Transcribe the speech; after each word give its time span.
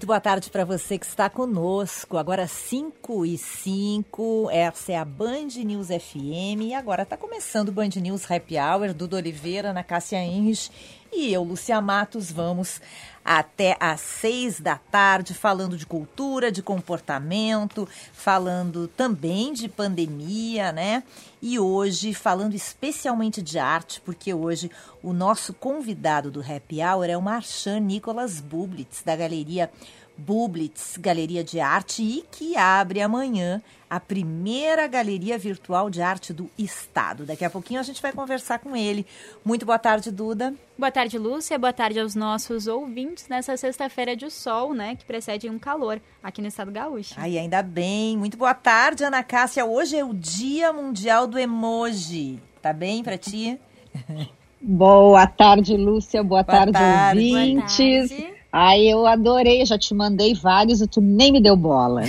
Muito 0.00 0.06
boa 0.06 0.18
tarde 0.18 0.48
para 0.48 0.64
você 0.64 0.96
que 0.96 1.04
está 1.04 1.28
conosco. 1.28 2.16
Agora 2.16 2.46
5 2.46 3.26
e 3.26 3.36
5, 3.36 4.48
essa 4.50 4.92
é 4.92 4.96
a 4.96 5.04
Band 5.04 5.48
News 5.62 5.88
FM 5.88 6.62
e 6.62 6.72
agora 6.72 7.02
está 7.02 7.18
começando 7.18 7.68
o 7.68 7.72
Band 7.72 7.90
News 7.96 8.24
Happy 8.30 8.54
Hour, 8.56 8.94
Duda 8.94 9.18
Oliveira, 9.18 9.74
na 9.74 9.84
Cássia 9.84 10.16
Henrich 10.16 10.70
e 11.12 11.32
eu, 11.32 11.42
Lúcia 11.42 11.80
Matos, 11.80 12.30
vamos 12.30 12.80
até 13.24 13.76
às 13.78 14.00
seis 14.00 14.60
da 14.60 14.76
tarde 14.76 15.34
falando 15.34 15.76
de 15.76 15.84
cultura, 15.84 16.50
de 16.50 16.62
comportamento, 16.62 17.88
falando 18.12 18.88
também 18.88 19.52
de 19.52 19.68
pandemia, 19.68 20.72
né? 20.72 21.02
E 21.42 21.58
hoje 21.58 22.14
falando 22.14 22.54
especialmente 22.54 23.42
de 23.42 23.58
arte, 23.58 24.00
porque 24.00 24.32
hoje 24.32 24.70
o 25.02 25.12
nosso 25.12 25.52
convidado 25.52 26.30
do 26.30 26.40
Happy 26.40 26.82
Hour 26.82 27.04
é 27.06 27.16
o 27.16 27.22
Marchand 27.22 27.80
Nicolas 27.80 28.40
Bublitz, 28.40 29.02
da 29.02 29.14
Galeria 29.16 29.70
Bublitz, 30.20 30.96
Galeria 30.98 31.42
de 31.42 31.58
Arte, 31.60 32.02
e 32.02 32.24
que 32.30 32.56
abre 32.56 33.00
amanhã 33.00 33.62
a 33.88 33.98
primeira 33.98 34.86
galeria 34.86 35.36
virtual 35.36 35.90
de 35.90 36.00
arte 36.00 36.32
do 36.32 36.48
Estado. 36.56 37.24
Daqui 37.24 37.44
a 37.44 37.50
pouquinho 37.50 37.80
a 37.80 37.82
gente 37.82 38.00
vai 38.00 38.12
conversar 38.12 38.60
com 38.60 38.76
ele. 38.76 39.04
Muito 39.44 39.66
boa 39.66 39.78
tarde, 39.78 40.12
Duda. 40.12 40.54
Boa 40.78 40.92
tarde, 40.92 41.18
Lúcia. 41.18 41.58
Boa 41.58 41.72
tarde 41.72 41.98
aos 41.98 42.14
nossos 42.14 42.68
ouvintes 42.68 43.26
nessa 43.28 43.56
sexta-feira 43.56 44.14
de 44.14 44.30
sol, 44.30 44.72
né? 44.72 44.94
Que 44.94 45.04
precede 45.04 45.50
um 45.50 45.58
calor 45.58 46.00
aqui 46.22 46.40
no 46.40 46.46
estado 46.46 46.70
gaúcho. 46.70 47.14
Ai, 47.16 47.36
ainda 47.36 47.62
bem. 47.62 48.16
Muito 48.16 48.36
boa 48.36 48.54
tarde, 48.54 49.02
Ana 49.02 49.24
Cássia. 49.24 49.64
Hoje 49.64 49.96
é 49.96 50.04
o 50.04 50.14
Dia 50.14 50.72
Mundial 50.72 51.26
do 51.26 51.38
Emoji. 51.38 52.38
Tá 52.62 52.72
bem 52.72 53.02
para 53.02 53.18
ti? 53.18 53.58
Boa 54.62 55.26
tarde, 55.26 55.74
Lúcia. 55.74 56.22
Boa, 56.22 56.42
boa 56.42 56.44
tarde, 56.44 56.72
tarde, 56.72 57.18
ouvintes. 57.18 58.10
Boa 58.10 58.18
tarde. 58.20 58.39
Ai, 58.52 58.86
eu 58.86 59.06
adorei, 59.06 59.64
já 59.64 59.78
te 59.78 59.94
mandei 59.94 60.34
vários 60.34 60.80
e 60.80 60.86
tu 60.86 61.00
nem 61.00 61.32
me 61.32 61.40
deu 61.40 61.56
bola. 61.56 62.02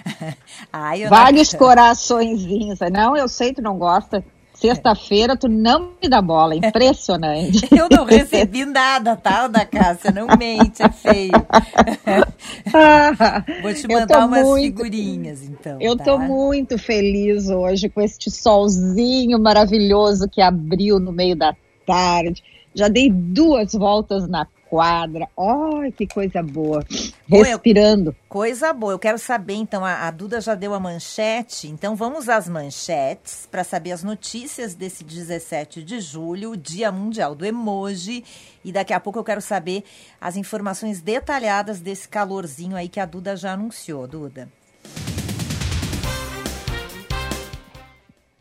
Ai, 0.72 1.06
vários 1.06 1.52
não... 1.52 1.58
coraçõezinhos. 1.58 2.78
Não, 2.92 3.16
eu 3.16 3.28
sei 3.28 3.48
que 3.48 3.56
tu 3.56 3.62
não 3.62 3.78
gosta. 3.78 4.24
Sexta-feira 4.60 5.36
tu 5.38 5.48
não 5.48 5.92
me 6.02 6.06
dá 6.06 6.20
bola, 6.20 6.54
impressionante. 6.54 7.66
Eu 7.74 7.88
não 7.90 8.04
recebi 8.04 8.66
nada, 8.66 9.16
tá, 9.16 9.48
da 9.48 9.64
Cássia? 9.64 10.10
Não 10.10 10.26
mente, 10.36 10.82
é 10.82 10.90
feio. 10.90 11.32
Vou 13.62 13.72
te 13.72 13.88
mandar 13.88 14.26
umas 14.26 14.44
muito, 14.44 14.64
figurinhas, 14.64 15.42
então. 15.42 15.78
Eu 15.80 15.96
tá? 15.96 16.04
tô 16.04 16.18
muito 16.18 16.76
feliz 16.76 17.48
hoje 17.48 17.88
com 17.88 18.02
este 18.02 18.30
solzinho 18.30 19.40
maravilhoso 19.40 20.28
que 20.28 20.42
abriu 20.42 21.00
no 21.00 21.10
meio 21.10 21.34
da 21.34 21.56
tarde. 21.86 22.44
Já 22.74 22.88
dei 22.88 23.10
duas 23.10 23.72
voltas 23.72 24.28
na 24.28 24.46
quadra. 24.70 25.28
Ai, 25.36 25.90
que 25.90 26.06
coisa 26.06 26.40
boa. 26.40 26.86
Respirando. 27.28 28.14
coisa 28.28 28.72
boa. 28.72 28.92
Eu 28.92 28.98
quero 28.98 29.18
saber, 29.18 29.54
então, 29.54 29.84
a, 29.84 30.06
a, 30.06 30.10
Duda 30.12 30.40
já 30.40 30.54
deu 30.54 30.72
a 30.72 30.78
manchete, 30.78 31.66
então 31.66 31.96
vamos 31.96 32.28
às 32.28 32.48
manchetes 32.48 33.48
para 33.50 33.64
saber 33.64 33.90
as 33.90 34.04
notícias 34.04 34.74
desse 34.74 35.02
17 35.02 35.82
de 35.82 36.00
julho, 36.00 36.56
Dia 36.56 36.92
Mundial 36.92 37.34
do 37.34 37.44
Emoji. 37.44 38.24
E 38.64 38.70
daqui 38.70 38.92
a 38.92 39.00
pouco 39.00 39.18
eu 39.18 39.24
quero 39.24 39.40
saber 39.40 39.82
as 40.20 40.36
informações 40.36 41.00
detalhadas 41.00 41.80
desse 41.80 42.08
calorzinho 42.08 42.76
aí 42.76 42.88
que 42.88 43.00
a 43.00 43.06
Duda 43.06 43.34
já 43.34 43.54
anunciou, 43.54 44.06
Duda. 44.06 44.48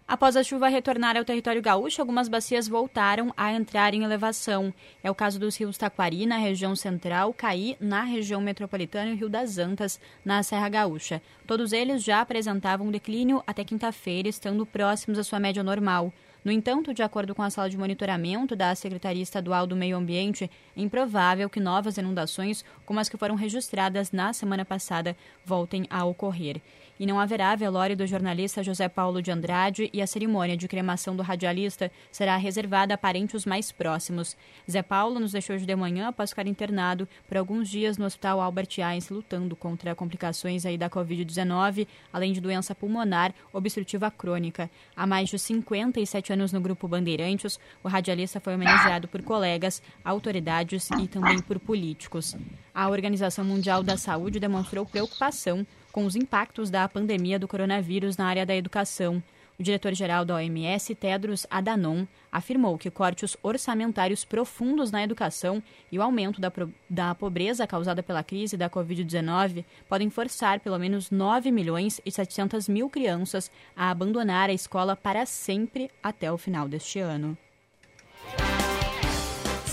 Após 0.09 0.35
a 0.35 0.41
chuva 0.41 0.67
retornar 0.69 1.15
ao 1.15 1.23
território 1.23 1.61
gaúcho, 1.61 2.01
algumas 2.01 2.27
bacias 2.27 2.67
voltaram 2.67 3.31
a 3.37 3.53
entrar 3.53 3.93
em 3.93 4.03
elevação. 4.03 4.73
É 5.03 5.11
o 5.11 5.13
caso 5.13 5.39
dos 5.39 5.55
rios 5.55 5.77
Taquari, 5.77 6.25
na 6.25 6.37
região 6.37 6.75
central, 6.75 7.31
Caí, 7.31 7.77
na 7.79 8.01
região 8.01 8.41
metropolitana 8.41 9.11
e 9.11 9.15
Rio 9.15 9.29
das 9.29 9.59
Antas, 9.59 9.99
na 10.25 10.41
Serra 10.41 10.67
Gaúcha. 10.67 11.21
Todos 11.45 11.73
eles 11.73 12.03
já 12.03 12.21
apresentavam 12.21 12.89
declínio 12.89 13.43
até 13.45 13.63
quinta-feira, 13.63 14.27
estando 14.27 14.65
próximos 14.65 15.19
à 15.19 15.23
sua 15.23 15.39
média 15.39 15.61
normal. 15.61 16.11
No 16.43 16.51
entanto, 16.51 16.91
de 16.91 17.03
acordo 17.03 17.35
com 17.35 17.43
a 17.43 17.49
sala 17.51 17.69
de 17.69 17.77
monitoramento 17.77 18.55
da 18.55 18.73
Secretaria 18.73 19.21
Estadual 19.21 19.67
do 19.67 19.75
Meio 19.75 19.95
Ambiente, 19.95 20.49
é 20.75 20.81
improvável 20.81 21.47
que 21.51 21.59
novas 21.59 21.99
inundações, 21.99 22.65
como 22.83 22.99
as 22.99 23.09
que 23.09 23.17
foram 23.17 23.35
registradas 23.35 24.11
na 24.11 24.33
semana 24.33 24.65
passada, 24.65 25.15
voltem 25.45 25.85
a 25.87 26.03
ocorrer 26.03 26.59
e 26.99 27.05
não 27.05 27.19
haverá 27.19 27.55
velório 27.55 27.95
do 27.95 28.05
jornalista 28.05 28.61
José 28.61 28.89
Paulo 28.89 29.21
de 29.21 29.31
Andrade 29.31 29.89
e 29.93 30.01
a 30.01 30.07
cerimônia 30.07 30.57
de 30.57 30.67
cremação 30.67 31.15
do 31.15 31.23
radialista 31.23 31.89
será 32.11 32.35
reservada 32.35 32.93
a 32.93 32.97
parentes 32.97 33.45
mais 33.45 33.71
próximos. 33.71 34.35
Zé 34.69 34.83
Paulo 34.83 35.19
nos 35.19 35.31
deixou 35.31 35.55
hoje 35.55 35.65
de 35.65 35.75
manhã 35.75 36.09
após 36.09 36.31
ficar 36.31 36.45
internado 36.45 37.07
por 37.27 37.37
alguns 37.37 37.69
dias 37.69 37.97
no 37.97 38.05
Hospital 38.05 38.41
Albert 38.41 38.79
Einstein 38.83 39.15
lutando 39.15 39.55
contra 39.55 39.95
complicações 39.95 40.65
aí 40.65 40.77
da 40.77 40.89
Covid-19, 40.89 41.87
além 42.11 42.33
de 42.33 42.41
doença 42.41 42.75
pulmonar 42.75 43.33
obstrutiva 43.53 44.11
crônica. 44.11 44.69
Há 44.95 45.07
mais 45.07 45.29
de 45.29 45.39
57 45.39 46.33
anos 46.33 46.51
no 46.51 46.59
Grupo 46.59 46.87
Bandeirantes, 46.87 47.59
o 47.81 47.87
radialista 47.87 48.39
foi 48.39 48.55
homenageado 48.55 49.07
por 49.07 49.21
colegas, 49.23 49.81
autoridades 50.03 50.89
e 50.99 51.07
também 51.07 51.39
por 51.39 51.59
políticos. 51.59 52.35
A 52.73 52.89
Organização 52.89 53.45
Mundial 53.45 53.83
da 53.83 53.97
Saúde 53.97 54.39
demonstrou 54.39 54.85
preocupação 54.85 55.65
com 55.99 56.05
os 56.05 56.15
impactos 56.15 56.69
da 56.69 56.87
pandemia 56.87 57.37
do 57.37 57.45
coronavírus 57.45 58.15
na 58.15 58.25
área 58.25 58.45
da 58.45 58.55
educação. 58.55 59.21
O 59.59 59.63
diretor-geral 59.63 60.23
da 60.23 60.35
OMS, 60.35 60.95
Tedros 60.95 61.45
Adhanom, 61.51 62.05
afirmou 62.31 62.77
que 62.77 62.89
cortes 62.89 63.35
orçamentários 63.43 64.23
profundos 64.23 64.91
na 64.91 65.03
educação 65.03 65.61
e 65.91 65.99
o 65.99 66.01
aumento 66.01 66.39
da, 66.39 66.49
da 66.89 67.13
pobreza 67.13 67.67
causada 67.67 68.01
pela 68.01 68.23
crise 68.23 68.55
da 68.55 68.69
Covid-19 68.69 69.65
podem 69.89 70.09
forçar 70.09 70.61
pelo 70.61 70.79
menos 70.79 71.11
9 71.11 71.51
milhões 71.51 71.99
e 72.05 72.09
700 72.09 72.69
mil 72.69 72.89
crianças 72.89 73.51
a 73.75 73.91
abandonar 73.91 74.49
a 74.49 74.53
escola 74.53 74.95
para 74.95 75.25
sempre 75.25 75.91
até 76.01 76.31
o 76.31 76.37
final 76.37 76.69
deste 76.69 76.99
ano. 76.99 77.37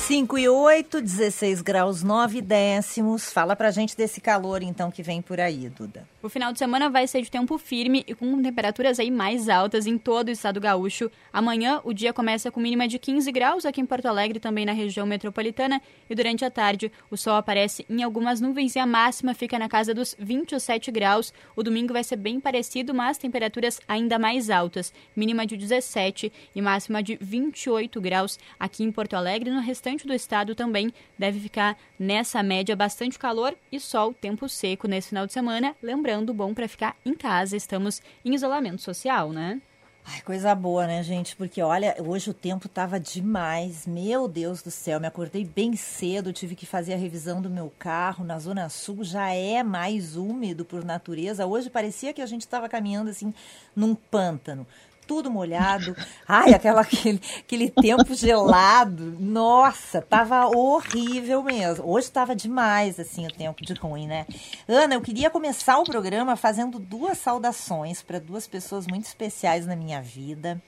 5 0.06 0.38
e 0.38 0.48
8, 0.48 1.03
16 1.03 1.62
graus 1.62 2.04
9 2.04 2.41
décimos. 2.41 3.32
Fala 3.32 3.56
pra 3.56 3.72
gente 3.72 3.97
desse 3.97 4.20
calor, 4.20 4.62
então, 4.62 4.88
que 4.88 5.03
vem 5.03 5.20
por 5.20 5.41
aí, 5.41 5.69
Duda. 5.69 6.06
O 6.26 6.28
final 6.28 6.53
de 6.53 6.59
semana 6.59 6.91
vai 6.91 7.06
ser 7.06 7.22
de 7.22 7.31
tempo 7.31 7.56
firme 7.56 8.03
e 8.04 8.12
com 8.12 8.42
temperaturas 8.42 8.98
aí 8.98 9.12
mais 9.12 9.48
altas 9.48 9.87
em 9.87 9.97
todo 9.97 10.26
o 10.26 10.32
estado 10.32 10.60
gaúcho. 10.60 11.09
Amanhã 11.32 11.81
o 11.84 11.92
dia 11.92 12.12
começa 12.12 12.50
com 12.50 12.59
mínima 12.59 12.88
de 12.88 12.98
15 12.98 13.31
graus 13.31 13.64
aqui 13.64 13.81
em 13.81 13.87
Porto 13.87 14.06
Alegre, 14.06 14.41
também 14.41 14.66
na 14.66 14.72
região 14.72 15.06
metropolitana, 15.06 15.81
e 16.10 16.16
durante 16.16 16.44
a 16.44 16.50
tarde 16.50 16.91
o 17.12 17.16
sol 17.16 17.36
aparece 17.36 17.86
em 17.88 18.03
algumas 18.03 18.41
nuvens 18.41 18.75
e 18.75 18.81
a 18.81 18.84
máxima 18.84 19.34
fica 19.34 19.56
na 19.56 19.69
casa 19.69 19.94
dos 19.94 20.16
27 20.19 20.91
graus. 20.91 21.32
O 21.54 21.62
domingo 21.62 21.92
vai 21.92 22.03
ser 22.03 22.16
bem 22.16 22.41
parecido, 22.41 22.92
mas 22.92 23.19
temperaturas 23.19 23.81
ainda 23.86 24.19
mais 24.19 24.50
altas, 24.50 24.92
mínima 25.15 25.47
de 25.47 25.56
17 25.56 26.32
e 26.56 26.60
máxima 26.60 27.04
de 27.04 27.16
28 27.20 28.00
graus 28.00 28.36
aqui 28.59 28.82
em 28.82 28.91
Porto 28.91 29.15
Alegre. 29.15 29.48
No 29.48 29.60
restante 29.60 30.04
do 30.04 30.12
estado 30.12 30.56
também 30.56 30.92
deve 31.16 31.38
ficar 31.38 31.78
nessa 31.99 32.43
média 32.43 32.77
bastante 32.77 33.19
calor 33.19 33.54
e 33.71 33.81
sol, 33.81 34.13
tempo 34.15 34.48
seco 34.48 34.89
nesse 34.89 35.09
final 35.09 35.27
de 35.27 35.33
semana. 35.33 35.75
Lembrando 35.83 36.34
bom 36.34 36.54
para 36.54 36.69
ficar 36.69 36.97
em 37.04 37.15
casa, 37.15 37.57
estamos 37.57 38.03
em 38.25 38.34
isolamento 38.34 38.83
social, 38.83 39.33
né? 39.33 39.60
Ai, 40.09 40.21
coisa 40.21 40.54
boa, 40.54 40.87
né, 40.87 41.03
gente? 41.03 41.34
Porque 41.34 41.60
olha, 41.60 41.97
hoje 41.98 42.31
o 42.31 42.34
tempo 42.34 42.69
tava 42.69 43.01
demais. 43.01 43.89
Meu 43.89 44.28
Deus 44.28 44.63
do 44.63 44.71
céu, 44.71 45.01
me 45.01 45.07
acordei 45.09 45.45
bem 45.45 45.75
cedo, 45.75 46.33
tive 46.33 46.54
que 46.54 46.65
fazer 46.65 46.95
a 46.95 46.97
revisão 46.97 47.43
do 47.43 47.51
meu 47.51 47.72
carro. 47.77 48.25
Na 48.25 48.39
Zona 48.39 48.69
Sul 48.69 49.03
já 49.03 49.33
é 49.33 49.65
mais 49.65 50.16
úmido 50.16 50.65
por 50.65 50.84
natureza. 50.84 51.45
Hoje 51.45 51.69
parecia 51.69 52.13
que 52.13 52.22
a 52.22 52.27
gente 52.27 52.42
estava 52.42 52.69
caminhando 52.69 53.10
assim 53.10 53.34
num 53.75 53.97
pântano 53.97 54.65
tudo 55.06 55.30
molhado. 55.30 55.97
Ai, 56.26 56.53
aquela, 56.53 56.80
aquele, 56.82 57.20
aquele 57.38 57.70
tempo 57.70 58.14
gelado. 58.14 59.16
Nossa, 59.20 60.03
tava 60.03 60.47
horrível 60.47 61.42
mesmo. 61.42 61.88
Hoje 61.88 62.10
tava 62.10 62.34
demais, 62.34 62.98
assim, 62.98 63.26
o 63.26 63.32
tempo 63.32 63.64
de 63.64 63.72
ruim, 63.74 64.06
né? 64.06 64.26
Ana, 64.68 64.94
eu 64.94 65.00
queria 65.00 65.30
começar 65.30 65.78
o 65.78 65.84
programa 65.84 66.36
fazendo 66.36 66.78
duas 66.78 67.18
saudações 67.18 68.03
para 68.03 68.18
duas 68.18 68.47
pessoas 68.47 68.86
muito 68.86 69.06
especiais 69.06 69.66
na 69.66 69.76
minha 69.76 70.03
vida. 70.03 70.60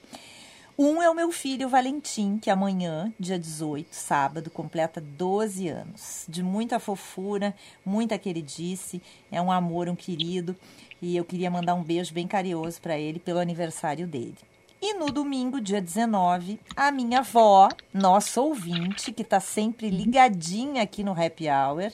Um 0.81 1.01
é 1.01 1.09
o 1.09 1.13
meu 1.13 1.29
filho 1.29 1.67
Valentim, 1.67 2.37
que 2.37 2.49
amanhã, 2.49 3.13
dia 3.19 3.37
18, 3.37 3.93
sábado, 3.93 4.49
completa 4.49 5.01
12 5.01 5.67
anos. 5.67 6.23
De 6.25 6.41
muita 6.41 6.79
fofura, 6.79 7.53
muita 7.85 8.17
queridice, 8.17 9.01
é 9.29 9.41
um 9.41 9.51
amor, 9.51 9.89
um 9.89 9.95
querido. 9.95 10.55
E 11.01 11.15
eu 11.15 11.23
queria 11.23 11.49
mandar 11.49 11.75
um 11.75 11.83
beijo 11.83 12.13
bem 12.13 12.27
carinhoso 12.27 12.81
para 12.81 12.97
ele 12.97 13.19
pelo 13.19 13.39
aniversário 13.39 14.05
dele. 14.05 14.37
E 14.81 14.93
no 14.93 15.07
domingo, 15.07 15.59
dia 15.59 15.81
19, 15.81 16.59
a 16.75 16.89
minha 16.89 17.19
avó, 17.19 17.67
nossa 17.93 18.39
ouvinte, 18.39 19.11
que 19.11 19.23
está 19.23 19.39
sempre 19.39 19.89
ligadinha 19.89 20.83
aqui 20.83 21.03
no 21.03 21.11
Happy 21.11 21.49
Hour, 21.49 21.91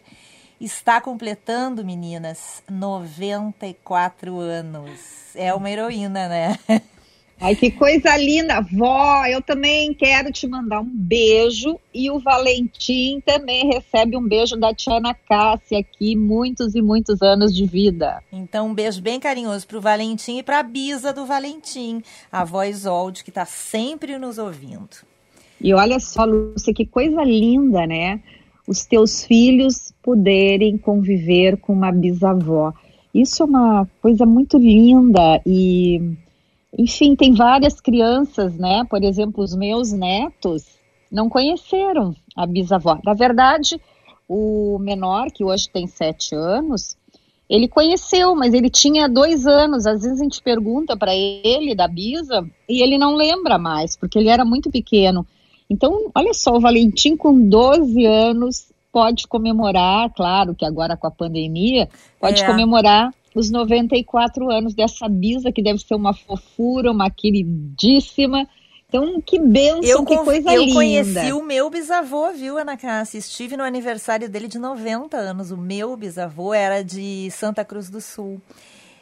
está 0.62 1.02
completando, 1.02 1.84
meninas, 1.84 2.64
94 2.70 4.40
anos. 4.40 5.36
É 5.36 5.54
uma 5.54 5.70
heroína, 5.70 6.28
né? 6.28 6.60
Ai, 7.40 7.54
que 7.54 7.70
coisa 7.70 8.16
linda. 8.18 8.62
Vó, 8.62 9.26
eu 9.26 9.42
também 9.42 9.94
quero 9.94 10.32
te 10.32 10.48
mandar 10.48 10.80
um 10.80 10.90
beijo. 10.90 11.78
E 11.94 12.10
o 12.10 12.18
Valentim 12.18 13.22
também 13.26 13.68
recebe 13.68 14.16
um 14.16 14.26
beijo 14.26 14.56
da 14.56 14.74
Tiana 14.74 15.14
Cássia 15.14 15.80
aqui, 15.80 16.16
muitos 16.16 16.76
e 16.76 16.82
muitos 16.82 17.22
anos 17.22 17.54
de 17.54 17.66
vida. 17.66 18.24
Então, 18.32 18.68
um 18.68 18.74
beijo 18.74 19.02
bem 19.02 19.20
carinhoso 19.20 19.68
para 19.68 19.78
o 19.78 19.82
Valentim 19.82 20.38
e 20.38 20.44
para 20.44 20.60
a 20.60 20.64
Bisa 20.64 21.12
do 21.12 21.26
Valentim, 21.26 22.02
a 22.32 22.46
voz 22.46 22.86
old 22.86 23.24
que 23.24 23.30
está 23.30 23.46
sempre 23.46 24.18
nos 24.18 24.38
ouvindo. 24.38 25.06
E 25.60 25.74
olha 25.74 26.00
só, 26.00 26.26
Lúcia, 26.26 26.74
que 26.74 26.86
coisa 26.86 27.24
linda, 27.24 27.86
né? 27.86 28.22
Os 28.68 28.86
teus 28.86 29.26
filhos 29.26 29.94
poderem 30.02 30.78
conviver 30.78 31.58
com 31.58 31.74
uma 31.74 31.92
bisavó. 31.92 32.74
Isso 33.14 33.44
é 33.44 33.46
uma 33.46 33.88
coisa 34.02 34.26
muito 34.26 34.58
linda 34.58 35.42
e 35.46 36.18
enfim, 36.78 37.16
tem 37.16 37.34
várias 37.34 37.80
crianças, 37.80 38.58
né? 38.58 38.84
Por 38.90 39.04
exemplo, 39.04 39.44
os 39.44 39.56
meus 39.56 39.92
netos 39.92 40.66
não 41.12 41.30
conheceram 41.30 42.14
a 42.36 42.46
bisavó. 42.46 43.00
Na 43.04 43.14
verdade, 43.14 43.80
o 44.28 44.78
menor, 44.80 45.32
que 45.32 45.44
hoje 45.44 45.70
tem 45.70 45.88
sete 45.88 46.36
anos, 46.36 46.98
ele 47.50 47.68
conheceu, 47.68 48.36
mas 48.36 48.54
ele 48.54 48.70
tinha 48.70 49.08
dois 49.08 49.48
anos. 49.48 49.86
Às 49.86 50.02
vezes 50.02 50.20
a 50.20 50.24
gente 50.24 50.42
pergunta 50.42 50.98
para 50.98 51.16
ele 51.16 51.74
da 51.74 51.88
bisa 51.88 52.46
e 52.68 52.82
ele 52.82 52.98
não 52.98 53.16
lembra 53.16 53.58
mais, 53.58 53.96
porque 53.96 54.20
ele 54.20 54.30
era 54.30 54.44
muito 54.44 54.70
pequeno. 54.70 55.26
Então, 55.70 56.12
olha 56.14 56.34
só, 56.34 56.56
o 56.56 56.60
Valentim 56.60 57.16
com 57.16 57.48
12 57.48 58.06
anos 58.06 58.68
pode 58.92 59.28
comemorar, 59.28 60.10
claro 60.14 60.56
que 60.56 60.66
agora 60.66 60.96
com 60.98 61.08
a 61.08 61.12
pandemia, 61.12 61.90
pode 62.20 62.44
é. 62.44 62.46
comemorar 62.46 63.14
os 63.36 63.52
94 63.52 64.50
anos 64.50 64.74
dessa 64.74 65.10
bisa, 65.10 65.52
que 65.52 65.62
deve 65.62 65.80
ser 65.80 65.94
uma 65.94 66.14
fofura, 66.14 66.92
uma 66.92 67.10
queridíssima. 67.10 68.48
Então, 68.88 69.22
que 69.22 69.38
benção, 69.38 69.84
eu, 69.84 70.06
que 70.06 70.18
coisa 70.18 70.54
eu 70.54 70.62
linda. 70.62 70.72
Eu 70.72 70.74
conheci 70.74 71.34
o 71.34 71.44
meu 71.44 71.70
bisavô, 71.70 72.32
viu, 72.32 72.58
Ana 72.58 72.78
Cássia? 72.78 73.18
Estive 73.18 73.58
no 73.58 73.64
aniversário 73.64 74.30
dele 74.30 74.48
de 74.48 74.58
90 74.58 75.18
anos. 75.18 75.52
O 75.52 75.58
meu 75.58 75.98
bisavô 75.98 76.54
era 76.54 76.82
de 76.82 77.30
Santa 77.30 77.66
Cruz 77.66 77.90
do 77.90 78.00
Sul. 78.00 78.42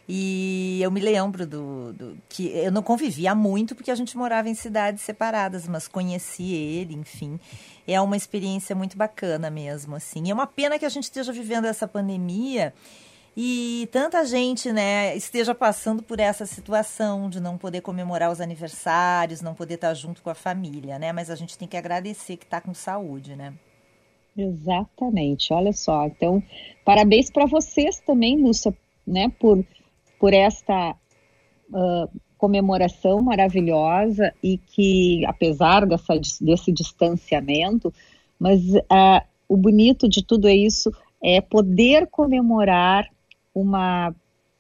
E 0.09 0.79
eu 0.81 0.91
me 0.91 1.00
lembro 1.00 1.45
do, 1.45 1.94
do, 1.94 2.18
que 2.27 2.47
eu 2.47 2.71
não 2.71 2.81
convivia 2.81 3.33
muito 3.33 3.74
porque 3.74 3.91
a 3.91 3.95
gente 3.95 4.18
morava 4.18 4.50
em 4.50 4.56
cidades 4.56 5.01
separadas, 5.03 5.68
mas 5.68 5.88
conheci 5.88 6.53
ele, 6.53 6.95
enfim. 6.95 7.39
É 7.88 8.01
uma 8.01 8.18
experiência 8.18 8.75
muito 8.75 8.97
bacana 8.97 9.50
mesmo, 9.50 9.95
assim. 9.95 10.24
E 10.25 10.31
é 10.31 10.33
uma 10.33 10.47
pena 10.47 10.79
que 10.79 10.86
a 10.86 10.89
gente 10.89 11.03
esteja 11.03 11.31
vivendo 11.31 11.65
essa 11.65 11.88
pandemia 11.88 12.74
e 13.35 13.89
tanta 13.91 14.24
gente, 14.25 14.71
né, 14.71 15.15
esteja 15.15 15.56
passando 15.56 16.03
por 16.03 16.19
essa 16.19 16.45
situação 16.45 17.30
de 17.30 17.39
não 17.39 17.57
poder 17.57 17.81
comemorar 17.81 18.31
os 18.31 18.39
aniversários, 18.39 19.41
não 19.41 19.56
poder 19.56 19.75
estar 19.75 19.94
junto 19.95 20.21
com 20.21 20.30
a 20.30 20.35
família, 20.35 21.00
né? 21.00 21.12
Mas 21.12 21.31
a 21.31 21.35
gente 21.35 21.57
tem 21.57 21.68
que 21.68 21.75
agradecer 21.75 22.38
que 22.38 22.45
está 22.45 22.62
com 22.62 22.74
saúde, 22.75 23.35
né? 23.35 23.53
Exatamente. 24.38 25.51
Olha 25.51 25.74
só. 25.74 26.06
Então, 26.06 26.44
parabéns 26.85 27.31
para 27.31 27.47
vocês 27.47 28.00
também, 28.01 28.39
Lúcia, 28.39 28.71
né, 29.06 29.31
por, 29.39 29.65
por 30.19 30.31
esta 30.31 30.91
uh, 30.91 32.21
comemoração 32.38 33.19
maravilhosa 33.19 34.31
e 34.44 34.59
que, 34.59 35.25
apesar 35.25 35.88
dessa, 35.88 36.19
desse 36.39 36.71
distanciamento, 36.71 37.91
mas 38.38 38.62
uh, 38.75 39.25
o 39.50 39.57
bonito 39.57 40.07
de 40.07 40.24
tudo 40.24 40.47
é 40.47 40.56
isso 40.56 40.91
é 41.24 41.39
poder 41.39 42.07
comemorar 42.07 43.07
uma 43.53 44.13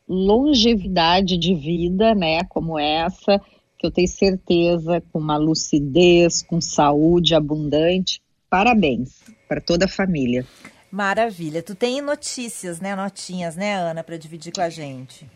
longevidade 0.07 1.37
de 1.37 1.55
vida, 1.55 2.13
né, 2.13 2.43
como 2.45 2.77
essa, 2.77 3.39
que 3.77 3.87
eu 3.87 3.91
tenho 3.91 4.07
certeza, 4.07 5.01
com 5.11 5.19
uma 5.19 5.37
lucidez, 5.37 6.41
com 6.41 6.61
saúde 6.61 7.35
abundante. 7.35 8.21
Parabéns 8.49 9.23
para 9.47 9.59
toda 9.59 9.85
a 9.85 9.89
família. 9.89 10.45
Maravilha. 10.91 11.63
Tu 11.63 11.73
tem 11.73 12.01
notícias, 12.01 12.79
né, 12.79 12.95
notinhas, 12.95 13.55
né, 13.55 13.75
Ana, 13.75 14.03
para 14.03 14.17
dividir 14.17 14.53
com 14.53 14.61
a 14.61 14.69
gente? 14.69 15.27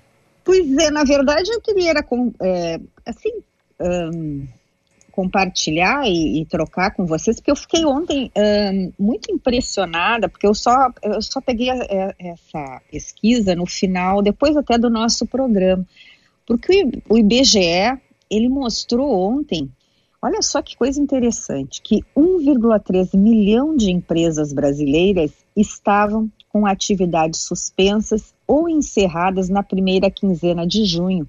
Pois 0.43 0.77
é, 0.77 0.91
na 0.91 1.03
verdade 1.03 1.51
eu 1.51 1.59
queria 1.59 1.89
era, 1.89 2.07
é, 2.41 2.79
assim, 3.05 3.33
um, 3.81 4.47
compartilhar 5.17 6.07
e, 6.07 6.41
e, 6.41 6.45
trocar 6.45 6.91
com 6.91 7.03
vocês, 7.03 7.37
porque 7.37 7.49
eu 7.49 7.55
fiquei 7.55 7.83
ontem 7.83 8.31
muito 8.99 9.31
impressionada, 9.31 10.29
porque 10.29 10.45
eu 10.45 10.53
só, 10.53 10.93
eu 11.01 11.19
só 11.23 11.41
peguei 11.41 11.71
a, 11.71 11.73
a, 11.73 12.13
essa 12.19 12.81
pesquisa 12.91 13.55
no 13.55 13.65
final, 13.65 14.21
depois 14.21 14.55
até 14.55 14.77
do 14.77 14.91
nosso 14.91 15.25
programa, 15.25 15.83
porque 16.45 16.87
o 17.09 17.17
IBGE, 17.17 17.99
ele 18.29 18.47
mostrou 18.47 19.11
ontem, 19.11 19.67
olha 20.21 20.43
só 20.43 20.61
que 20.61 20.77
coisa 20.77 21.01
interessante, 21.01 21.81
que 21.81 22.03
1,3 22.15 23.17
milhão 23.17 23.75
de 23.75 23.89
empresas 23.89 24.53
brasileiras 24.53 25.31
estavam 25.55 26.31
com 26.47 26.67
atividades 26.67 27.39
suspensas 27.39 28.35
ou 28.45 28.69
encerradas 28.69 29.49
na 29.49 29.63
primeira 29.63 30.11
quinzena 30.11 30.67
de 30.67 30.85
junho, 30.85 31.27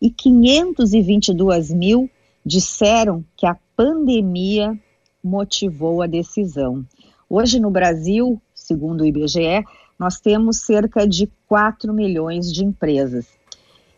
e 0.00 0.08
522 0.08 1.70
mil 1.74 2.08
disseram 2.44 3.24
que 3.36 3.46
a 3.46 3.56
pandemia 3.76 4.78
motivou 5.22 6.02
a 6.02 6.06
decisão. 6.06 6.84
Hoje 7.28 7.60
no 7.60 7.70
Brasil, 7.70 8.40
segundo 8.54 9.02
o 9.02 9.06
IBGE, 9.06 9.64
nós 9.98 10.20
temos 10.20 10.58
cerca 10.58 11.06
de 11.06 11.28
4 11.46 11.92
milhões 11.92 12.52
de 12.52 12.64
empresas. 12.64 13.26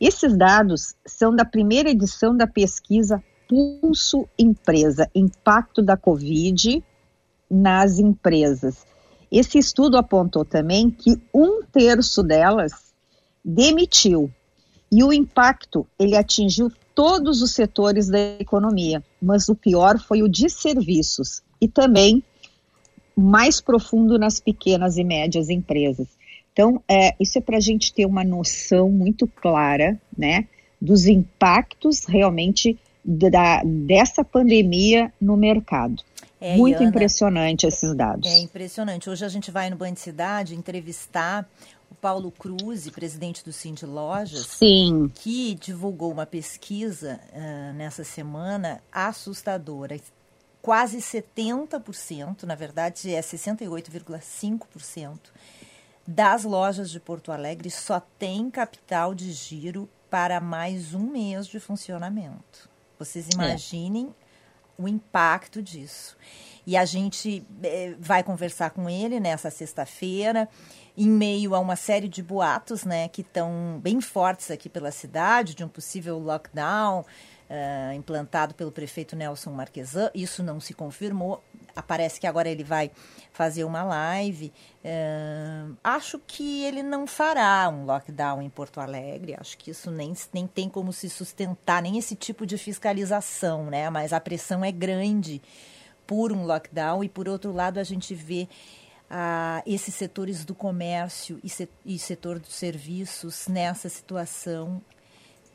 Esses 0.01 0.37
dados 0.37 0.95
são 1.07 1.35
da 1.35 1.45
primeira 1.45 1.91
edição 1.91 2.35
da 2.35 2.47
pesquisa 2.47 3.23
Pulso 3.47 4.27
Empresa 4.39 5.11
Impacto 5.15 5.83
da 5.83 5.97
Covid 5.97 6.83
nas 7.51 7.99
Empresas. 7.99 8.87
Esse 9.31 9.59
estudo 9.59 9.97
apontou 9.97 10.45
também 10.45 10.91
que 10.91 11.21
um 11.35 11.63
terço 11.63 12.23
delas 12.23 12.93
demitiu 13.45 14.31
e 14.91 15.05
o 15.05 15.13
impacto 15.13 15.87
ele 15.99 16.17
atingiu 16.17 16.71
todos 17.01 17.41
os 17.41 17.53
setores 17.53 18.09
da 18.09 18.19
economia, 18.39 19.03
mas 19.23 19.49
o 19.49 19.55
pior 19.55 19.99
foi 19.99 20.23
o 20.23 20.29
de 20.29 20.51
serviços 20.51 21.43
e 21.59 21.67
também 21.67 22.23
mais 23.17 23.59
profundo 23.59 24.19
nas 24.19 24.39
pequenas 24.39 24.99
e 24.99 25.03
médias 25.03 25.49
empresas. 25.49 26.09
Então, 26.53 26.83
é, 26.87 27.15
isso 27.19 27.39
é 27.39 27.41
para 27.41 27.57
a 27.57 27.61
gente 27.61 27.95
ter 27.95 28.05
uma 28.05 28.23
noção 28.23 28.91
muito 28.91 29.27
clara, 29.27 29.99
né, 30.17 30.47
dos 30.79 31.07
impactos 31.07 32.05
realmente 32.05 32.79
da, 33.03 33.63
dessa 33.65 34.23
pandemia 34.23 35.11
no 35.19 35.39
mercado. 35.39 36.03
É, 36.39 36.55
muito 36.55 36.81
Ana, 36.81 36.91
impressionante 36.91 37.67
esses 37.67 37.95
dados. 37.95 38.31
É 38.31 38.41
impressionante. 38.41 39.09
Hoje 39.09 39.25
a 39.25 39.29
gente 39.31 39.51
vai 39.51 39.71
no 39.71 39.77
Banho 39.77 39.95
de 39.95 40.01
Cidade 40.01 40.55
entrevistar 40.55 41.49
o 41.91 41.95
Paulo 41.95 42.31
Cruz, 42.31 42.89
presidente 42.91 43.45
do 43.45 43.53
Cindy 43.53 43.85
Lojas, 43.85 44.47
Sim. 44.47 45.11
que 45.15 45.55
divulgou 45.57 46.13
uma 46.13 46.25
pesquisa 46.25 47.21
uh, 47.33 47.73
nessa 47.75 48.05
semana 48.05 48.81
assustadora. 48.93 50.01
Quase 50.63 50.99
70%, 50.99 52.45
na 52.45 52.55
verdade 52.55 53.13
é 53.13 53.21
68,5% 53.21 55.19
das 56.07 56.45
lojas 56.45 56.91
de 56.91 56.99
Porto 56.99 57.31
Alegre 57.31 57.71
só 57.71 58.01
tem 58.01 58.51
capital 58.51 59.15
de 59.15 59.31
giro 59.33 59.89
para 60.11 60.41
mais 60.41 60.93
um 60.93 61.11
mês 61.11 61.47
de 61.47 61.61
funcionamento. 61.61 62.69
Vocês 62.99 63.29
é. 63.29 63.35
imaginem 63.35 64.09
é. 64.09 64.83
o 64.83 64.89
impacto 64.89 65.63
disso. 65.63 66.17
E 66.67 66.77
a 66.77 66.85
gente 66.85 67.47
eh, 67.63 67.95
vai 67.99 68.23
conversar 68.23 68.71
com 68.71 68.91
ele 68.91 69.21
nessa 69.21 69.51
sexta-feira 69.51 70.49
em 70.97 71.09
meio 71.09 71.55
a 71.55 71.59
uma 71.61 71.77
série 71.77 72.09
de 72.09 72.23
boatos, 72.23 72.85
né, 72.85 73.09
que 73.09 73.23
estão 73.23 73.81
bem 73.83 74.01
fortes 74.01 74.51
aqui 74.51 74.69
pela 74.69 74.91
cidade, 74.91 75.55
de 75.55 75.65
um 75.65 75.69
possível 75.69 76.19
lockdown 76.19 77.05
uh, 77.51 77.93
implantado 77.93 78.55
pelo 78.55 78.71
prefeito 78.71 79.17
Nelson 79.17 79.51
Marquesan. 79.51 80.11
Isso 80.15 80.43
não 80.43 80.61
se 80.61 80.73
confirmou. 80.73 81.43
parece 81.87 82.21
que 82.21 82.27
agora 82.27 82.49
ele 82.49 82.63
vai 82.63 82.91
fazer 83.33 83.65
uma 83.65 83.83
live. 83.83 84.53
Uh, 84.85 85.77
acho 85.83 86.19
que 86.21 86.65
ele 86.65 86.83
não 86.83 87.07
fará 87.07 87.69
um 87.69 87.85
lockdown 87.85 88.41
em 88.41 88.49
Porto 88.49 88.81
Alegre. 88.81 89.37
Acho 89.39 89.59
que 89.59 89.71
isso 89.71 89.91
nem, 89.91 90.15
nem 90.33 90.47
tem 90.47 90.69
como 90.69 90.93
se 90.93 91.11
sustentar, 91.11 91.83
nem 91.83 91.99
esse 91.99 92.15
tipo 92.15 92.47
de 92.47 92.57
fiscalização, 92.57 93.67
né? 93.67 93.91
Mas 93.91 94.13
a 94.13 94.21
pressão 94.21 94.65
é 94.65 94.71
grande 94.71 95.43
por 96.07 96.33
um 96.33 96.45
lockdown 96.45 97.05
e, 97.05 97.09
por 97.09 97.29
outro 97.29 97.53
lado, 97.53 97.79
a 97.79 97.85
gente 97.85 98.15
vê 98.15 98.49
uh, 99.11 99.63
esses 99.67 99.95
setores 99.95 100.45
do 100.45 100.55
comércio 100.55 101.39
e, 101.43 101.49
se, 101.49 101.69
setor 101.99 102.39
dos 102.39 102.55
serviços 102.55 103.49
nessa 103.49 103.89
situação 103.89 104.81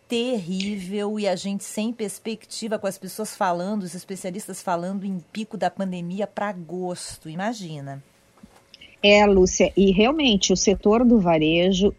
terrível 0.07 1.19
e 1.19 1.27
a 1.27 1.35
gente 1.35 1.63
sem 1.63 1.91
perspectiva, 1.91 2.77
com 2.77 2.85
as 2.85 2.97
pessoas 2.97 3.35
falando, 3.35 3.83
os 3.83 3.95
especialistas 3.95 4.61
falando 4.61 5.03
em 5.03 5.19
pico 5.31 5.57
da 5.57 5.71
pandemia 5.71 6.27
para 6.27 6.49
agosto, 6.49 7.27
imagina. 7.27 8.03
É, 9.01 9.25
Lúcia, 9.25 9.71
e 9.75 9.91
realmente 9.91 10.53
o 10.53 10.57
setor 10.57 11.03
do 11.03 11.19
varejo, 11.19 11.93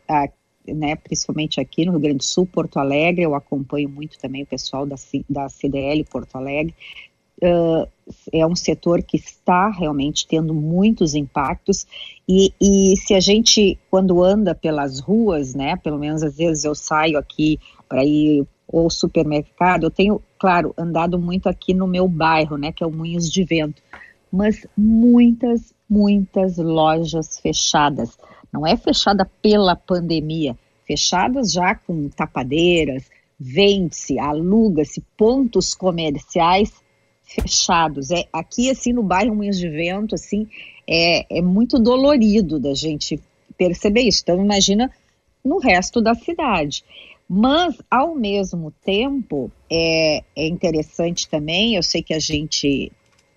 né, 0.66 0.96
principalmente 0.96 1.60
aqui 1.60 1.84
no 1.84 1.92
Rio 1.92 2.00
Grande 2.00 2.18
do 2.18 2.24
Sul, 2.24 2.46
Porto 2.46 2.78
Alegre, 2.78 3.22
eu 3.22 3.34
acompanho 3.34 3.88
muito 3.88 4.18
também 4.18 4.42
o 4.42 4.46
pessoal 4.46 4.86
da, 4.86 4.96
da 5.28 5.48
CDL 5.48 6.04
Porto 6.04 6.36
Alegre, 6.36 6.74
uh, 7.42 7.88
é 8.32 8.46
um 8.46 8.54
setor 8.54 9.02
que 9.02 9.16
está 9.16 9.68
realmente 9.68 10.26
tendo 10.26 10.54
muitos 10.54 11.14
impactos. 11.14 11.86
E, 12.28 12.52
e 12.60 12.96
se 12.96 13.14
a 13.14 13.20
gente, 13.20 13.78
quando 13.90 14.22
anda 14.22 14.54
pelas 14.54 15.00
ruas, 15.00 15.54
né, 15.54 15.76
pelo 15.76 15.98
menos 15.98 16.22
às 16.22 16.36
vezes 16.36 16.64
eu 16.64 16.74
saio 16.74 17.18
aqui 17.18 17.58
para 17.88 18.04
ir 18.04 18.46
ao 18.72 18.90
supermercado, 18.90 19.84
eu 19.84 19.90
tenho, 19.90 20.20
claro, 20.38 20.74
andado 20.76 21.18
muito 21.18 21.48
aqui 21.48 21.72
no 21.72 21.86
meu 21.86 22.08
bairro, 22.08 22.56
né, 22.56 22.72
que 22.72 22.82
é 22.82 22.86
o 22.86 22.92
Moinhos 22.92 23.30
de 23.30 23.44
Vento, 23.44 23.82
mas 24.30 24.66
muitas, 24.76 25.74
muitas 25.88 26.56
lojas 26.58 27.38
fechadas. 27.38 28.18
Não 28.52 28.66
é 28.66 28.76
fechada 28.76 29.28
pela 29.42 29.76
pandemia, 29.76 30.56
fechadas 30.86 31.52
já 31.52 31.74
com 31.74 32.08
tapadeiras, 32.08 33.04
vende-se, 33.38 34.18
aluga-se 34.18 35.02
pontos 35.16 35.74
comerciais 35.74 36.72
fechados. 37.26 38.10
É 38.10 38.24
aqui 38.32 38.70
assim 38.70 38.92
no 38.92 39.02
bairro 39.02 39.34
Moinhos 39.34 39.58
de 39.58 39.68
Vento, 39.68 40.14
assim, 40.14 40.46
é, 40.86 41.38
é 41.38 41.42
muito 41.42 41.78
dolorido 41.78 42.58
da 42.60 42.72
gente 42.72 43.20
perceber 43.58 44.02
isso. 44.02 44.20
Então 44.22 44.42
imagina 44.42 44.90
no 45.44 45.58
resto 45.58 46.00
da 46.00 46.14
cidade. 46.14 46.84
Mas, 47.28 47.76
ao 47.90 48.14
mesmo 48.14 48.72
tempo, 48.84 49.50
é, 49.70 50.22
é 50.36 50.46
interessante 50.46 51.28
também, 51.28 51.74
eu 51.74 51.82
sei 51.82 52.00
que 52.00 52.14
a 52.14 52.20
gente 52.20 52.92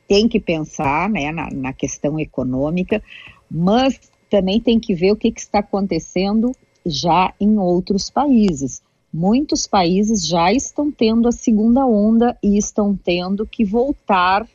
tem 0.07 0.27
que 0.27 0.39
pensar 0.39 1.09
né, 1.09 1.31
na, 1.31 1.49
na 1.51 1.73
questão 1.73 2.19
econômica, 2.19 3.01
mas 3.49 3.99
também 4.29 4.61
tem 4.61 4.79
que 4.79 4.93
ver 4.93 5.11
o 5.11 5.15
que, 5.15 5.31
que 5.31 5.41
está 5.41 5.59
acontecendo 5.59 6.51
já 6.85 7.33
em 7.39 7.57
outros 7.57 8.11
países. 8.11 8.81
Muitos 9.11 9.65
países 9.65 10.25
já 10.25 10.51
estão 10.53 10.91
tendo 10.91 11.27
a 11.27 11.31
segunda 11.31 11.85
onda 11.85 12.37
e 12.43 12.57
estão 12.57 12.95
tendo 12.95 13.45
que 13.45 13.65
voltar 13.65 14.47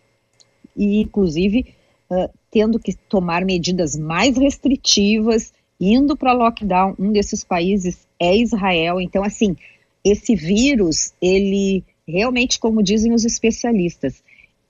e, 0.76 1.00
inclusive, 1.00 1.74
uh, 2.10 2.30
tendo 2.50 2.78
que 2.78 2.94
tomar 3.08 3.44
medidas 3.44 3.96
mais 3.96 4.36
restritivas 4.36 5.52
indo 5.80 6.16
para 6.16 6.32
lockdown. 6.32 6.94
Um 6.98 7.10
desses 7.10 7.42
países 7.42 8.06
é 8.18 8.36
Israel. 8.36 9.00
Então, 9.00 9.24
assim, 9.24 9.56
esse 10.04 10.36
vírus, 10.36 11.12
ele 11.20 11.82
realmente, 12.06 12.60
como 12.60 12.82
dizem 12.82 13.12
os 13.12 13.24
especialistas, 13.24 14.22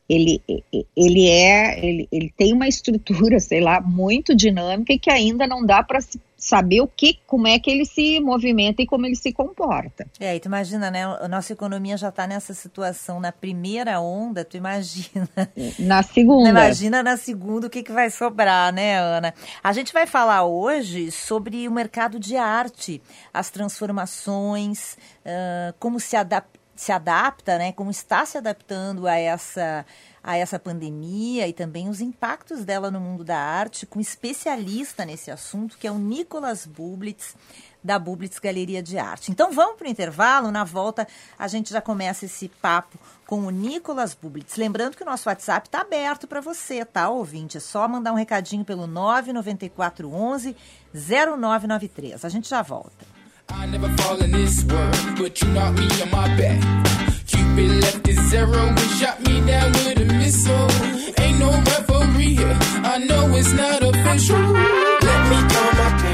ele, 0.09 0.41
ele 0.97 1.29
é, 1.29 1.85
ele, 1.85 2.09
ele 2.13 2.33
tem 2.37 2.53
uma 2.53 2.69
estrutura, 2.69 3.39
sei 3.41 3.61
lá, 3.61 3.81
muito 3.81 4.35
dinâmica 4.35 4.93
e 4.93 4.99
que 4.99 5.11
ainda 5.11 5.47
não 5.47 5.65
dá 5.65 5.83
para 5.83 6.01
saber 6.45 6.83
o 6.83 6.87
que, 6.87 7.19
como 7.27 7.47
é 7.47 7.59
que 7.59 7.71
ele 7.71 7.87
se 7.87 8.21
movimenta 8.21 8.83
e 8.83 8.87
como 8.87 9.07
ele 9.07 9.17
se 9.17 9.33
comporta. 9.33 10.07
É, 10.21 10.37
e 10.37 10.41
tu 10.41 10.47
imagina, 10.47 10.91
né? 10.91 11.05
A 11.05 11.27
nossa 11.27 11.55
economia 11.55 11.97
já 11.97 12.11
está 12.11 12.27
nessa 12.27 12.53
situação 12.53 13.19
na 13.19 13.33
primeira 13.33 13.99
onda, 13.99 14.45
tu 14.45 14.57
imagina. 14.57 15.29
Na 15.79 16.03
segunda. 16.03 16.51
Imagina 16.51 17.03
na 17.03 17.17
segunda 17.17 17.67
o 17.67 17.71
que, 17.71 17.83
que 17.83 17.93
vai 17.93 18.11
sobrar, 18.11 18.73
né, 18.73 18.99
Ana? 18.99 19.35
A 19.63 19.73
gente 19.73 19.93
vai 19.93 20.07
falar 20.07 20.45
hoje 20.45 21.11
sobre 21.11 21.67
o 21.67 21.73
mercado 21.73 22.19
de 22.19 22.37
arte, 22.37 23.01
as 23.33 23.51
transformações, 23.51 24.97
uh, 25.25 25.75
como 25.79 25.99
se 25.99 26.17
adaptar 26.17 26.65
se 26.77 26.91
adapta, 26.91 27.57
né, 27.57 27.71
como 27.71 27.89
está 27.89 28.27
se 28.27 28.37
adaptando 28.37 29.07
a 29.07 29.17
essa 29.17 29.87
a 30.25 30.39
essa 30.39 30.59
pandemia 30.59 31.47
e 31.47 31.53
também 31.53 31.91
os 31.91 32.01
impactos 32.01 32.65
dela 32.65 32.91
no 32.91 32.99
mundo 32.99 33.23
da 33.23 33.39
arte, 33.39 33.85
com 33.85 33.99
um 33.99 34.03
especialista 34.03 35.05
nesse 35.05 35.31
assunto, 35.31 35.77
que 35.77 35.87
é 35.87 35.93
o 35.93 35.99
Nicolas 35.99 36.65
Bublitz, 36.65 37.37
da 37.83 37.99
Bublitz 37.99 38.39
Galeria 38.39 38.83
de 38.83 38.97
Arte. 38.97 39.31
Então 39.31 39.53
vamos 39.53 39.77
para 39.77 39.87
o 39.87 39.91
intervalo, 39.91 40.51
na 40.51 40.65
volta 40.65 41.07
a 41.39 41.47
gente 41.47 41.71
já 41.71 41.83
começa 41.83 42.25
esse 42.25 42.49
papo 42.49 42.99
com 43.27 43.41
o 43.41 43.51
Nicolas 43.51 44.15
Bublitz. 44.15 44.57
Lembrando 44.57 44.97
que 44.97 45.03
o 45.03 45.07
nosso 45.07 45.29
WhatsApp 45.29 45.69
está 45.69 45.83
aberto 45.83 46.27
para 46.27 46.41
você, 46.41 46.87
tá, 46.87 47.11
ouvinte? 47.11 47.59
É 47.59 47.61
só 47.61 47.87
mandar 47.87 48.13
um 48.13 48.17
recadinho 48.17 48.65
pelo 48.65 48.87
99411 48.87 50.57
0993. 50.95 52.25
A 52.25 52.29
gente 52.31 52.49
já 52.49 52.63
volta. 52.63 53.05
I 53.51 53.67
never 53.67 53.91
fall 53.99 54.19
in 54.25 54.33
this 54.33 54.65
world, 54.65 55.21
but 55.21 55.39
you 55.43 55.49
me. 55.51 56.94
Cupid 57.55 57.83
left 57.83 58.07
his 58.07 58.19
zero 58.31 58.67
and 58.67 58.91
shot 58.99 59.21
me 59.21 59.41
down 59.47 59.71
with 59.73 60.01
a 60.01 60.05
missile. 60.07 60.69
Ain't 61.21 61.39
no 61.39 61.51
referee 61.51 62.35
here. 62.35 62.59
I 62.83 62.99
know 62.99 63.33
it's 63.37 63.53
not 63.53 63.81
official. 63.81 64.39
Let 64.39 65.21
me 65.31 65.39
call 65.55 65.73
my 65.73 65.99
parents. 66.01 66.14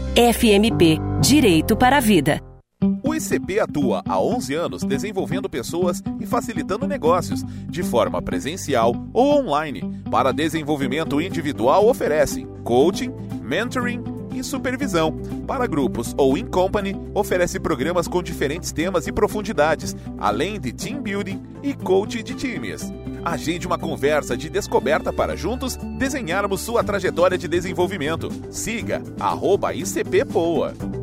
FMP 0.13 0.99
Direito 1.21 1.73
para 1.77 1.95
a 1.95 1.99
Vida. 2.01 2.41
O 3.01 3.15
ICP 3.15 3.61
atua 3.61 4.03
há 4.05 4.19
11 4.19 4.53
anos 4.55 4.83
desenvolvendo 4.83 5.49
pessoas 5.49 6.03
e 6.19 6.25
facilitando 6.25 6.85
negócios, 6.85 7.41
de 7.69 7.81
forma 7.81 8.21
presencial 8.21 8.93
ou 9.13 9.39
online. 9.39 10.03
Para 10.11 10.33
desenvolvimento 10.33 11.21
individual, 11.21 11.87
oferece 11.87 12.45
coaching, 12.65 13.13
mentoring 13.41 14.03
e 14.35 14.43
supervisão. 14.43 15.17
Para 15.47 15.65
grupos 15.65 16.13
ou 16.17 16.37
in 16.37 16.45
company, 16.45 16.93
oferece 17.13 17.57
programas 17.57 18.05
com 18.05 18.21
diferentes 18.21 18.73
temas 18.73 19.07
e 19.07 19.13
profundidades, 19.13 19.95
além 20.17 20.59
de 20.59 20.73
team 20.73 21.01
building 21.01 21.41
e 21.63 21.73
coaching 21.73 22.21
de 22.21 22.35
times. 22.35 22.91
Agende 23.23 23.67
uma 23.67 23.77
conversa 23.77 24.35
de 24.35 24.49
descoberta 24.49 25.13
para 25.13 25.35
juntos 25.35 25.75
desenharmos 25.75 26.61
sua 26.61 26.83
trajetória 26.83 27.37
de 27.37 27.47
desenvolvimento. 27.47 28.29
Siga 28.49 29.01
ICPPoa. 29.73 31.00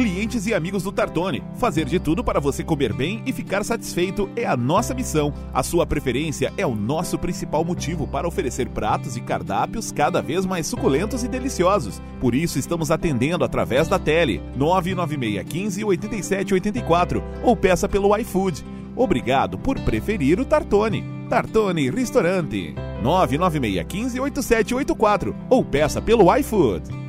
Clientes 0.00 0.46
e 0.46 0.54
amigos 0.54 0.82
do 0.82 0.90
Tartone. 0.90 1.44
Fazer 1.56 1.84
de 1.84 2.00
tudo 2.00 2.24
para 2.24 2.40
você 2.40 2.64
comer 2.64 2.94
bem 2.94 3.22
e 3.26 3.34
ficar 3.34 3.62
satisfeito 3.62 4.30
é 4.34 4.46
a 4.46 4.56
nossa 4.56 4.94
missão. 4.94 5.30
A 5.52 5.62
sua 5.62 5.84
preferência 5.84 6.50
é 6.56 6.64
o 6.64 6.74
nosso 6.74 7.18
principal 7.18 7.62
motivo 7.66 8.06
para 8.06 8.26
oferecer 8.26 8.70
pratos 8.70 9.18
e 9.18 9.20
cardápios 9.20 9.92
cada 9.92 10.22
vez 10.22 10.46
mais 10.46 10.66
suculentos 10.66 11.22
e 11.22 11.28
deliciosos. 11.28 12.00
Por 12.18 12.34
isso 12.34 12.58
estamos 12.58 12.90
atendendo 12.90 13.44
através 13.44 13.88
da 13.88 13.98
tele 13.98 14.40
996 14.56 15.46
15 15.46 15.84
8784 15.84 17.22
ou 17.42 17.54
peça 17.54 17.86
pelo 17.86 18.16
iFood. 18.16 18.64
Obrigado 18.96 19.58
por 19.58 19.78
preferir 19.80 20.40
o 20.40 20.46
Tartone. 20.46 21.04
Tartone 21.28 21.90
Restaurante. 21.90 22.74
996158784 23.04 25.34
ou 25.50 25.62
peça 25.62 26.00
pelo 26.00 26.34
iFood. 26.38 26.99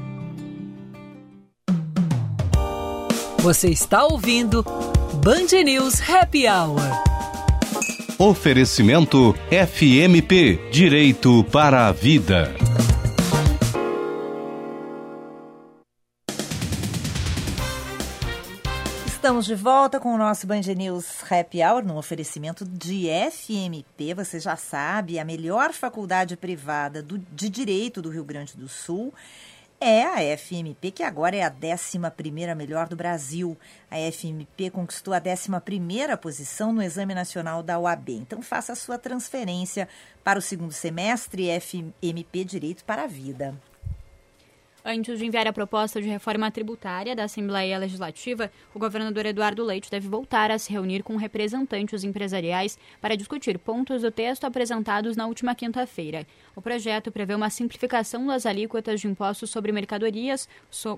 Você 3.42 3.70
está 3.70 4.06
ouvindo 4.06 4.64
Band 5.16 5.64
News 5.66 6.00
Happy 6.08 6.46
Hour. 6.48 6.80
Oferecimento 8.20 9.34
FMP 9.50 10.70
Direito 10.72 11.44
para 11.46 11.88
a 11.88 11.92
Vida. 11.92 12.54
Estamos 19.08 19.48
de 19.48 19.56
volta 19.56 20.00
com 20.00 20.14
o 20.14 20.18
nosso 20.20 20.46
Band 20.46 20.62
News 20.78 21.24
Happy 21.24 21.64
Hour 21.64 21.84
no 21.84 21.98
oferecimento 21.98 22.64
de 22.64 23.08
FMP. 23.32 24.14
Você 24.14 24.40
já 24.40 24.56
sabe, 24.56 25.18
a 25.18 25.26
melhor 25.26 25.74
faculdade 25.74 26.38
privada 26.38 27.02
do, 27.02 27.18
de 27.18 27.50
Direito 27.50 28.04
do 28.04 28.12
Rio 28.12 28.24
Grande 28.24 28.56
do 28.56 28.70
Sul 28.70 29.12
é 29.82 30.04
a 30.06 30.38
FMP, 30.38 30.92
que 30.92 31.02
agora 31.02 31.36
é 31.36 31.42
a 31.42 31.52
11 31.52 31.98
melhor 32.56 32.88
do 32.88 32.96
Brasil. 32.96 33.58
A 33.90 33.98
FMP 34.12 34.70
conquistou 34.70 35.12
a 35.12 35.18
11 35.18 35.50
posição 36.22 36.72
no 36.72 36.84
Exame 36.84 37.16
Nacional 37.16 37.64
da 37.64 37.80
OAB. 37.80 38.10
Então, 38.10 38.44
faça 38.44 38.74
a 38.74 38.76
sua 38.76 39.00
transferência 39.00 39.90
para 40.24 40.38
o 40.38 40.42
segundo 40.42 40.72
semestre 40.72 41.50
FMP 41.60 42.46
Direito 42.46 42.86
para 42.86 43.04
a 43.04 43.08
Vida. 43.08 43.56
Antes 44.84 45.20
de 45.20 45.26
enviar 45.28 45.46
a 45.48 45.54
proposta 45.54 46.02
de 46.02 46.10
reforma 46.10 46.50
tributária 46.50 47.16
da 47.16 47.26
Assembleia 47.26 47.78
Legislativa, 47.78 48.52
o 48.74 48.80
governador 48.80 49.28
Eduardo 49.28 49.64
Leite 49.64 49.92
deve 49.92 50.10
voltar 50.10 50.50
a 50.50 50.58
se 50.58 50.72
reunir 50.72 51.04
com 51.04 51.16
representantes 51.18 52.04
empresariais 52.04 52.80
para 53.00 53.16
discutir 53.16 53.60
pontos 53.60 54.02
do 54.02 54.10
texto 54.10 54.44
apresentados 54.44 55.16
na 55.16 55.28
última 55.28 55.54
quinta-feira. 55.54 56.26
O 56.56 56.64
projeto 56.64 57.12
prevê 57.12 57.36
uma 57.36 57.52
simplificação 57.52 58.26
das 58.26 58.48
alíquotas 58.48 59.00
de 59.00 59.08
impostos 59.08 59.52
sobre 59.52 59.72
mercadorias, 59.72 60.50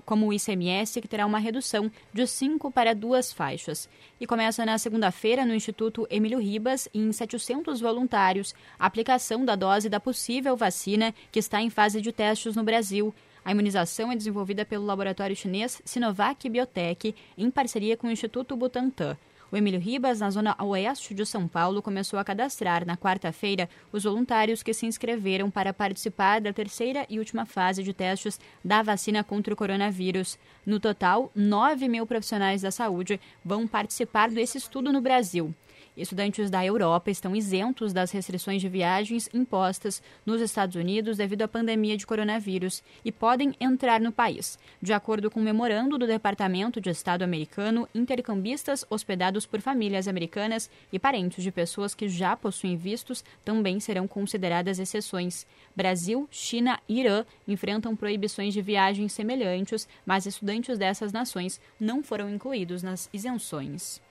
como 0.06 0.28
o 0.28 0.32
ICMS, 0.32 1.02
que 1.02 1.08
terá 1.08 1.26
uma 1.26 1.38
redução 1.38 1.92
de 2.10 2.26
5 2.26 2.70
para 2.70 2.94
duas 2.94 3.34
faixas. 3.34 3.86
E 4.18 4.26
começa 4.26 4.64
na 4.64 4.78
segunda-feira 4.78 5.44
no 5.44 5.54
Instituto 5.54 6.06
Emílio 6.08 6.38
Ribas, 6.38 6.88
em 6.94 7.12
700 7.12 7.82
voluntários, 7.82 8.54
a 8.78 8.86
aplicação 8.86 9.44
da 9.44 9.54
dose 9.54 9.90
da 9.90 10.00
possível 10.00 10.56
vacina 10.56 11.14
que 11.30 11.38
está 11.38 11.60
em 11.60 11.68
fase 11.68 12.00
de 12.00 12.12
testes 12.12 12.56
no 12.56 12.64
Brasil. 12.64 13.14
A 13.44 13.52
imunização 13.52 14.10
é 14.10 14.16
desenvolvida 14.16 14.64
pelo 14.64 14.86
laboratório 14.86 15.36
chinês 15.36 15.82
Sinovac 15.84 16.48
Biotech, 16.48 17.14
em 17.36 17.50
parceria 17.50 17.96
com 17.96 18.06
o 18.06 18.10
Instituto 18.10 18.56
Butantan. 18.56 19.16
O 19.52 19.56
Emílio 19.56 19.78
Ribas, 19.78 20.18
na 20.18 20.30
zona 20.30 20.56
oeste 20.64 21.14
de 21.14 21.24
São 21.24 21.46
Paulo, 21.46 21.82
começou 21.82 22.18
a 22.18 22.24
cadastrar 22.24 22.84
na 22.86 22.96
quarta-feira 22.96 23.68
os 23.92 24.02
voluntários 24.02 24.62
que 24.62 24.72
se 24.72 24.86
inscreveram 24.86 25.50
para 25.50 25.72
participar 25.72 26.40
da 26.40 26.52
terceira 26.52 27.06
e 27.08 27.18
última 27.18 27.46
fase 27.46 27.82
de 27.82 27.92
testes 27.92 28.40
da 28.64 28.82
vacina 28.82 29.22
contra 29.22 29.52
o 29.52 29.56
coronavírus. 29.56 30.38
No 30.64 30.80
total, 30.80 31.30
9 31.36 31.86
mil 31.86 32.06
profissionais 32.06 32.62
da 32.62 32.70
saúde 32.70 33.20
vão 33.44 33.64
participar 33.64 34.30
desse 34.30 34.58
estudo 34.58 34.92
no 34.92 35.00
Brasil. 35.00 35.54
Estudantes 35.96 36.50
da 36.50 36.64
Europa 36.64 37.08
estão 37.08 37.36
isentos 37.36 37.92
das 37.92 38.10
restrições 38.10 38.60
de 38.60 38.68
viagens 38.68 39.28
impostas 39.32 40.02
nos 40.26 40.40
Estados 40.40 40.74
Unidos 40.74 41.18
devido 41.18 41.42
à 41.42 41.48
pandemia 41.48 41.96
de 41.96 42.04
coronavírus 42.04 42.82
e 43.04 43.12
podem 43.12 43.54
entrar 43.60 44.00
no 44.00 44.10
país. 44.10 44.58
De 44.82 44.92
acordo 44.92 45.30
com 45.30 45.38
o 45.38 45.42
um 45.42 45.44
memorando 45.44 45.96
do 45.96 46.04
Departamento 46.06 46.80
de 46.80 46.90
Estado 46.90 47.22
americano, 47.22 47.88
intercambistas 47.94 48.84
hospedados 48.90 49.46
por 49.46 49.60
famílias 49.60 50.08
americanas 50.08 50.68
e 50.92 50.98
parentes 50.98 51.44
de 51.44 51.52
pessoas 51.52 51.94
que 51.94 52.08
já 52.08 52.36
possuem 52.36 52.76
vistos 52.76 53.24
também 53.44 53.78
serão 53.78 54.08
consideradas 54.08 54.80
exceções. 54.80 55.46
Brasil, 55.76 56.26
China 56.28 56.80
e 56.88 57.00
Irã 57.00 57.24
enfrentam 57.46 57.94
proibições 57.94 58.52
de 58.52 58.60
viagens 58.60 59.12
semelhantes, 59.12 59.86
mas 60.04 60.26
estudantes 60.26 60.76
dessas 60.76 61.12
nações 61.12 61.60
não 61.78 62.02
foram 62.02 62.28
incluídos 62.28 62.82
nas 62.82 63.08
isenções. 63.12 64.02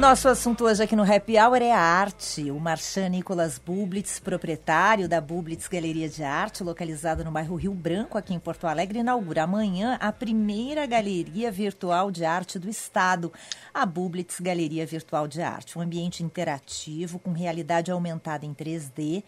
Nosso 0.00 0.28
assunto 0.28 0.64
hoje 0.64 0.82
aqui 0.82 0.96
no 0.96 1.02
Happy 1.02 1.38
Hour 1.38 1.60
é 1.60 1.72
a 1.72 1.78
arte. 1.78 2.50
O 2.50 2.58
Marchand 2.58 3.10
Nicolas 3.10 3.58
Bublitz, 3.58 4.18
proprietário 4.18 5.06
da 5.06 5.20
Bublitz 5.20 5.68
Galeria 5.68 6.08
de 6.08 6.22
Arte, 6.22 6.64
localizada 6.64 7.22
no 7.22 7.30
bairro 7.30 7.54
Rio 7.54 7.74
Branco, 7.74 8.16
aqui 8.16 8.32
em 8.32 8.38
Porto 8.38 8.66
Alegre, 8.66 9.00
inaugura 9.00 9.42
amanhã 9.42 9.98
a 10.00 10.10
primeira 10.10 10.86
galeria 10.86 11.52
virtual 11.52 12.10
de 12.10 12.24
arte 12.24 12.58
do 12.58 12.70
estado, 12.70 13.30
a 13.74 13.84
Bublitz 13.84 14.40
Galeria 14.40 14.86
Virtual 14.86 15.28
de 15.28 15.42
Arte. 15.42 15.78
Um 15.78 15.82
ambiente 15.82 16.22
interativo 16.22 17.18
com 17.18 17.32
realidade 17.32 17.90
aumentada 17.90 18.46
em 18.46 18.54
3D 18.54 19.22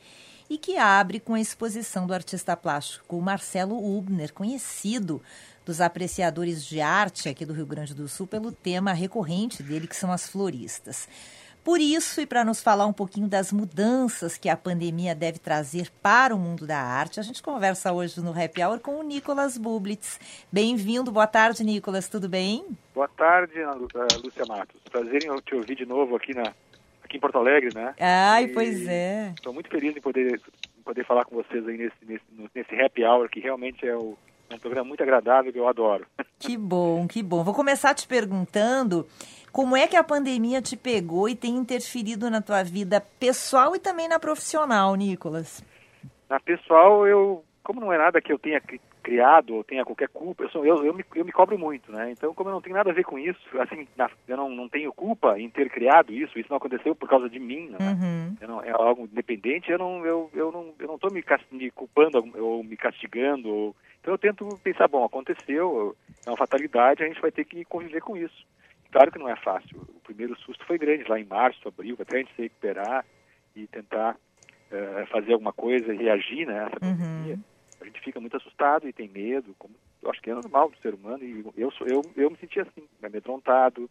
e 0.48 0.56
que 0.56 0.78
abre 0.78 1.20
com 1.20 1.34
a 1.34 1.40
exposição 1.40 2.06
do 2.06 2.14
artista 2.14 2.56
plástico 2.56 3.20
Marcelo 3.20 3.76
Ubner, 3.76 4.32
conhecido 4.32 5.20
dos 5.64 5.80
apreciadores 5.80 6.64
de 6.64 6.80
arte 6.80 7.28
aqui 7.28 7.44
do 7.44 7.52
Rio 7.52 7.66
Grande 7.66 7.94
do 7.94 8.08
Sul 8.08 8.26
pelo 8.26 8.52
tema 8.52 8.92
recorrente 8.92 9.62
dele, 9.62 9.86
que 9.86 9.96
são 9.96 10.12
as 10.12 10.28
floristas. 10.28 11.08
Por 11.64 11.80
isso, 11.80 12.20
e 12.20 12.26
para 12.26 12.44
nos 12.44 12.60
falar 12.60 12.86
um 12.86 12.92
pouquinho 12.92 13.28
das 13.28 13.52
mudanças 13.52 14.36
que 14.36 14.48
a 14.48 14.56
pandemia 14.56 15.14
deve 15.14 15.38
trazer 15.38 15.90
para 16.02 16.34
o 16.34 16.38
mundo 16.38 16.66
da 16.66 16.78
arte, 16.78 17.20
a 17.20 17.22
gente 17.22 17.40
conversa 17.40 17.92
hoje 17.92 18.20
no 18.20 18.30
Happy 18.30 18.60
Hour 18.64 18.80
com 18.80 18.96
o 18.96 19.02
Nicolas 19.04 19.56
Bublitz. 19.56 20.18
Bem-vindo, 20.50 21.12
boa 21.12 21.26
tarde, 21.28 21.62
Nicolas, 21.62 22.08
tudo 22.08 22.28
bem? 22.28 22.66
Boa 22.92 23.06
tarde, 23.06 23.54
Lúcia 24.24 24.44
Matos. 24.44 24.80
Prazer 24.90 25.24
em 25.24 25.40
te 25.42 25.54
ouvir 25.54 25.76
de 25.76 25.86
novo 25.86 26.16
aqui, 26.16 26.34
na, 26.34 26.52
aqui 27.04 27.16
em 27.16 27.20
Porto 27.20 27.38
Alegre, 27.38 27.72
né? 27.72 27.94
Ai, 28.00 28.44
e 28.44 28.48
pois 28.48 28.88
é. 28.88 29.32
Estou 29.36 29.54
muito 29.54 29.70
feliz 29.70 29.96
em 29.96 30.00
poder, 30.00 30.40
poder 30.84 31.06
falar 31.06 31.24
com 31.26 31.36
vocês 31.36 31.64
aí 31.68 31.78
nesse, 31.78 31.94
nesse, 32.04 32.24
nesse 32.52 32.74
Happy 32.74 33.04
Hour, 33.04 33.28
que 33.28 33.38
realmente 33.38 33.86
é 33.86 33.94
o 33.94 34.18
é 34.52 34.56
um 34.56 34.60
programa 34.60 34.88
muito 34.88 35.02
agradável 35.02 35.52
que 35.52 35.58
eu 35.58 35.68
adoro. 35.68 36.06
Que 36.38 36.56
bom, 36.56 37.06
que 37.06 37.22
bom. 37.22 37.44
Vou 37.44 37.54
começar 37.54 37.94
te 37.94 38.04
perguntando 38.04 39.06
como 39.52 39.76
é 39.76 39.86
que 39.86 39.94
a 39.94 40.02
pandemia 40.02 40.60
te 40.60 40.76
pegou 40.76 41.28
e 41.28 41.36
tem 41.36 41.54
interferido 41.54 42.28
na 42.28 42.42
tua 42.42 42.64
vida 42.64 43.00
pessoal 43.20 43.76
e 43.76 43.78
também 43.78 44.08
na 44.08 44.18
profissional, 44.18 44.92
Nicolas? 44.96 45.64
Na 46.28 46.40
pessoal, 46.40 47.06
eu, 47.06 47.44
como 47.62 47.80
não 47.80 47.92
é 47.92 47.98
nada 47.98 48.20
que 48.20 48.32
eu 48.32 48.40
tenha 48.40 48.60
criado 49.02 49.54
ou 49.54 49.64
tenha 49.64 49.84
qualquer 49.84 50.08
culpa, 50.08 50.44
eu, 50.44 50.50
sou, 50.50 50.64
eu, 50.64 50.84
eu, 50.84 50.94
me, 50.94 51.04
eu 51.14 51.24
me 51.24 51.32
cobro 51.32 51.58
muito, 51.58 51.92
né? 51.92 52.10
Então, 52.10 52.32
como 52.34 52.48
eu 52.48 52.54
não 52.54 52.60
tenho 52.60 52.76
nada 52.76 52.90
a 52.90 52.94
ver 52.94 53.04
com 53.04 53.18
isso, 53.18 53.40
assim, 53.60 53.86
na, 53.96 54.08
eu 54.26 54.36
não, 54.36 54.48
não 54.48 54.68
tenho 54.68 54.92
culpa 54.92 55.38
em 55.38 55.50
ter 55.50 55.68
criado 55.70 56.12
isso, 56.12 56.38
isso 56.38 56.48
não 56.48 56.56
aconteceu 56.56 56.94
por 56.94 57.08
causa 57.08 57.28
de 57.28 57.38
mim, 57.38 57.68
né? 57.68 57.78
Uhum. 57.80 58.36
Não, 58.48 58.62
é 58.62 58.70
algo 58.70 59.04
independente, 59.04 59.70
eu 59.70 59.78
não 59.78 60.06
eu, 60.06 60.30
eu 60.34 60.52
não 60.52 60.72
eu 60.78 60.86
não 60.86 60.94
estou 60.94 61.12
me, 61.12 61.22
me 61.50 61.70
culpando 61.70 62.24
ou 62.38 62.64
me 62.64 62.76
castigando. 62.76 63.48
Ou, 63.48 63.76
então 64.02 64.14
eu 64.14 64.18
tento 64.18 64.46
pensar, 64.64 64.88
bom, 64.88 65.04
aconteceu, 65.04 65.96
é 66.26 66.28
uma 66.28 66.36
fatalidade, 66.36 67.02
a 67.02 67.06
gente 67.06 67.20
vai 67.20 67.30
ter 67.30 67.44
que 67.44 67.64
conviver 67.64 68.00
com 68.00 68.16
isso. 68.16 68.44
Claro 68.90 69.12
que 69.12 69.18
não 69.18 69.28
é 69.28 69.36
fácil. 69.36 69.80
O 69.80 70.00
primeiro 70.00 70.36
susto 70.40 70.66
foi 70.66 70.76
grande, 70.76 71.08
lá 71.08 71.18
em 71.18 71.24
março, 71.24 71.66
abril, 71.68 71.96
até 71.98 72.16
a 72.16 72.18
gente 72.18 72.34
se 72.34 72.42
recuperar 72.42 73.06
e 73.54 73.66
tentar 73.68 74.16
uh, 74.16 75.06
fazer 75.06 75.32
alguma 75.32 75.52
coisa, 75.52 75.94
reagir 75.94 76.46
né, 76.46 76.58
a 76.58 76.66
essa 76.66 76.80
pandemia. 76.80 77.34
Uhum 77.36 77.52
a 77.82 77.84
gente 77.84 78.00
fica 78.00 78.20
muito 78.20 78.36
assustado 78.36 78.88
e 78.88 78.92
tem 78.92 79.08
medo, 79.08 79.54
como 79.58 79.74
eu 80.02 80.10
acho 80.10 80.20
que 80.22 80.30
é 80.30 80.34
normal 80.34 80.70
do 80.70 80.78
ser 80.78 80.94
humano, 80.94 81.22
e 81.22 81.44
eu, 81.56 81.70
sou, 81.72 81.86
eu, 81.86 82.02
eu 82.16 82.30
me 82.30 82.36
senti 82.38 82.60
assim, 82.60 82.88
amedrontado 83.02 83.90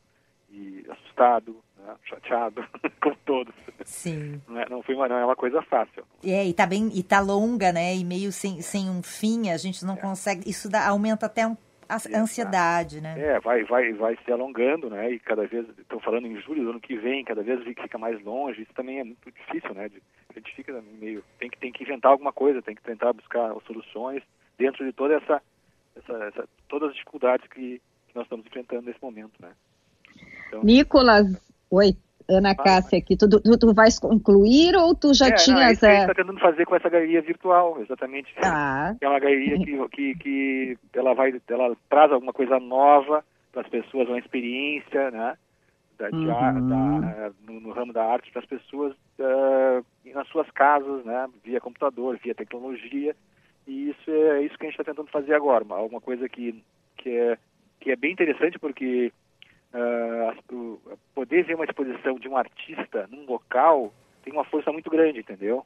e 0.52 0.86
assustado, 0.90 1.56
né, 1.78 1.96
chateado, 2.04 2.64
como 3.02 3.16
todos. 3.26 3.54
Sim. 3.86 4.42
Não, 4.48 4.60
é, 4.60 4.70
não, 4.70 4.84
foi 4.84 4.96
uma, 4.96 5.08
não 5.08 5.18
é 5.18 5.26
uma 5.26 5.36
coisa 5.36 5.62
fácil. 5.62 6.04
É, 6.24 6.46
e 6.46 6.54
tá 6.54 6.66
bem, 6.66 6.90
e 6.94 7.04
tá 7.04 7.20
longa, 7.20 7.72
né, 7.72 7.96
e 7.96 8.04
meio 8.04 8.32
sem, 8.32 8.62
sem 8.62 8.90
um 8.90 9.02
fim, 9.02 9.50
a 9.50 9.58
gente 9.58 9.86
não 9.86 9.96
é. 9.96 9.98
consegue, 9.98 10.50
isso 10.50 10.70
dá, 10.70 10.88
aumenta 10.88 11.26
até 11.26 11.48
um, 11.48 11.56
a 11.88 11.96
ansiedade, 12.20 13.02
né? 13.02 13.16
É, 13.18 13.40
vai, 13.40 13.64
vai, 13.64 13.92
vai 13.94 14.18
se 14.24 14.32
alongando, 14.32 14.90
né, 14.90 15.12
e 15.12 15.20
cada 15.20 15.46
vez, 15.46 15.68
estão 15.78 16.00
falando 16.00 16.28
em 16.28 16.40
julho 16.42 16.64
do 16.64 16.70
ano 16.72 16.80
que 16.80 16.96
vem, 16.96 17.24
cada 17.24 17.44
vez 17.44 17.64
fica 17.64 17.98
mais 17.98 18.22
longe, 18.24 18.62
isso 18.62 18.74
também 18.74 19.00
é 19.00 19.04
muito 19.04 19.32
difícil, 19.32 19.74
né, 19.74 19.90
de, 19.90 20.02
a 20.36 20.40
gente 20.40 20.56
fica 20.56 20.82
meio 21.00 21.24
tem 21.40 21.50
que 21.50 21.58
tem 21.58 21.72
que 21.72 21.84
inventar 21.84 22.12
alguma 22.12 22.32
coisa, 22.32 22.62
tem 22.62 22.76
que 22.76 22.82
tentar 22.82 23.14
buscar 23.14 23.54
soluções 23.68 24.24
dentro 24.58 24.86
de 24.86 24.94
toda 24.94 25.16
essa, 25.16 25.42
essa, 25.96 26.14
essa 26.26 26.50
todas 26.70 26.90
as 26.90 26.96
dificuldades 26.96 27.48
que, 27.48 27.82
que, 28.08 28.16
nós 28.16 28.24
estamos 28.24 28.46
enfrentando 28.46 28.84
nesse 28.84 29.02
momento, 29.02 29.34
né? 29.42 29.52
Então, 30.52 30.64
Nicolas, 30.64 31.26
oi. 31.70 31.96
Ana 32.30 32.56
Cássia 32.56 33.00
aqui. 33.00 33.18
Tu, 33.18 33.28
tu, 33.28 33.42
tu 33.60 33.74
vais 33.74 34.00
concluir 34.00 34.76
ou 34.76 34.96
tu 34.96 35.14
já 35.14 35.28
é, 35.28 35.32
tinhas... 35.34 35.82
Não, 35.82 35.90
é 35.90 35.92
a 35.92 35.96
gente 35.96 36.02
está 36.02 36.14
tentando 36.14 36.40
fazer 36.40 36.66
com 36.66 36.76
essa 36.76 36.90
galeria 36.90 37.22
virtual, 37.22 37.82
exatamente. 37.82 38.34
Ah. 38.42 38.96
É 39.02 39.08
uma 39.10 39.20
galeria 39.20 39.60
que, 39.60 39.88
que, 39.90 40.16
que 40.16 40.78
ela, 40.94 41.14
vai, 41.14 41.34
ela 41.50 41.76
traz 41.90 42.12
alguma 42.12 42.32
coisa 42.32 42.58
nova 42.58 43.24
para 43.52 43.64
as 43.64 43.68
pessoas, 43.68 44.08
uma 44.08 44.20
experiência, 44.20 45.12
né? 45.12 45.36
Da, 45.98 46.10
uhum. 46.10 46.70
da, 46.70 47.32
no, 47.46 47.60
no, 47.60 47.72
ramo 47.74 47.94
da 47.94 48.04
arte 48.04 48.32
para 48.32 48.42
as 48.42 48.48
pessoas 48.48 48.94
uh, 49.20 49.86
nas 50.16 50.28
suas 50.30 50.50
casas, 50.52 51.04
né? 51.04 51.28
Via 51.44 51.60
computador, 51.60 52.18
via 52.24 52.34
tecnologia. 52.34 53.16
E 53.68 53.90
isso 53.90 54.10
é, 54.10 54.40
é 54.40 54.42
isso 54.44 54.58
que 54.58 54.66
a 54.66 54.70
gente 54.70 54.80
está 54.80 54.84
tentando 54.84 55.12
fazer 55.12 55.34
agora. 55.34 55.66
Alguma 55.70 56.02
coisa 56.02 56.30
que, 56.30 56.64
que, 56.98 57.10
é, 57.10 57.38
que 57.80 57.92
é 57.92 57.96
bem 57.96 58.14
interessante 58.14 58.58
porque 58.58 59.12
uh, 59.74 60.98
poder 61.14 61.44
ver 61.44 61.56
uma 61.56 61.66
exposição 61.66 62.16
de 62.16 62.28
um 62.28 62.38
artista 62.38 63.08
num 63.12 63.26
local 63.26 63.94
tem 64.24 64.34
uma 64.34 64.44
força 64.46 64.72
muito 64.72 64.90
grande, 64.90 65.20
entendeu? 65.20 65.66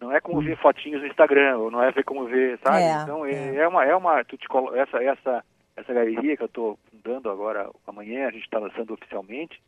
Não 0.00 0.12
é 0.12 0.20
como 0.20 0.42
ver 0.42 0.58
fotinhos 0.58 1.00
no 1.00 1.06
Instagram, 1.06 1.56
ou 1.56 1.70
não 1.70 1.82
é 1.82 1.90
ver 1.90 2.04
como 2.04 2.26
ver, 2.26 2.58
sabe? 2.58 2.82
É, 2.82 3.02
então 3.02 3.24
é, 3.24 3.56
é, 3.56 3.68
uma 3.68 3.84
é 3.84 3.96
uma 3.96 4.24
tu 4.24 4.36
te 4.36 4.46
colo... 4.46 4.74
essa 4.76 5.02
essa 5.02 5.44
essa 5.76 5.94
galeria 5.94 6.36
que 6.36 6.42
eu 6.42 6.46
estou 6.46 6.78
fundando 6.90 7.30
agora 7.30 7.70
amanhã 7.86 8.28
a 8.28 8.30
gente 8.30 8.44
está 8.44 8.58
lançando 8.58 8.92
oficialmente 8.92 9.60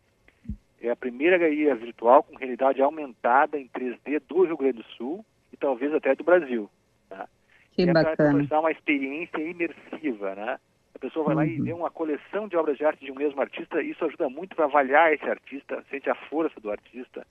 é 0.80 0.90
a 0.90 0.96
primeira 0.96 1.38
galeria 1.38 1.74
virtual 1.74 2.22
com 2.22 2.36
realidade 2.36 2.82
aumentada 2.82 3.58
em 3.58 3.68
3D 3.68 4.20
do 4.28 4.44
Rio 4.44 4.56
Grande 4.56 4.78
do 4.78 4.84
Sul 4.96 5.24
e 5.52 5.56
talvez 5.56 5.92
até 5.94 6.14
do 6.14 6.24
Brasil. 6.24 6.70
Tá? 7.08 7.28
Que 7.72 7.82
é 7.82 7.92
bacana. 7.92 8.46
para 8.46 8.60
uma 8.60 8.70
experiência 8.70 9.38
imersiva, 9.38 10.34
né? 10.34 10.58
A 10.96 10.98
pessoa 10.98 11.26
vai 11.26 11.34
lá 11.34 11.44
e 11.44 11.60
vê 11.60 11.74
uma 11.74 11.90
coleção 11.90 12.48
de 12.48 12.56
obras 12.56 12.78
de 12.78 12.84
arte 12.84 13.04
de 13.04 13.12
um 13.12 13.14
mesmo 13.14 13.38
artista, 13.38 13.82
isso 13.82 14.02
ajuda 14.02 14.30
muito 14.30 14.56
para 14.56 14.64
avaliar 14.64 15.12
esse 15.12 15.28
artista, 15.28 15.84
sente 15.90 16.08
a 16.08 16.14
força 16.14 16.58
do 16.58 16.70
artista. 16.70 17.26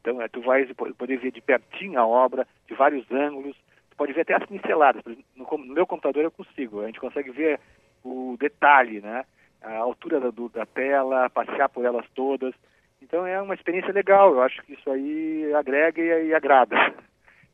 Então, 0.00 0.20
é, 0.20 0.26
tu 0.26 0.40
vai 0.40 0.66
poder 0.74 1.18
ver 1.18 1.30
de 1.30 1.40
pertinho 1.40 2.00
a 2.00 2.04
obra, 2.04 2.44
de 2.66 2.74
vários 2.74 3.08
ângulos, 3.12 3.56
tu 3.88 3.96
pode 3.96 4.12
ver 4.12 4.22
até 4.22 4.34
as 4.34 4.44
pinceladas. 4.46 5.00
No, 5.36 5.46
no 5.46 5.74
meu 5.74 5.86
computador 5.86 6.24
eu 6.24 6.30
consigo, 6.32 6.80
a 6.80 6.86
gente 6.86 6.98
consegue 6.98 7.30
ver 7.30 7.60
o 8.02 8.36
detalhe, 8.36 9.00
né? 9.00 9.24
A 9.62 9.76
altura 9.76 10.18
da, 10.18 10.30
do, 10.30 10.48
da 10.48 10.66
tela, 10.66 11.30
passear 11.30 11.68
por 11.68 11.84
elas 11.84 12.04
todas. 12.16 12.52
Então 13.00 13.24
é 13.24 13.40
uma 13.40 13.54
experiência 13.54 13.92
legal, 13.92 14.32
eu 14.32 14.42
acho 14.42 14.60
que 14.64 14.72
isso 14.74 14.90
aí 14.90 15.54
agrega 15.54 16.02
e, 16.02 16.30
e 16.30 16.34
agrada. 16.34 16.76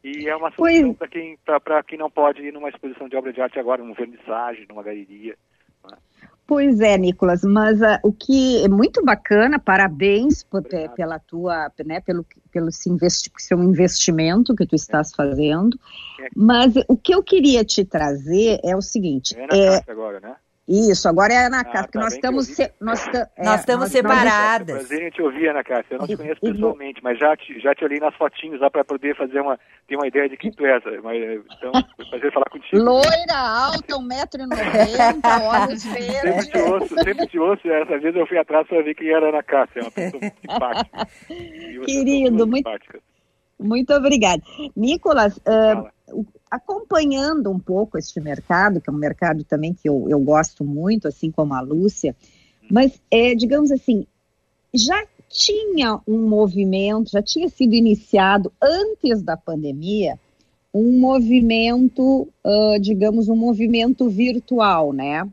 E 0.03 0.27
é 0.27 0.35
uma 0.35 0.51
solução 0.53 0.95
para 0.95 1.09
quem, 1.09 1.39
quem 1.87 1.99
não 1.99 2.11
pode 2.11 2.41
ir 2.41 2.51
numa 2.51 2.71
exposição 2.71 3.11
de 3.11 3.17
obra 3.17 3.31
de 3.31 3.43
arte 3.43 3.59
agora, 3.59 3.83
numa 3.83 3.95
vernissagem, 3.95 4.65
numa 4.67 4.83
galeria. 4.83 5.37
Pois 6.51 6.81
é, 6.81 6.99
Nicolas, 6.99 7.45
mas 7.45 7.81
uh, 7.81 8.01
o 8.03 8.13
que 8.13 8.65
é 8.65 8.69
muito 8.69 9.05
bacana, 9.05 9.57
parabéns 9.57 10.43
por, 10.43 10.65
pela 10.97 11.17
tua, 11.21 11.71
né, 11.87 12.01
pelo, 12.01 12.27
pelo 12.51 12.71
investi 12.89 13.31
seu 13.39 13.63
investimento 13.63 14.57
que 14.57 14.67
tu 14.67 14.75
estás 14.75 15.13
é. 15.13 15.15
fazendo. 15.15 15.79
É. 16.21 16.29
Mas 16.35 16.75
o 16.89 16.97
que 16.97 17.15
eu 17.15 17.23
queria 17.23 17.65
te 17.65 17.85
trazer 17.85 18.59
é 18.65 18.75
o 18.75 18.83
seguinte. 18.83 19.39
É 19.39 19.47
na 19.47 19.57
é, 19.57 19.85
agora, 19.87 20.19
né? 20.19 20.35
Isso, 20.71 21.09
agora 21.09 21.33
é 21.33 21.39
a 21.39 21.47
Ana 21.49 21.63
ah, 21.63 21.65
Cássia, 21.65 21.89
tá, 21.91 21.99
nós 21.99 22.15
estamos, 22.15 22.47
se, 22.47 22.73
nós, 22.81 23.05
é, 23.09 23.27
nós 23.43 23.59
estamos 23.59 23.81
nós, 23.81 23.91
separadas. 23.91 24.77
Nós, 24.77 24.87
prazer 24.87 25.09
em 25.09 25.11
te 25.11 25.21
ouvir, 25.21 25.49
Ana 25.49 25.65
Cássia. 25.65 25.95
Eu 25.95 25.99
não 25.99 26.07
te 26.07 26.17
conheço 26.17 26.41
pessoalmente, 26.41 27.01
mas 27.03 27.19
já 27.19 27.37
te, 27.37 27.59
já 27.59 27.75
te 27.75 27.85
olhei 27.85 27.99
nas 27.99 28.15
fotinhos 28.15 28.61
lá 28.61 28.71
para 28.71 28.85
poder 28.85 29.17
fazer 29.17 29.41
uma, 29.41 29.59
ter 29.89 29.97
uma 29.97 30.07
ideia 30.07 30.29
de 30.29 30.37
quem 30.37 30.53
tu 30.53 30.65
és. 30.65 30.81
Mas, 31.03 31.17
então, 31.57 31.73
prazer 32.09 32.33
falar 32.33 32.49
contigo. 32.51 32.81
Loira, 32.81 33.37
alta, 33.37 33.97
1,90m, 33.97 35.21
olhos 35.67 35.85
verdes. 35.85 36.21
Sempre 36.21 36.47
te 36.47 36.59
ouço, 36.59 36.95
sempre 37.03 37.27
te 37.27 37.39
ouço. 37.41 37.69
Essa 37.69 37.99
vez 37.99 38.15
eu 38.15 38.27
fui 38.29 38.39
atrás 38.39 38.65
para 38.69 38.81
ver 38.81 38.95
quem 38.95 39.09
era 39.09 39.27
a 39.27 39.29
Ana 39.31 39.43
Cássia, 39.43 39.81
é 39.81 39.83
uma 39.83 39.91
pessoa 39.91 40.23
simpática. 40.41 41.09
Querido, 41.85 42.47
muito, 42.47 42.71
muito 43.59 43.93
obrigada. 43.93 44.41
Nicolas, 44.77 45.37
uh, 45.39 45.91
acompanhando 46.51 47.51
um 47.51 47.59
pouco 47.59 47.99
este 47.99 48.21
mercado, 48.21 48.81
que 48.81 48.91
é 48.91 48.93
um 48.93 48.97
mercado 48.97 49.45
também 49.45 49.73
que 49.75 49.89
eu, 49.89 50.07
eu 50.09 50.21
gosto 50.21 50.65
muito, 50.65 51.09
assim 51.09 51.31
como 51.31 51.55
a 51.55 51.61
Lúcia, 51.61 52.15
mas, 52.71 53.01
é, 53.11 53.35
digamos 53.35 53.71
assim, 53.71 54.07
já 54.73 55.05
tinha 55.29 56.01
um 56.07 56.29
movimento, 56.29 57.11
já 57.11 57.23
tinha 57.23 57.49
sido 57.49 57.75
iniciado 57.75 58.53
antes 58.63 59.23
da 59.23 59.37
pandemia, 59.37 60.19
um 60.73 60.99
movimento, 60.99 62.29
uh, 62.45 62.81
digamos, 62.81 63.29
um 63.29 63.37
movimento 63.37 64.09
virtual, 64.09 64.93
né? 64.93 65.29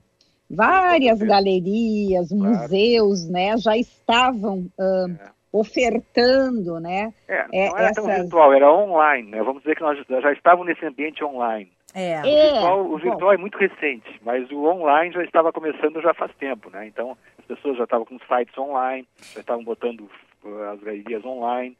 Várias 0.49 1.19
galerias, 1.19 2.31
museus, 2.31 3.27
né, 3.27 3.57
já 3.57 3.77
estavam 3.77 4.59
uh, 4.79 5.19
ofertando, 5.59 6.79
né? 6.79 7.13
É, 7.27 7.45
é, 7.51 7.69
não 7.69 7.77
era 7.77 7.89
essas... 7.89 8.03
tão 8.03 8.15
virtual, 8.15 8.53
era 8.53 8.71
online, 8.71 9.29
né? 9.29 9.43
Vamos 9.43 9.61
dizer 9.61 9.75
que 9.75 9.81
nós 9.81 9.97
já 10.07 10.31
estávamos 10.31 10.67
nesse 10.67 10.85
ambiente 10.85 11.23
online. 11.23 11.71
É. 11.93 12.19
O 12.19 12.23
virtual, 12.23 12.85
o 12.85 12.97
virtual 12.97 13.33
é 13.33 13.37
muito 13.37 13.57
recente, 13.57 14.19
mas 14.23 14.49
o 14.51 14.65
online 14.65 15.13
já 15.13 15.23
estava 15.23 15.51
começando 15.51 16.01
já 16.01 16.13
faz 16.13 16.31
tempo, 16.35 16.69
né? 16.69 16.85
Então, 16.85 17.17
as 17.39 17.45
pessoas 17.45 17.77
já 17.77 17.85
estavam 17.85 18.05
com 18.05 18.19
sites 18.19 18.57
online, 18.57 19.07
já 19.33 19.39
estavam 19.39 19.63
botando 19.63 20.09
uh, 20.43 20.63
as 20.73 20.79
galerias 20.79 21.25
online, 21.25 21.75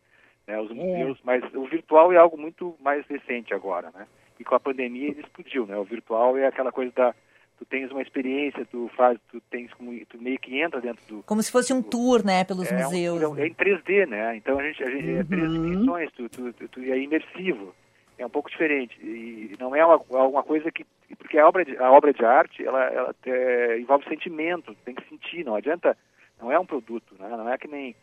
né, 0.47 0.59
os 0.59 0.71
é. 0.71 0.73
museus, 0.73 1.17
é. 1.17 1.21
mas 1.23 1.43
o 1.53 1.65
virtual 1.65 2.11
é 2.11 2.17
algo 2.17 2.37
muito 2.37 2.75
mais 2.79 3.05
recente 3.05 3.53
agora, 3.53 3.91
né? 3.93 4.07
E 4.39 4.43
com 4.43 4.55
a 4.55 4.59
pandemia 4.59 5.09
ele 5.09 5.21
explodiu, 5.21 5.65
né? 5.65 5.77
O 5.77 5.83
virtual 5.83 6.37
é 6.37 6.47
aquela 6.47 6.71
coisa 6.71 6.91
da 6.95 7.15
tu 7.57 7.65
tens 7.65 7.91
uma 7.91 8.01
experiência, 8.01 8.65
tu 8.65 8.89
faz, 8.95 9.19
tu 9.31 9.41
tens 9.49 9.73
como, 9.73 9.93
tu 10.05 10.21
meio 10.21 10.39
que 10.39 10.59
entra 10.59 10.79
dentro 10.79 11.03
do 11.07 11.23
como 11.23 11.41
se 11.41 11.51
fosse 11.51 11.73
um 11.73 11.81
tour, 11.81 12.23
né, 12.23 12.43
pelos 12.43 12.71
é 12.71 12.83
museus. 12.83 13.23
Um, 13.23 13.37
é 13.37 13.47
em 13.47 13.53
3D, 13.53 14.07
né? 14.07 14.35
Então 14.35 14.59
a 14.59 14.63
gente, 14.63 14.83
a 14.83 14.89
gente 14.89 15.09
uhum. 15.09 15.19
é 15.19 15.23
três 15.23 15.51
uhum. 15.51 15.61
dimensões, 15.63 16.11
tu, 16.13 16.29
tu, 16.29 16.53
tu, 16.53 16.79
é 16.81 16.97
imersivo, 16.99 17.73
é 18.17 18.25
um 18.25 18.29
pouco 18.29 18.49
diferente 18.49 18.95
e 19.01 19.55
não 19.59 19.75
é 19.75 19.85
uma, 19.85 19.97
uma 20.25 20.43
coisa 20.43 20.71
que 20.71 20.85
porque 21.17 21.37
a 21.37 21.47
obra 21.47 21.63
de, 21.63 21.77
a 21.77 21.91
obra 21.91 22.13
de 22.13 22.23
arte 22.23 22.65
ela, 22.65 22.83
ela 22.85 23.15
é, 23.25 23.79
envolve 23.79 24.07
sentimento, 24.07 24.75
tem 24.85 24.93
que 24.93 25.07
sentir, 25.07 25.45
não 25.45 25.55
adianta, 25.55 25.97
não 26.39 26.51
é 26.51 26.59
um 26.59 26.65
produto, 26.65 27.15
né? 27.19 27.29
Não 27.29 27.49
é 27.49 27.57
que 27.57 27.67
nem 27.67 27.95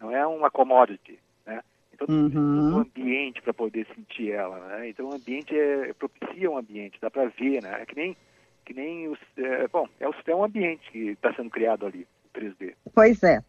não 0.00 0.10
é 0.10 0.26
uma 0.26 0.50
commodity, 0.50 1.18
né? 1.46 1.60
Então 1.92 2.06
uhum. 2.08 2.76
um 2.76 2.78
ambiente 2.78 3.42
para 3.42 3.52
poder 3.52 3.86
sentir 3.94 4.32
ela, 4.32 4.58
né? 4.58 4.88
Então 4.88 5.08
o 5.08 5.14
ambiente 5.14 5.54
é, 5.58 5.92
propicia 5.92 6.50
um 6.50 6.56
ambiente, 6.56 6.98
dá 7.00 7.10
para 7.10 7.26
ver, 7.26 7.62
né? 7.62 7.82
É 7.82 7.86
que 7.86 7.96
nem 7.96 8.16
que 8.64 8.74
nem 8.74 9.08
os, 9.08 9.18
é, 9.36 9.68
bom, 9.68 9.86
é, 10.00 10.08
o, 10.08 10.14
é 10.26 10.34
um 10.34 10.44
ambiente 10.44 10.90
que 10.90 11.10
está 11.10 11.32
sendo 11.34 11.50
criado 11.50 11.86
ali, 11.86 12.06
3D. 12.34 12.74
Pois 12.94 13.22
é. 13.22 13.40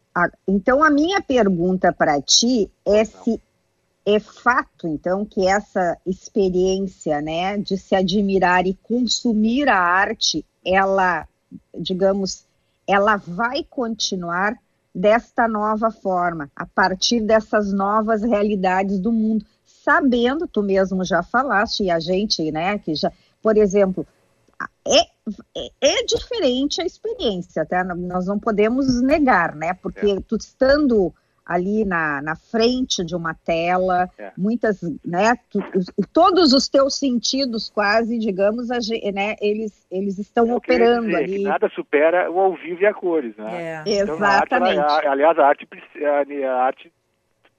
Então 0.48 0.84
a 0.84 0.90
minha 0.90 1.22
pergunta 1.22 1.92
para 1.92 2.22
ti 2.22 2.70
é 2.86 3.00
Não. 3.00 3.06
se 3.06 3.42
é 4.06 4.20
fato, 4.20 4.86
então, 4.86 5.26
que 5.26 5.48
essa 5.48 5.98
experiência, 6.06 7.22
né, 7.22 7.58
de 7.58 7.78
se 7.78 7.96
admirar 7.96 8.68
e 8.68 8.74
consumir 8.84 9.70
a 9.70 9.80
arte, 9.80 10.46
ela, 10.66 11.26
digamos, 11.74 12.46
ela 12.86 13.16
vai 13.16 13.64
continuar 13.64 14.58
desta 14.94 15.48
nova 15.48 15.90
forma, 15.90 16.52
a 16.56 16.66
partir 16.66 17.22
dessas 17.22 17.72
novas 17.72 18.24
realidades 18.24 19.00
do 19.00 19.12
mundo, 19.12 19.46
sabendo, 19.66 20.48
tu 20.48 20.62
mesmo 20.62 21.04
já 21.04 21.24
falaste, 21.24 21.84
e 21.84 21.90
a 21.90 22.00
gente, 22.00 22.52
né, 22.52 22.78
que 22.78 22.94
já, 22.94 23.12
por 23.42 23.58
exemplo, 23.58 24.06
é, 24.88 25.00
é, 25.58 25.70
é, 25.82 26.06
diferente 26.06 26.82
a 26.82 26.86
experiência, 26.86 27.66
tá? 27.66 27.84
Nós 27.84 28.28
não 28.28 28.40
podemos 28.40 29.02
negar, 29.02 29.56
né? 29.56 29.74
Porque 29.74 30.12
é. 30.12 30.20
tu 30.28 30.36
estando 30.36 31.14
ali 31.46 31.84
na, 31.84 32.22
na 32.22 32.36
frente 32.36 33.04
de 33.04 33.16
uma 33.16 33.34
tela, 33.34 34.10
é. 34.18 34.32
muitas, 34.38 34.82
né? 35.06 35.36
Tu, 35.50 35.60
todos 36.14 36.54
os 36.54 36.70
teus 36.70 36.98
sentidos, 36.98 37.70
quase, 37.70 38.18
digamos, 38.18 38.72
a, 38.72 38.78
né? 39.14 39.36
Eles, 39.42 39.86
eles 39.92 40.18
estão 40.18 40.50
é 40.50 40.56
operando 40.56 41.08
dizer, 41.08 41.24
ali. 41.24 41.44
nada 41.44 41.70
supera 41.70 42.32
o 42.32 42.40
ao 42.40 42.56
vivo 42.56 42.82
e 42.82 42.86
a 42.86 42.94
cores, 42.94 43.36
né? 43.38 43.84
É. 43.86 44.02
Então, 44.02 44.16
Exatamente. 44.16 44.80
Arte, 44.80 45.08
aliás, 45.08 45.40
a 45.40 45.48
arte, 45.48 45.68
a, 46.02 46.52
a 46.52 46.64
arte 46.66 46.92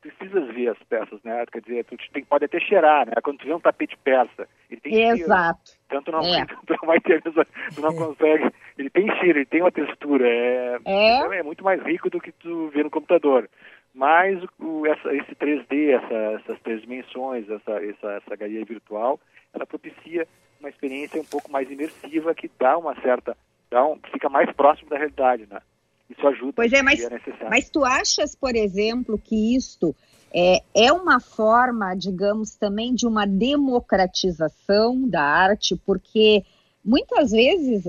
precisa 0.05 0.40
ver 0.40 0.69
as 0.69 0.79
peças, 0.88 1.23
né? 1.23 1.45
Quer 1.51 1.62
dizer, 1.62 1.85
tu 1.85 1.97
tem, 2.12 2.25
pode 2.25 2.45
até 2.45 2.61
cheirar, 2.61 3.07
né? 3.07 3.14
Quando 3.23 3.38
tu 3.38 3.47
vê 3.47 3.55
um 3.55 3.61
tapete 3.61 3.97
persa, 4.05 4.47
ele 4.71 4.81
tem 4.81 5.11
Exato. 5.11 5.61
cheiro. 5.64 5.81
Tanto 5.88 6.12
não, 6.12 6.21
é. 6.21 6.45
tu 6.67 6.77
não 6.81 6.87
vai 6.87 7.01
ter, 7.01 7.23
tu 7.23 7.81
não 7.81 7.95
consegue. 7.95 8.51
Ele 8.77 8.90
tem 8.90 9.09
cheiro, 9.19 9.38
ele 9.38 9.47
tem 9.47 9.62
uma 9.62 9.73
textura. 9.73 10.29
É, 10.29 10.79
é. 10.85 11.17
Então 11.17 11.33
é 11.33 11.43
muito 11.43 11.64
mais 11.64 11.83
rico 11.83 12.11
do 12.11 12.21
que 12.21 12.33
tu 12.33 12.69
vê 12.69 12.83
no 12.83 12.90
computador. 12.90 13.49
Mas 13.95 14.43
o, 14.59 14.87
essa, 14.87 15.14
esse 15.14 15.35
3D, 15.37 15.90
essa, 15.90 16.14
essas 16.43 16.61
três 16.62 16.83
dimensões, 16.83 17.49
essa, 17.49 17.73
essa, 17.83 18.12
essa 18.14 18.37
galeria 18.37 18.64
virtual, 18.64 19.21
ela 19.55 19.64
propicia 19.64 20.27
uma 20.59 20.69
experiência 20.69 21.21
um 21.21 21.25
pouco 21.25 21.51
mais 21.51 21.71
imersiva 21.71 22.35
que 22.35 22.51
dá 22.59 22.77
uma 22.77 22.95
certa, 23.01 23.37
dá 23.71 23.87
um, 23.87 23.99
fica 24.12 24.29
mais 24.29 24.51
próximo 24.53 24.90
da 24.90 24.97
realidade, 24.97 25.47
né? 25.49 25.61
Isso 26.16 26.27
ajuda. 26.27 26.53
Pois 26.55 26.72
é, 26.72 26.83
mas, 26.83 27.00
é 27.03 27.20
mas 27.48 27.68
tu 27.70 27.85
achas, 27.85 28.35
por 28.35 28.55
exemplo, 28.55 29.18
que 29.18 29.57
isto 29.57 29.94
é, 30.33 30.59
é 30.74 30.92
uma 30.92 31.20
forma, 31.20 31.94
digamos, 31.94 32.57
também 32.57 32.94
de 32.94 33.07
uma 33.07 33.27
democratização 33.27 35.09
da 35.09 35.22
arte, 35.22 35.77
porque 35.85 36.42
muitas 36.85 37.31
vezes 37.31 37.87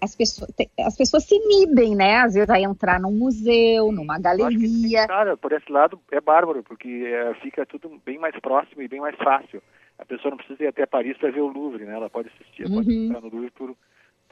as 0.00 0.14
pessoas, 0.14 0.50
as 0.78 0.96
pessoas 0.96 1.24
se 1.24 1.34
inibem, 1.34 1.94
né? 1.94 2.18
Às 2.18 2.34
vezes 2.34 2.50
a 2.50 2.60
entrar 2.60 3.00
num 3.00 3.12
museu, 3.12 3.90
numa 3.90 4.18
galeria. 4.18 5.06
Cara, 5.06 5.36
por 5.36 5.52
esse 5.52 5.70
lado 5.70 5.98
é 6.10 6.20
bárbaro, 6.20 6.62
porque 6.62 6.88
é, 7.06 7.34
fica 7.34 7.64
tudo 7.66 8.00
bem 8.04 8.18
mais 8.18 8.38
próximo 8.40 8.82
e 8.82 8.88
bem 8.88 9.00
mais 9.00 9.16
fácil. 9.16 9.62
A 9.98 10.04
pessoa 10.04 10.30
não 10.30 10.38
precisa 10.38 10.62
ir 10.64 10.66
até 10.66 10.84
Paris 10.84 11.16
para 11.16 11.30
ver 11.30 11.40
o 11.40 11.48
Louvre, 11.48 11.84
né? 11.84 11.94
Ela 11.94 12.10
pode 12.10 12.28
assistir, 12.28 12.66
uhum. 12.66 12.74
pode 12.76 12.94
entrar 12.94 13.20
no 13.20 13.28
Louvre 13.28 13.50
por, 13.50 13.74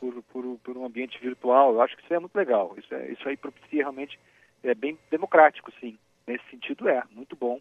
por, 0.04 0.22
por, 0.24 0.58
por, 0.58 0.76
um 0.76 0.84
ambiente 0.84 1.18
virtual. 1.20 1.74
Eu 1.74 1.82
acho 1.82 1.96
que 1.96 2.02
isso 2.02 2.14
é 2.14 2.18
muito 2.18 2.34
legal. 2.36 2.74
Isso, 2.76 2.92
é, 2.94 3.10
isso 3.10 3.28
aí 3.28 3.36
propicia 3.36 3.82
realmente, 3.82 4.18
é 4.62 4.74
bem 4.74 4.98
democrático, 5.10 5.72
sim. 5.80 5.98
Nesse 6.26 6.44
sentido 6.50 6.88
é, 6.88 7.02
muito 7.10 7.36
bom 7.36 7.60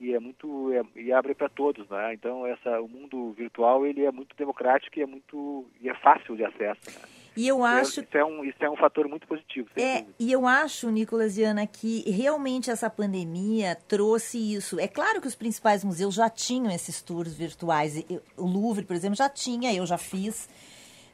e 0.00 0.12
é 0.12 0.20
muito 0.20 0.72
é, 0.72 1.00
e 1.00 1.12
abre 1.12 1.34
para 1.34 1.48
todos, 1.48 1.88
né? 1.88 2.14
Então 2.14 2.46
essa 2.46 2.80
o 2.80 2.88
mundo 2.88 3.32
virtual 3.32 3.86
ele 3.86 4.04
é 4.04 4.10
muito 4.10 4.36
democrático 4.36 4.98
e 4.98 5.02
é 5.02 5.06
muito 5.06 5.66
e 5.80 5.88
é 5.88 5.94
fácil 5.94 6.36
de 6.36 6.44
acesso. 6.44 6.80
Né? 6.90 7.08
E 7.36 7.48
eu 7.48 7.64
acho. 7.64 8.00
Isso 8.00 8.16
é 8.16 8.24
um, 8.24 8.44
isso 8.44 8.58
é 8.60 8.70
um 8.70 8.76
fator 8.76 9.08
muito 9.08 9.26
positivo. 9.26 9.68
É, 9.76 10.04
e 10.18 10.30
eu 10.30 10.46
acho, 10.46 10.88
Nicolas 10.90 11.36
e 11.36 11.42
Ana, 11.42 11.66
que 11.66 12.08
realmente 12.08 12.70
essa 12.70 12.88
pandemia 12.88 13.76
trouxe 13.88 14.38
isso. 14.54 14.78
É 14.78 14.86
claro 14.86 15.20
que 15.20 15.26
os 15.26 15.34
principais 15.34 15.82
museus 15.82 16.14
já 16.14 16.30
tinham 16.30 16.70
esses 16.70 17.02
tours 17.02 17.34
virtuais. 17.34 18.04
O 18.36 18.46
Louvre, 18.46 18.84
por 18.84 18.94
exemplo, 18.94 19.16
já 19.16 19.28
tinha, 19.28 19.74
eu 19.74 19.84
já 19.84 19.98
fiz. 19.98 20.48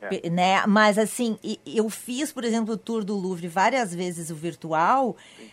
É. 0.03 0.31
Né? 0.31 0.67
Mas 0.67 0.99
assim, 0.99 1.39
eu 1.67 1.89
fiz, 1.91 2.33
por 2.33 2.45
exemplo, 2.45 2.75
o 2.75 2.79
tour 2.79 3.05
do 3.05 3.17
Louvre 3.17 3.49
várias 3.49 3.95
vezes 3.95 4.31
o 4.31 4.35
virtual. 4.35 5.17
Sim. 5.39 5.49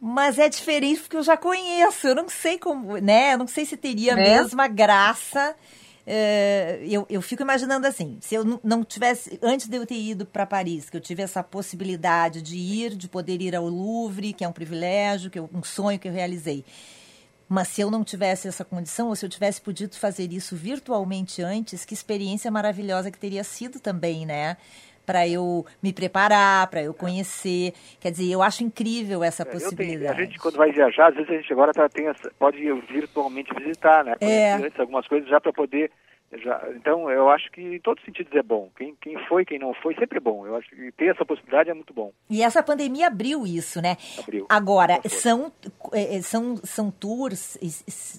Mas 0.00 0.38
é 0.38 0.48
diferente 0.48 1.02
porque 1.02 1.16
eu 1.16 1.22
já 1.22 1.36
conheço. 1.36 2.08
Eu 2.08 2.14
não 2.14 2.28
sei 2.28 2.58
como, 2.58 2.96
né? 2.96 3.34
Eu 3.34 3.38
não 3.38 3.46
sei 3.46 3.64
se 3.64 3.76
teria 3.76 4.14
a 4.14 4.20
é. 4.20 4.38
mesma 4.40 4.66
graça 4.66 5.54
é, 6.04 6.80
eu, 6.82 7.06
eu 7.08 7.22
fico 7.22 7.42
imaginando 7.42 7.86
assim, 7.86 8.18
se 8.20 8.34
eu 8.34 8.60
não 8.64 8.84
tivesse, 8.84 9.38
antes 9.40 9.68
de 9.68 9.76
eu 9.76 9.86
ter 9.86 9.94
ido 9.94 10.26
para 10.26 10.44
Paris, 10.44 10.90
que 10.90 10.96
eu 10.96 11.00
tive 11.00 11.22
essa 11.22 11.42
possibilidade 11.42 12.42
de 12.42 12.56
ir, 12.56 12.96
de 12.96 13.08
poder 13.08 13.40
ir 13.40 13.54
ao 13.54 13.68
Louvre, 13.68 14.32
que 14.32 14.44
é 14.44 14.48
um 14.48 14.52
privilégio, 14.52 15.30
que 15.30 15.38
eu, 15.38 15.48
um 15.54 15.62
sonho 15.62 15.98
que 15.98 16.08
eu 16.08 16.12
realizei. 16.12 16.64
Mas 17.52 17.68
se 17.68 17.82
eu 17.82 17.90
não 17.90 18.02
tivesse 18.02 18.48
essa 18.48 18.64
condição, 18.64 19.08
ou 19.08 19.14
se 19.14 19.26
eu 19.26 19.28
tivesse 19.28 19.60
podido 19.60 19.94
fazer 19.94 20.32
isso 20.32 20.56
virtualmente 20.56 21.42
antes, 21.42 21.84
que 21.84 21.92
experiência 21.92 22.50
maravilhosa 22.50 23.10
que 23.10 23.18
teria 23.18 23.44
sido 23.44 23.78
também, 23.78 24.24
né? 24.24 24.56
Para 25.04 25.28
eu 25.28 25.66
me 25.82 25.92
preparar, 25.92 26.66
para 26.68 26.82
eu 26.82 26.94
conhecer. 26.94 27.74
Quer 28.00 28.10
dizer, 28.10 28.32
eu 28.32 28.40
acho 28.40 28.64
incrível 28.64 29.22
essa 29.22 29.44
possibilidade. 29.44 30.16
Tenho, 30.16 30.18
a 30.18 30.24
gente, 30.24 30.38
quando 30.38 30.56
vai 30.56 30.72
viajar, 30.72 31.08
às 31.08 31.14
vezes 31.14 31.28
a 31.28 31.34
gente 31.34 31.52
agora 31.52 31.74
tá, 31.74 31.86
tem 31.90 32.08
essa, 32.08 32.32
pode 32.38 32.56
virtualmente 32.90 33.52
visitar, 33.52 34.02
né? 34.02 34.14
É. 34.18 34.54
Antes, 34.54 34.80
algumas 34.80 35.06
coisas 35.06 35.28
já 35.28 35.38
para 35.38 35.52
poder 35.52 35.90
já, 36.38 36.62
então, 36.74 37.10
eu 37.10 37.28
acho 37.28 37.50
que 37.50 37.60
em 37.60 37.80
todos 37.80 38.02
os 38.02 38.06
sentidos 38.06 38.32
é 38.34 38.42
bom. 38.42 38.70
Quem, 38.76 38.96
quem 39.00 39.18
foi, 39.26 39.44
quem 39.44 39.58
não 39.58 39.74
foi, 39.74 39.94
sempre 39.94 40.16
é 40.16 40.20
bom. 40.20 40.46
Eu 40.46 40.56
acho 40.56 40.68
que 40.70 40.90
ter 40.92 41.06
essa 41.06 41.24
possibilidade 41.24 41.68
é 41.68 41.74
muito 41.74 41.92
bom. 41.92 42.12
E 42.30 42.42
essa 42.42 42.62
pandemia 42.62 43.08
abriu 43.08 43.46
isso, 43.46 43.82
né? 43.82 43.96
Abriu. 44.18 44.46
Agora, 44.48 45.00
são, 45.08 45.52
é, 45.92 46.22
são, 46.22 46.56
são 46.56 46.90
tours 46.90 47.58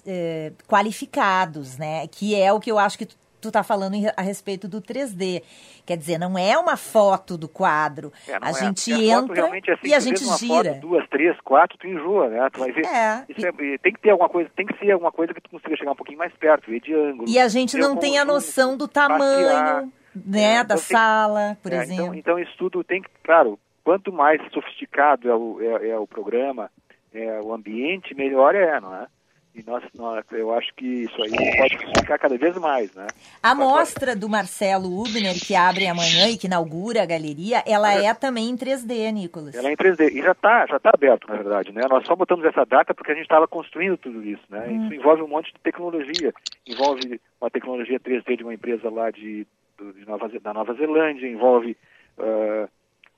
é, 0.06 0.52
qualificados, 0.68 1.76
né? 1.76 2.06
Que 2.06 2.40
é 2.40 2.52
o 2.52 2.60
que 2.60 2.70
eu 2.70 2.78
acho 2.78 2.96
que 2.96 3.06
tu 3.06 3.16
tá 3.50 3.62
falando 3.62 3.94
a 4.16 4.22
respeito 4.22 4.68
do 4.68 4.80
3D. 4.80 5.42
Quer 5.86 5.96
dizer, 5.96 6.18
não 6.18 6.38
é 6.38 6.56
uma 6.56 6.76
foto 6.76 7.36
do 7.36 7.48
quadro. 7.48 8.12
É, 8.28 8.38
a 8.40 8.50
é. 8.50 8.54
gente 8.54 8.92
a 8.92 8.98
entra 8.98 9.40
é 9.40 9.72
assim, 9.72 9.88
e 9.88 9.94
a 9.94 10.00
gente 10.00 10.24
uma 10.24 10.36
gira. 10.36 10.74
Foto, 10.74 10.80
duas, 10.80 11.08
três, 11.08 11.40
quatro, 11.40 11.78
tu 11.78 11.86
enjoa, 11.86 12.28
né? 12.28 12.48
Tu 12.50 12.60
vai 12.60 12.72
ver. 12.72 12.86
É. 12.86 13.24
Isso 13.28 13.46
é, 13.46 13.52
tem 13.78 13.92
que 13.92 14.00
ter 14.00 14.10
alguma 14.10 14.28
coisa, 14.28 14.50
tem 14.56 14.66
que 14.66 14.78
ser 14.78 14.92
alguma 14.92 15.12
coisa 15.12 15.34
que 15.34 15.40
tu 15.40 15.50
consiga 15.50 15.76
chegar 15.76 15.92
um 15.92 15.96
pouquinho 15.96 16.18
mais 16.18 16.32
perto, 16.34 16.70
ver 16.70 16.80
de 16.80 16.94
ângulo. 16.94 17.28
E 17.28 17.38
a 17.38 17.48
gente 17.48 17.76
não 17.76 17.96
tem 17.96 18.18
a 18.18 18.24
noção 18.24 18.76
do 18.76 18.88
tamanho, 18.88 19.48
passear, 19.48 19.84
né, 20.14 20.42
é, 20.42 20.64
da 20.64 20.74
então 20.74 20.78
sala, 20.78 21.58
por 21.62 21.72
é, 21.72 21.76
então, 21.76 21.82
exemplo. 21.82 22.04
Então, 22.04 22.14
então 22.14 22.38
isso 22.38 22.52
tudo 22.56 22.82
tem 22.82 23.02
que, 23.02 23.08
claro, 23.22 23.58
quanto 23.82 24.12
mais 24.12 24.40
sofisticado 24.52 25.30
é 25.30 25.34
o, 25.34 25.60
é 25.60 25.98
o 25.98 26.06
programa, 26.06 26.70
é, 27.12 27.40
o 27.42 27.52
ambiente, 27.52 28.14
melhor 28.14 28.54
é, 28.54 28.80
não 28.80 28.94
é? 28.94 29.06
E 29.54 29.62
nós, 29.62 29.84
nós, 29.94 30.24
eu 30.32 30.52
acho 30.52 30.74
que 30.74 31.04
isso 31.04 31.22
aí 31.22 31.30
pode 31.56 31.78
ficar 31.78 32.18
cada 32.18 32.36
vez 32.36 32.56
mais, 32.58 32.92
né? 32.92 33.06
A 33.40 33.54
mostra 33.54 34.16
do 34.16 34.28
Marcelo 34.28 34.88
Ubner, 34.88 35.34
que 35.34 35.54
abre 35.54 35.86
amanhã 35.86 36.28
e 36.28 36.36
que 36.36 36.48
inaugura 36.48 37.04
a 37.04 37.06
galeria, 37.06 37.62
ela 37.64 37.94
é, 37.94 38.06
é 38.06 38.14
também 38.14 38.50
em 38.50 38.56
3D, 38.56 39.12
Nicolas. 39.12 39.54
Ela 39.54 39.68
é 39.68 39.72
em 39.72 39.76
3D. 39.76 40.10
E 40.12 40.22
já 40.22 40.32
está 40.32 40.66
já 40.66 40.80
tá 40.80 40.90
aberto, 40.92 41.28
na 41.28 41.36
verdade, 41.36 41.70
né? 41.70 41.82
Nós 41.88 42.04
só 42.04 42.16
botamos 42.16 42.44
essa 42.44 42.66
data 42.66 42.92
porque 42.92 43.12
a 43.12 43.14
gente 43.14 43.26
estava 43.26 43.46
construindo 43.46 43.96
tudo 43.96 44.24
isso, 44.24 44.42
né? 44.50 44.66
Hum. 44.66 44.86
Isso 44.86 44.94
envolve 44.94 45.22
um 45.22 45.28
monte 45.28 45.52
de 45.52 45.60
tecnologia. 45.60 46.34
Envolve 46.66 47.20
uma 47.40 47.50
tecnologia 47.50 48.00
3D 48.00 48.36
de 48.36 48.42
uma 48.42 48.54
empresa 48.54 48.90
lá 48.90 49.12
de, 49.12 49.46
de 49.78 50.04
Nova, 50.04 50.28
da 50.28 50.52
Nova 50.52 50.74
Zelândia, 50.74 51.28
envolve 51.28 51.76
uh, 52.18 52.68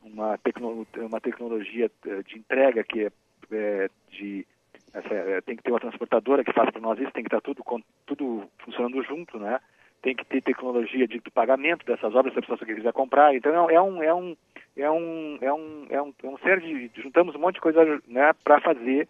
uma, 0.03 0.37
tecno, 0.37 0.87
uma 0.99 1.21
tecnologia 1.21 1.91
eh, 2.07 2.23
de 2.27 2.39
entrega 2.39 2.85
que 2.85 3.07
é, 3.07 3.11
é 3.53 3.91
de 4.11 4.47
essa, 4.97 5.15
é, 5.15 5.41
tem 5.43 5.57
que 5.57 5.63
ter 5.63 5.71
uma 5.71 5.81
transportadora 5.81 6.43
que 6.43 6.53
faça 6.53 6.73
para 6.73 6.81
nós 6.81 6.99
isso, 6.99 7.13
tem 7.13 7.23
que 7.23 7.29
estar 7.29 7.43
tudo, 7.43 7.63
tudo 8.07 8.49
funcionando 8.59 9.03
junto, 9.03 9.39
né? 9.39 9.61
Tem 10.01 10.15
que 10.15 10.25
ter 10.25 10.41
tecnologia 10.41 11.07
de, 11.07 11.21
pagamento 11.31 11.85
dessas 11.85 12.15
obras 12.15 12.33
se 12.33 12.39
a 12.39 12.43
pessoa 12.43 12.59
quiser 12.59 12.93
comprar. 12.93 13.35
Então 13.35 13.69
é 13.69 13.81
um 13.81 14.03
é 14.03 14.15
um 14.15 14.37
é 14.77 14.91
um 14.91 15.39
é 15.41 15.53
um 15.53 15.87
é 15.91 16.03
um, 16.03 16.15
é 16.23 16.29
um 16.29 16.39
série 16.39 16.89
de 16.89 17.03
juntamos 17.03 17.35
um 17.35 17.39
monte 17.39 17.57
de 17.57 17.61
coisa 17.61 17.85
né 18.07 18.33
para 18.45 18.61
fazer 18.61 19.09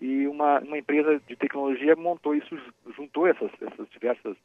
e 0.00 0.26
uma, 0.26 0.60
uma 0.60 0.78
empresa 0.78 1.20
de 1.26 1.36
tecnologia 1.36 1.94
montou 1.96 2.34
isso 2.34 2.56
juntou 2.96 3.26
essas 3.26 3.50
essas 3.60 3.88
diversas 3.90 4.36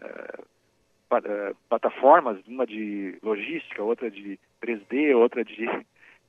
uh, 0.00 1.56
plataformas 1.68 2.38
uma 2.46 2.66
de 2.66 3.16
logística 3.22 3.82
outra 3.82 4.10
de 4.10 4.38
3D 4.62 5.16
outra 5.16 5.44
de 5.44 5.66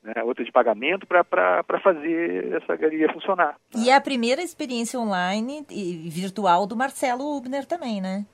né, 0.06 0.22
outra 0.22 0.44
de 0.44 0.52
pagamento 0.52 1.06
para 1.06 1.80
fazer 1.82 2.54
essa 2.54 2.76
galeria 2.76 3.12
funcionar. 3.12 3.56
Né? 3.74 3.82
E 3.84 3.90
é 3.90 3.94
a 3.94 4.00
primeira 4.00 4.40
experiência 4.42 4.98
online 4.98 5.66
e 5.70 6.08
virtual 6.08 6.66
do 6.66 6.76
Marcelo 6.76 7.36
Ubner 7.36 7.66
também, 7.66 8.00
né? 8.00 8.24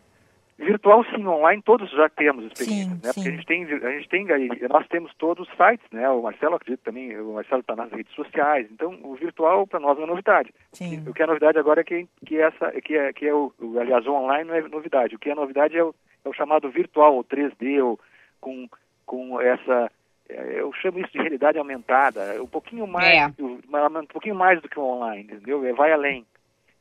Virtual 0.59 1.05
sim, 1.07 1.27
online 1.27 1.61
todos 1.63 1.91
já 1.91 2.09
temos 2.09 2.45
experiências, 2.45 2.99
sim, 2.99 3.07
né? 3.07 3.13
Sim. 3.13 3.15
Porque 3.15 3.29
a 3.29 3.33
gente 3.33 3.47
tem, 3.47 3.65
a 3.65 3.91
gente 3.99 4.09
tem, 4.09 4.69
nós 4.69 4.87
temos 4.87 5.13
todos 5.15 5.49
os 5.49 5.57
sites, 5.57 5.85
né? 5.91 6.09
O 6.09 6.23
Marcelo 6.23 6.55
acredito 6.55 6.85
também, 6.85 7.19
o 7.19 7.33
Marcelo 7.33 7.63
está 7.63 7.75
nas 7.75 7.91
redes 7.91 8.15
sociais, 8.15 8.69
então 8.71 8.97
o 9.03 9.15
virtual 9.15 9.67
para 9.67 9.81
nós 9.81 9.99
é 9.99 10.07
novidade. 10.07 10.55
Sim. 10.73 11.03
O 11.09 11.13
que 11.13 11.23
é 11.23 11.27
novidade 11.27 11.59
agora 11.59 11.81
é 11.81 11.85
que, 11.85 12.07
que 12.25 12.39
essa, 12.39 12.71
que 12.81 12.97
é, 12.97 13.13
que 13.13 13.27
é 13.27 13.35
o, 13.35 13.53
aliás, 13.81 14.07
o 14.07 14.13
online 14.13 14.45
não 14.45 14.55
é 14.55 14.61
novidade. 14.69 15.17
O 15.17 15.19
que 15.19 15.31
é 15.31 15.35
novidade 15.35 15.77
é 15.77 15.83
o, 15.83 15.93
é 16.25 16.29
o 16.29 16.35
chamado 16.35 16.71
virtual, 16.71 17.17
ou 17.17 17.25
3D, 17.25 17.83
ou 17.83 17.99
com, 18.41 18.69
com 19.05 19.41
essa 19.41 19.91
eu 20.29 20.73
chamo 20.75 20.99
isso 20.99 21.13
de 21.13 21.19
realidade 21.19 21.59
aumentada, 21.59 22.43
um 22.43 22.47
pouquinho 22.47 22.87
mais, 22.87 23.15
é. 23.15 23.27
um 23.43 24.07
pouquinho 24.07 24.35
mais 24.35 24.61
do 24.61 24.69
que 24.69 24.79
o 24.79 24.85
online, 24.85 25.25
entendeu? 25.25 25.65
É, 25.65 25.73
vai 25.73 25.93
além 25.93 26.27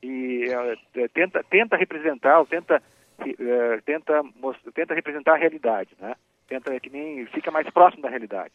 e 0.02 0.46
é, 0.96 1.08
tenta, 1.10 1.44
tenta 1.44 1.78
representar, 1.78 2.44
tenta, 2.46 2.82
tenta, 3.86 4.24
tenta 4.74 4.94
representar 4.94 5.34
a 5.34 5.38
realidade, 5.38 5.92
né? 6.00 6.16
Tenta 6.48 6.78
que 6.80 6.90
nem 6.90 7.26
fica 7.28 7.52
mais 7.52 7.70
próximo 7.70 8.02
da 8.02 8.10
realidade. 8.10 8.54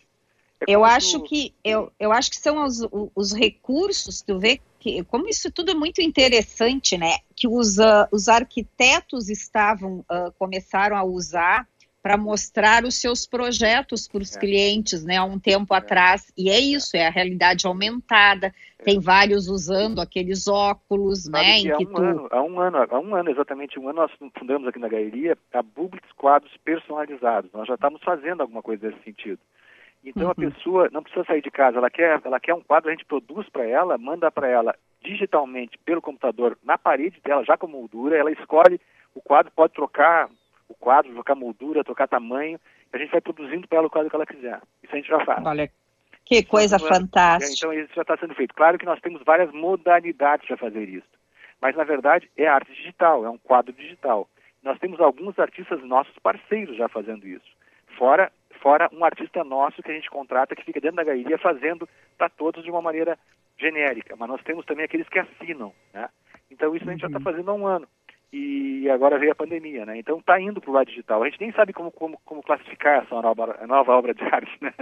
É 0.61 0.75
eu 0.75 0.85
acho 0.85 1.23
que 1.23 1.55
eu, 1.63 1.93
eu 2.01 2.13
acho 2.13 2.31
que 2.31 2.37
são 2.37 2.65
os, 2.65 2.81
os 3.15 3.33
recursos, 3.35 4.23
tu 4.23 4.39
vê 4.39 4.61
que 4.81 5.05
como 5.05 5.29
isso 5.29 5.51
tudo 5.51 5.71
é 5.71 5.75
muito 5.75 6.01
interessante, 6.01 6.97
né? 6.97 7.19
Que 7.35 7.47
os, 7.47 7.79
uh, 7.79 8.09
os 8.11 8.29
arquitetos 8.29 9.29
estavam 9.29 9.99
uh, 10.01 10.33
começaram 10.39 10.97
a 10.97 11.05
usar 11.05 11.69
para 12.07 12.17
mostrar 12.17 12.85
os 12.85 13.01
seus 13.01 13.27
projetos 13.27 14.07
para 14.07 14.23
os 14.23 14.37
é. 14.37 14.39
clientes, 14.39 15.05
né, 15.05 15.17
há 15.17 15.25
um 15.25 15.41
tempo 15.41 15.75
é. 15.75 15.79
atrás. 15.79 16.33
E 16.39 16.49
é 16.49 16.57
isso, 16.57 16.97
é 16.97 17.05
a 17.05 17.11
realidade 17.11 17.67
aumentada. 17.67 18.55
É. 18.79 18.85
Tem 18.85 19.01
vários 19.01 19.49
usando 19.49 20.01
aqueles 20.01 20.47
óculos, 20.47 21.25
Sabe 21.25 21.39
né, 21.39 21.63
que 21.63 21.69
em 21.69 21.77
que 21.77 21.85
um 21.85 21.95
tu... 21.95 22.01
ano, 22.01 22.29
há 22.31 22.41
um 22.41 22.61
ano, 22.61 22.79
há 22.89 23.01
um 23.01 23.17
ano 23.17 23.29
exatamente 23.29 23.81
um 23.81 23.89
ano 23.89 24.03
nós 24.03 24.13
fundamos 24.39 24.69
aqui 24.69 24.79
na 24.79 24.87
galeria 24.87 25.37
a 25.53 25.65
Publix 25.65 26.07
quadros 26.13 26.57
personalizados. 26.65 27.51
Nós 27.53 27.67
já 27.67 27.75
estamos 27.75 28.01
fazendo 28.05 28.41
alguma 28.41 28.63
coisa 28.63 28.89
nesse 28.89 29.03
sentido. 29.03 29.41
Então 30.05 30.27
uhum. 30.27 30.31
a 30.31 30.35
pessoa 30.37 30.89
não 30.93 31.03
precisa 31.03 31.25
sair 31.25 31.43
de 31.43 31.51
casa, 31.51 31.79
ela 31.79 31.91
quer, 31.91 32.21
ela 32.25 32.39
quer 32.39 32.55
um 32.55 32.63
quadro, 32.63 32.89
a 32.89 32.93
gente 32.93 33.05
produz 33.05 33.49
para 33.49 33.67
ela, 33.67 33.99
manda 33.99 34.31
para 34.31 34.47
ela 34.47 34.77
digitalmente 35.03 35.77
pelo 35.85 36.01
computador 36.01 36.57
na 36.63 36.79
parede 36.79 37.21
dela, 37.25 37.45
já 37.45 37.57
com 37.57 37.67
moldura, 37.67 38.17
ela 38.17 38.31
escolhe 38.31 38.81
o 39.13 39.21
quadro, 39.21 39.51
pode 39.57 39.73
trocar 39.73 40.31
o 40.69 40.75
quadro, 40.75 41.13
trocar 41.13 41.35
moldura, 41.35 41.85
trocar 41.85 42.09
tamanho, 42.09 42.59
a 42.93 42.99
gente 42.99 43.11
vai 43.11 43.21
produzindo 43.21 43.69
para 43.69 43.79
ela 43.79 43.87
o 43.87 43.91
quadro 43.91 44.11
que 44.11 44.17
ela 44.17 44.27
quiser. 44.27 44.61
Isso 44.83 44.93
a 44.93 44.97
gente 44.97 45.09
já 45.09 45.25
faz. 45.25 45.45
Olha, 45.45 45.71
que 46.25 46.45
coisa 46.45 46.77
então, 46.77 46.89
fantástica. 46.89 47.55
Então 47.55 47.73
isso 47.73 47.95
já 47.95 48.03
está 48.03 48.17
sendo 48.17 48.35
feito. 48.35 48.55
Claro 48.55 48.79
que 48.79 48.87
nós 48.87 49.01
temos 49.01 49.23
várias 49.25 49.53
modalidades 49.53 50.47
para 50.47 50.57
fazer 50.57 50.89
isso, 50.89 51.07
mas 51.61 51.77
na 51.77 51.85
verdade 51.85 52.31
é 52.37 52.47
arte 52.47 52.73
digital, 52.73 53.25
é 53.25 53.31
um 53.31 53.39
quadro 53.39 53.73
digital. 53.73 54.29
Nós 54.63 54.79
temos 54.79 55.01
alguns 55.01 55.39
artistas 55.39 55.83
nossos 55.85 56.17
parceiros 56.19 56.77
já 56.77 56.89
fazendo 56.89 57.27
isso. 57.27 57.47
Fora, 57.97 58.33
fora 58.61 58.91
um 58.93 59.05
artista 59.05 59.45
nosso 59.45 59.83
que 59.83 59.91
a 59.91 59.95
gente 59.95 60.11
contrata 60.11 60.57
que 60.57 60.65
fica 60.65 60.81
dentro 60.81 60.97
da 60.97 61.05
galeria 61.05 61.39
fazendo 61.39 61.89
para 62.19 62.29
todos 62.29 62.65
de 62.65 62.71
uma 62.71 62.83
maneira 62.83 63.17
genérica. 63.57 64.17
Mas 64.17 64.29
nós 64.29 64.43
temos 64.43 64.67
também 64.67 64.85
aqueles 64.85 65.09
que 65.09 65.21
assinam, 65.21 65.73
né? 65.95 66.09
Então 66.51 66.75
isso 66.75 66.89
a 66.89 66.93
gente 66.93 67.01
tá 67.01 67.07
uhum. 67.07 67.13
já 67.13 67.19
está 67.19 67.31
fazendo 67.31 67.51
há 67.51 67.55
um 67.55 67.67
ano. 67.67 67.89
E 68.33 68.91
agora 68.91 69.19
veio 69.19 69.33
a 69.33 69.37
pandemia, 69.37 69.87
né? 69.87 69.99
Então 69.99 70.19
está 70.19 70.41
indo 70.41 70.61
para 70.61 70.71
o 70.71 70.75
lado 70.75 70.89
digital. 70.89 71.23
A 71.23 71.29
gente 71.29 71.41
nem 71.41 71.53
sabe 71.53 71.73
como, 71.73 71.91
como, 71.91 72.19
como 72.25 72.43
classificar 72.43 73.03
essa 73.03 73.23
nova, 73.23 73.67
nova 73.67 73.93
obra 73.93 74.13
de 74.15 74.23
arte, 74.25 74.57
né? 74.61 74.73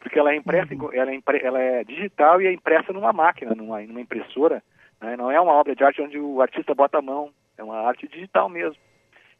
Porque 0.00 0.18
ela 0.18 0.32
é 0.32 0.36
impressa, 0.36 0.74
uhum. 0.74 0.92
ela, 0.92 1.10
é 1.10 1.14
impre, 1.14 1.40
ela 1.42 1.60
é 1.60 1.84
digital 1.84 2.40
e 2.40 2.46
é 2.46 2.52
impressa 2.52 2.92
numa 2.92 3.12
máquina, 3.12 3.54
numa, 3.54 3.80
numa 3.80 4.00
impressora. 4.00 4.62
Né? 5.00 5.16
Não 5.16 5.30
é 5.30 5.40
uma 5.40 5.52
obra 5.52 5.74
de 5.74 5.82
arte 5.82 6.02
onde 6.02 6.18
o 6.18 6.42
artista 6.42 6.74
bota 6.74 6.98
a 6.98 7.02
mão, 7.02 7.30
é 7.56 7.64
uma 7.64 7.80
arte 7.80 8.06
digital 8.06 8.48
mesmo. 8.48 8.80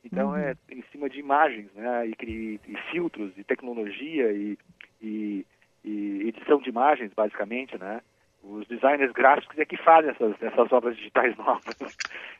Então 0.02 0.30
uhum. 0.30 0.36
é 0.36 0.54
em 0.70 0.82
cima 0.90 1.10
de 1.10 1.20
imagens, 1.20 1.70
né? 1.74 2.08
E, 2.08 2.14
e, 2.24 2.60
e 2.66 2.76
filtros, 2.90 3.32
e 3.36 3.44
tecnologia, 3.44 4.32
e, 4.32 4.58
e, 5.02 5.46
e 5.84 6.28
edição 6.28 6.58
de 6.58 6.70
imagens, 6.70 7.12
basicamente, 7.14 7.78
né? 7.78 8.00
Os 8.42 8.66
designers 8.66 9.12
gráficos 9.12 9.58
é 9.58 9.64
que 9.64 9.76
fazem 9.76 10.10
essas, 10.10 10.34
essas 10.42 10.72
obras 10.72 10.96
digitais 10.96 11.36
novas. 11.38 11.96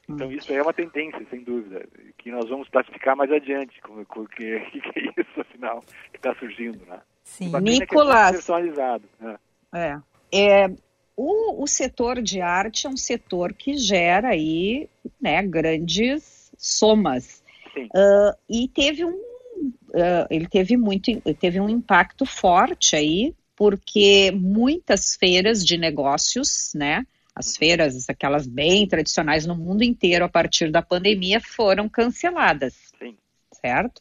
Então 0.08 0.28
hum. 0.28 0.32
isso 0.32 0.52
é 0.52 0.62
uma 0.62 0.72
tendência, 0.72 1.24
sem 1.30 1.42
dúvida, 1.42 1.86
que 2.18 2.30
nós 2.30 2.48
vamos 2.48 2.68
classificar 2.68 3.16
mais 3.16 3.30
adiante, 3.30 3.80
como, 3.82 4.04
como 4.06 4.28
que, 4.28 4.60
que, 4.70 4.98
é 4.98 5.20
isso, 5.20 5.40
afinal, 5.40 5.84
que 6.10 6.16
está 6.16 6.34
surgindo, 6.34 6.84
né? 6.86 7.00
Sim. 7.22 7.52
Nicolas, 7.60 8.30
é 8.30 8.32
personalizado. 8.32 9.04
Né? 9.20 9.38
É. 9.72 10.00
é 10.32 10.70
o, 11.16 11.62
o 11.62 11.66
setor 11.66 12.22
de 12.22 12.40
arte 12.40 12.86
é 12.86 12.90
um 12.90 12.96
setor 12.96 13.52
que 13.52 13.76
gera 13.76 14.28
aí, 14.30 14.88
né, 15.20 15.42
grandes 15.42 16.50
somas. 16.56 17.42
Uh, 17.76 18.36
e 18.48 18.68
teve 18.68 19.04
um, 19.04 19.12
uh, 19.12 20.26
ele 20.30 20.48
teve 20.48 20.76
muito, 20.76 21.20
teve 21.34 21.60
um 21.60 21.68
impacto 21.68 22.24
forte 22.24 22.96
aí 22.96 23.34
porque 23.60 24.30
muitas 24.30 25.16
feiras 25.16 25.62
de 25.62 25.76
negócios, 25.76 26.72
né, 26.74 27.04
as 27.34 27.58
feiras, 27.58 28.08
aquelas 28.08 28.46
bem 28.46 28.88
tradicionais 28.88 29.44
no 29.44 29.54
mundo 29.54 29.82
inteiro 29.84 30.24
a 30.24 30.30
partir 30.30 30.70
da 30.70 30.80
pandemia, 30.80 31.42
foram 31.42 31.86
canceladas. 31.86 32.74
Sim. 32.98 33.18
Certo? 33.52 34.00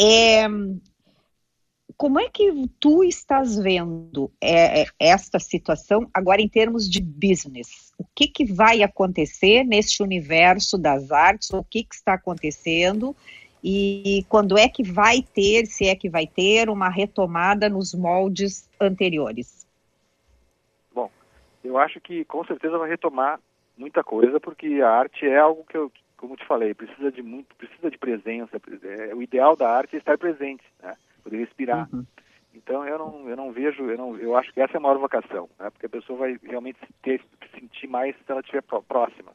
É, 0.00 0.46
como 1.98 2.18
é 2.18 2.30
que 2.30 2.50
tu 2.80 3.04
estás 3.04 3.58
vendo 3.58 4.32
é, 4.40 4.84
é, 4.84 4.86
esta 4.98 5.38
situação 5.38 6.08
agora 6.14 6.40
em 6.40 6.48
termos 6.48 6.88
de 6.88 7.02
business? 7.02 7.92
O 7.98 8.06
que, 8.16 8.26
que 8.26 8.46
vai 8.46 8.82
acontecer 8.82 9.64
neste 9.64 10.02
universo 10.02 10.78
das 10.78 11.12
artes? 11.12 11.50
O 11.52 11.62
que, 11.62 11.84
que 11.84 11.94
está 11.94 12.14
acontecendo? 12.14 13.14
E 13.62 14.24
quando 14.28 14.56
é 14.56 14.68
que 14.68 14.82
vai 14.82 15.22
ter, 15.22 15.66
se 15.66 15.88
é 15.88 15.94
que 15.94 16.08
vai 16.08 16.26
ter, 16.26 16.68
uma 16.68 16.88
retomada 16.88 17.68
nos 17.68 17.94
moldes 17.94 18.68
anteriores? 18.80 19.66
Bom, 20.94 21.10
eu 21.64 21.76
acho 21.76 22.00
que 22.00 22.24
com 22.24 22.44
certeza 22.44 22.78
vai 22.78 22.88
retomar 22.88 23.40
muita 23.76 24.02
coisa, 24.04 24.38
porque 24.40 24.80
a 24.82 24.90
arte 24.90 25.26
é 25.26 25.38
algo 25.38 25.64
que 25.64 25.76
eu, 25.76 25.90
como 26.16 26.36
te 26.36 26.46
falei, 26.46 26.74
precisa 26.74 27.10
de 27.10 27.22
muito, 27.22 27.54
precisa 27.56 27.90
de 27.90 27.98
presença. 27.98 28.60
É, 28.82 29.14
o 29.14 29.22
ideal 29.22 29.56
da 29.56 29.70
arte 29.70 29.96
é 29.96 29.98
estar 29.98 30.18
presente, 30.18 30.64
né? 30.82 30.96
poder 31.22 31.38
respirar. 31.38 31.88
Uhum. 31.92 32.04
Então 32.54 32.86
eu 32.86 32.98
não, 32.98 33.28
eu 33.28 33.36
não 33.36 33.52
vejo, 33.52 33.88
eu, 33.88 33.96
não, 33.96 34.16
eu 34.16 34.36
acho 34.36 34.52
que 34.52 34.60
essa 34.60 34.74
é 34.74 34.78
a 34.78 34.80
maior 34.80 34.98
vocação, 34.98 35.48
né? 35.58 35.70
porque 35.70 35.86
a 35.86 35.90
pessoa 35.90 36.18
vai 36.18 36.38
realmente 36.42 36.78
ter, 37.02 37.22
sentir 37.54 37.86
mais 37.86 38.16
se 38.16 38.22
ela 38.30 38.40
estiver 38.40 38.62
próxima. 38.62 39.32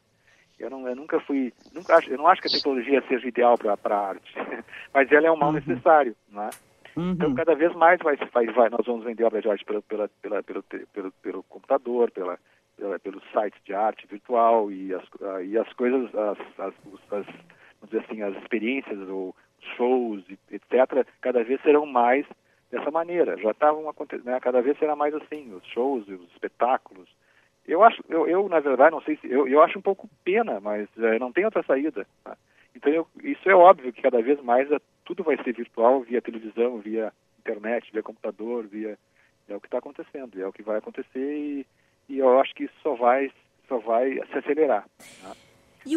Eu, 0.58 0.70
não, 0.70 0.86
eu 0.88 0.94
nunca 0.94 1.18
fui, 1.20 1.52
nunca 1.72 1.96
acho, 1.96 2.10
eu 2.10 2.18
não 2.18 2.28
acho 2.28 2.40
que 2.40 2.48
a 2.48 2.50
tecnologia 2.50 3.02
seja 3.08 3.26
ideal 3.26 3.56
para 3.58 3.96
a 3.96 4.08
arte, 4.08 4.34
mas 4.92 5.10
ela 5.10 5.26
é 5.26 5.30
um 5.30 5.36
mal 5.36 5.48
uhum. 5.48 5.56
necessário, 5.56 6.14
né? 6.28 6.50
Uhum. 6.96 7.10
Então 7.10 7.34
cada 7.34 7.54
vez 7.54 7.74
mais 7.74 7.98
vai, 8.00 8.16
vai, 8.16 8.46
vai, 8.46 8.70
nós 8.70 8.86
vamos 8.86 9.04
vender 9.04 9.24
obras 9.24 9.42
de 9.42 9.50
arte 9.50 9.64
pela, 9.64 9.82
pela, 9.82 10.08
pela, 10.22 10.42
pelo, 10.42 10.62
pelo, 10.62 11.12
pelo 11.22 11.42
computador, 11.44 12.10
pela, 12.12 12.38
pela, 12.76 12.98
pelo 12.98 13.20
site 13.32 13.56
de 13.64 13.74
arte 13.74 14.06
virtual 14.06 14.70
e 14.70 14.94
as, 14.94 15.04
e 15.44 15.58
as 15.58 15.72
coisas, 15.72 16.14
as, 16.14 16.38
as, 16.58 16.74
as, 17.10 17.26
vamos 17.26 17.90
dizer 17.90 18.04
assim, 18.04 18.22
as 18.22 18.36
experiências 18.36 19.08
ou 19.08 19.34
shows, 19.76 20.22
etc., 20.50 21.06
cada 21.20 21.42
vez 21.42 21.60
serão 21.62 21.86
mais 21.86 22.26
dessa 22.70 22.90
maneira. 22.90 23.36
Já 23.38 23.50
estavam 23.50 23.88
acontecendo, 23.88 24.26
né? 24.26 24.38
cada 24.40 24.60
vez 24.62 24.78
será 24.78 24.94
mais 24.94 25.14
assim, 25.14 25.52
os 25.54 25.64
shows, 25.66 26.06
os 26.08 26.30
espetáculos, 26.32 27.08
eu 27.66 27.82
acho, 27.82 28.02
eu, 28.08 28.26
eu, 28.26 28.48
na 28.48 28.60
verdade, 28.60 28.92
não 28.92 29.00
sei 29.02 29.16
se 29.16 29.30
eu, 29.30 29.48
eu 29.48 29.62
acho 29.62 29.78
um 29.78 29.82
pouco 29.82 30.08
pena, 30.24 30.60
mas 30.60 30.88
é, 30.98 31.18
não 31.18 31.32
tem 31.32 31.44
outra 31.44 31.62
saída. 31.62 32.06
Tá? 32.22 32.36
Então 32.74 32.92
eu, 32.92 33.06
isso 33.22 33.48
é 33.48 33.54
óbvio 33.54 33.92
que 33.92 34.02
cada 34.02 34.20
vez 34.20 34.40
mais 34.42 34.70
é, 34.70 34.78
tudo 35.04 35.22
vai 35.22 35.36
ser 35.42 35.54
virtual, 35.54 36.00
via 36.00 36.22
televisão, 36.22 36.78
via 36.78 37.12
internet, 37.38 37.90
via 37.92 38.02
computador, 38.02 38.66
via 38.66 38.98
é 39.48 39.54
o 39.54 39.60
que 39.60 39.66
está 39.66 39.78
acontecendo, 39.78 40.40
é 40.40 40.46
o 40.46 40.52
que 40.52 40.62
vai 40.62 40.78
acontecer 40.78 41.36
e, 41.36 41.66
e 42.08 42.18
eu 42.18 42.40
acho 42.40 42.54
que 42.54 42.64
isso 42.64 42.74
só 42.82 42.94
vai 42.94 43.30
só 43.68 43.78
vai 43.78 44.14
se 44.14 44.38
acelerar. 44.38 44.86
Tá? 45.22 45.32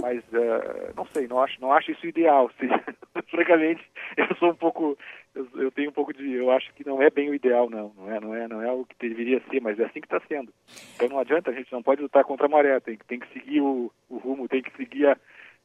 Mas 0.01 0.19
uh, 0.25 0.93
não 0.95 1.05
sei, 1.07 1.27
não 1.27 1.41
acho, 1.41 1.59
não 1.61 1.71
acho 1.71 1.91
isso 1.91 2.05
ideal. 2.05 2.49
Se, 2.59 2.67
francamente, 3.29 3.83
eu 4.17 4.35
sou 4.37 4.51
um 4.51 4.55
pouco, 4.55 4.97
eu, 5.33 5.47
eu, 5.55 5.71
tenho 5.71 5.89
um 5.89 5.93
pouco 5.93 6.13
de, 6.13 6.33
eu 6.33 6.51
acho 6.51 6.73
que 6.73 6.85
não 6.85 7.01
é 7.01 7.09
bem 7.09 7.29
o 7.29 7.35
ideal, 7.35 7.69
não, 7.69 7.93
não 7.95 8.11
é, 8.11 8.19
não 8.19 8.35
é, 8.35 8.47
não 8.47 8.61
é 8.61 8.71
o 8.71 8.85
que 8.85 8.95
deveria 8.99 9.41
ser, 9.49 9.61
mas 9.61 9.79
é 9.79 9.85
assim 9.85 10.01
que 10.01 10.07
está 10.07 10.21
sendo. 10.27 10.53
Então 10.95 11.09
não 11.09 11.19
adianta, 11.19 11.51
a 11.51 11.53
gente 11.53 11.71
não 11.71 11.81
pode 11.81 12.01
lutar 12.01 12.23
contra 12.23 12.45
a 12.45 12.49
maré, 12.49 12.79
tem, 12.79 12.97
tem 13.07 13.19
que 13.19 13.31
seguir 13.33 13.61
o, 13.61 13.91
o 14.09 14.17
rumo, 14.17 14.47
tem 14.47 14.61
que 14.61 14.75
seguir 14.75 15.07
a, 15.07 15.17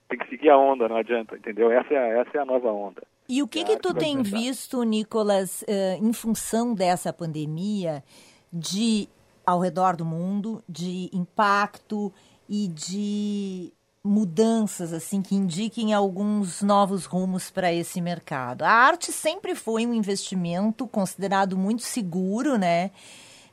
tem 0.09 0.19
que 0.19 0.29
seguir 0.29 0.51
a 0.51 0.59
onda, 0.59 0.89
não 0.89 0.97
adianta, 0.97 1.37
entendeu? 1.37 1.71
Essa 1.71 1.95
é 1.95 1.99
a, 1.99 2.21
essa 2.21 2.39
é 2.39 2.41
a 2.41 2.45
nova 2.45 2.71
onda. 2.71 3.03
E 3.29 3.43
o 3.43 3.49
que 3.49 3.65
que 3.65 3.79
tu 3.79 3.95
tem 3.95 4.23
visto, 4.23 4.83
Nicolas, 4.83 5.63
uh, 5.63 6.05
em 6.05 6.13
função 6.13 6.75
dessa 6.75 7.13
pandemia, 7.13 8.03
de 8.53 9.09
ao 9.47 9.61
redor 9.61 9.97
do 9.97 10.05
mundo, 10.05 10.63
de 10.69 11.11
impacto 11.13 12.13
e 12.49 12.69
de 12.69 13.73
mudanças 14.05 14.93
assim 14.93 15.23
que 15.23 15.35
indiquem 15.35 15.95
alguns 15.95 16.63
novos 16.63 17.05
rumos 17.05 17.51
para 17.51 17.73
esse 17.73 18.01
mercado. 18.01 18.63
A 18.63 18.71
arte 18.71 19.13
sempre 19.13 19.55
foi 19.55 19.87
um 19.87 19.95
investimento 19.95 20.87
considerado 20.89 21.57
muito 21.57 21.83
seguro, 21.83 22.59
né? 22.59 22.91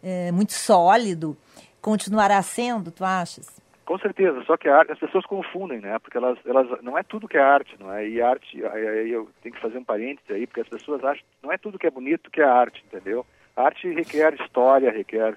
É, 0.02 0.32
muito 0.32 0.54
sólido. 0.54 1.38
Continuará 1.82 2.42
sendo, 2.42 2.92
tu 2.92 3.06
achas? 3.06 3.60
Com 3.86 3.98
certeza, 3.98 4.44
só 4.44 4.56
que 4.56 4.70
arte, 4.70 4.92
as 4.92 5.00
pessoas 5.00 5.26
confundem, 5.26 5.80
né? 5.80 5.98
Porque 6.00 6.18
elas, 6.18 6.38
elas 6.46 6.82
não 6.84 6.98
é 6.98 7.02
tudo 7.02 7.28
que 7.28 7.38
é 7.38 7.42
arte, 7.42 7.76
não 7.80 7.92
é? 7.92 8.08
E 8.08 8.22
arte, 8.22 8.64
aí 8.66 9.12
eu 9.12 9.30
tenho 9.42 9.56
que 9.56 9.62
fazer 9.62 9.78
um 9.80 9.84
parênteses 9.84 10.30
aí, 10.30 10.46
porque 10.46 10.62
as 10.62 10.70
pessoas 10.70 11.04
acham 11.04 11.24
não 11.42 11.52
é 11.52 11.58
tudo 11.58 11.80
que 11.80 11.88
é 11.88 11.92
bonito 11.92 12.30
que 12.30 12.42
é 12.42 12.46
arte, 12.46 12.84
entendeu? 12.86 13.26
A 13.56 13.64
arte 13.64 13.92
requer 13.92 14.36
história, 14.36 14.92
requer 14.92 15.36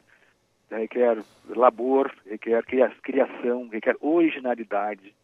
requer 0.79 1.23
labor, 1.49 2.13
requer 2.27 2.65
criação, 3.03 3.69
requer 3.69 3.97
originalidade. 4.01 5.15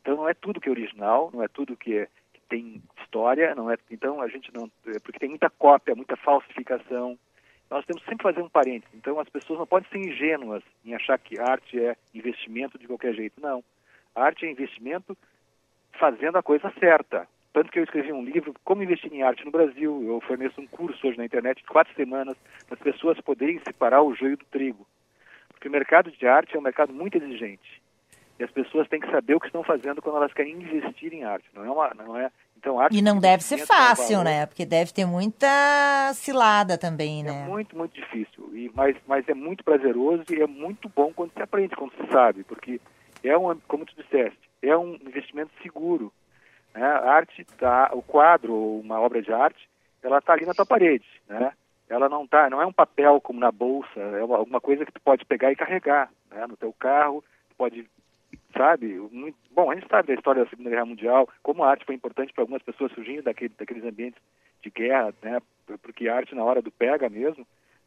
Então 0.00 0.16
não 0.16 0.28
é 0.28 0.34
tudo 0.34 0.60
que 0.60 0.68
é 0.68 0.72
original, 0.72 1.30
não 1.32 1.42
é 1.42 1.48
tudo 1.48 1.76
que, 1.76 1.98
é, 1.98 2.08
que 2.32 2.40
tem 2.48 2.82
história, 3.00 3.54
não 3.54 3.70
é. 3.70 3.76
Então 3.90 4.20
a 4.20 4.28
gente 4.28 4.52
não, 4.54 4.70
é 4.86 4.98
porque 5.00 5.18
tem 5.18 5.28
muita 5.28 5.50
cópia, 5.50 5.94
muita 5.94 6.16
falsificação. 6.16 7.18
Nós 7.70 7.84
temos 7.84 8.02
sempre 8.02 8.18
que 8.18 8.22
fazer 8.22 8.40
um 8.40 8.48
parênteses. 8.48 8.94
Então 8.94 9.20
as 9.20 9.28
pessoas 9.28 9.58
não 9.58 9.66
podem 9.66 9.88
ser 9.90 9.98
ingênuas 9.98 10.62
em 10.84 10.94
achar 10.94 11.18
que 11.18 11.38
arte 11.38 11.78
é 11.78 11.96
investimento 12.14 12.78
de 12.78 12.86
qualquer 12.86 13.14
jeito. 13.14 13.40
Não. 13.40 13.62
Arte 14.14 14.46
é 14.46 14.50
investimento 14.50 15.16
fazendo 15.92 16.38
a 16.38 16.42
coisa 16.42 16.72
certa. 16.78 17.28
Tanto 17.58 17.72
que 17.72 17.80
eu 17.80 17.82
escrevi 17.82 18.12
um 18.12 18.22
livro, 18.22 18.54
Como 18.62 18.84
Investir 18.84 19.12
em 19.12 19.24
Arte 19.24 19.44
no 19.44 19.50
Brasil. 19.50 20.00
Eu 20.06 20.20
forneço 20.20 20.60
um 20.60 20.66
curso 20.68 21.04
hoje 21.04 21.18
na 21.18 21.24
internet 21.24 21.56
de 21.56 21.64
quatro 21.64 21.92
semanas 21.96 22.36
para 22.68 22.76
as 22.76 22.80
pessoas 22.80 23.20
poderem 23.20 23.60
separar 23.66 24.00
o 24.00 24.14
joio 24.14 24.36
do 24.36 24.44
trigo. 24.44 24.86
Porque 25.48 25.66
o 25.66 25.72
mercado 25.72 26.08
de 26.08 26.24
arte 26.24 26.54
é 26.54 26.58
um 26.60 26.62
mercado 26.62 26.92
muito 26.92 27.18
exigente. 27.18 27.82
E 28.38 28.44
as 28.44 28.50
pessoas 28.52 28.86
têm 28.86 29.00
que 29.00 29.10
saber 29.10 29.34
o 29.34 29.40
que 29.40 29.46
estão 29.46 29.64
fazendo 29.64 30.00
quando 30.00 30.18
elas 30.18 30.32
querem 30.32 30.52
investir 30.52 31.12
em 31.12 31.24
arte. 31.24 31.48
Não 31.52 31.64
é 31.64 31.68
uma, 31.68 31.92
não 31.94 32.16
é. 32.16 32.30
Então, 32.56 32.78
arte 32.78 32.96
e 32.96 33.02
não 33.02 33.18
deve 33.18 33.42
ser 33.42 33.66
fácil, 33.66 34.22
né? 34.22 34.46
Porque 34.46 34.64
deve 34.64 34.92
ter 34.92 35.04
muita 35.04 36.12
cilada 36.14 36.78
também, 36.78 37.24
né? 37.24 37.42
É 37.42 37.48
muito, 37.48 37.76
muito 37.76 37.92
difícil. 37.92 38.52
E, 38.54 38.70
mas, 38.72 38.96
mas 39.04 39.28
é 39.28 39.34
muito 39.34 39.64
prazeroso 39.64 40.22
e 40.30 40.40
é 40.40 40.46
muito 40.46 40.88
bom 40.88 41.12
quando 41.12 41.32
se 41.32 41.42
aprende, 41.42 41.74
quando 41.74 41.90
se 41.90 42.06
sabe. 42.12 42.44
Porque 42.44 42.80
é 43.24 43.36
um, 43.36 43.58
como 43.66 43.84
tu 43.84 43.96
disseste, 43.96 44.38
é 44.62 44.76
um 44.76 44.94
investimento 44.94 45.50
seguro. 45.60 46.12
Né? 46.74 46.84
A 46.84 47.10
arte, 47.12 47.44
tá, 47.58 47.90
o 47.92 48.02
quadro 48.02 48.54
uma 48.54 49.00
obra 49.00 49.22
de 49.22 49.32
arte, 49.32 49.68
ela 50.02 50.18
está 50.18 50.32
ali 50.32 50.46
na 50.46 50.54
tua 50.54 50.66
parede, 50.66 51.06
né? 51.28 51.52
Ela 51.88 52.08
não 52.08 52.26
tá, 52.26 52.50
não 52.50 52.60
é 52.60 52.66
um 52.66 52.72
papel 52.72 53.20
como 53.20 53.40
na 53.40 53.50
bolsa, 53.50 53.98
é 53.98 54.22
uma, 54.22 54.36
alguma 54.36 54.60
coisa 54.60 54.84
que 54.84 54.92
tu 54.92 55.00
pode 55.00 55.24
pegar 55.24 55.50
e 55.50 55.56
carregar, 55.56 56.10
né? 56.30 56.46
No 56.46 56.56
teu 56.56 56.72
carro, 56.72 57.24
tu 57.48 57.56
pode, 57.56 57.88
sabe? 58.56 58.98
Muito, 59.10 59.36
bom, 59.50 59.70
a 59.70 59.74
gente 59.74 59.88
sabe 59.88 60.08
da 60.08 60.14
história 60.14 60.44
da 60.44 60.50
Segunda 60.50 60.70
Guerra 60.70 60.84
Mundial, 60.84 61.28
como 61.42 61.64
a 61.64 61.70
arte 61.70 61.86
foi 61.86 61.94
importante 61.94 62.32
para 62.32 62.42
algumas 62.42 62.62
pessoas 62.62 62.92
surgindo 62.92 63.22
daquele, 63.22 63.54
daqueles 63.58 63.84
ambientes 63.84 64.20
de 64.62 64.70
guerra, 64.70 65.14
né? 65.22 65.40
Porque 65.82 66.08
a 66.08 66.16
arte 66.16 66.34
na 66.34 66.44
hora 66.44 66.60
do 66.60 66.70
pega 66.70 67.08
mesmo, 67.08 67.46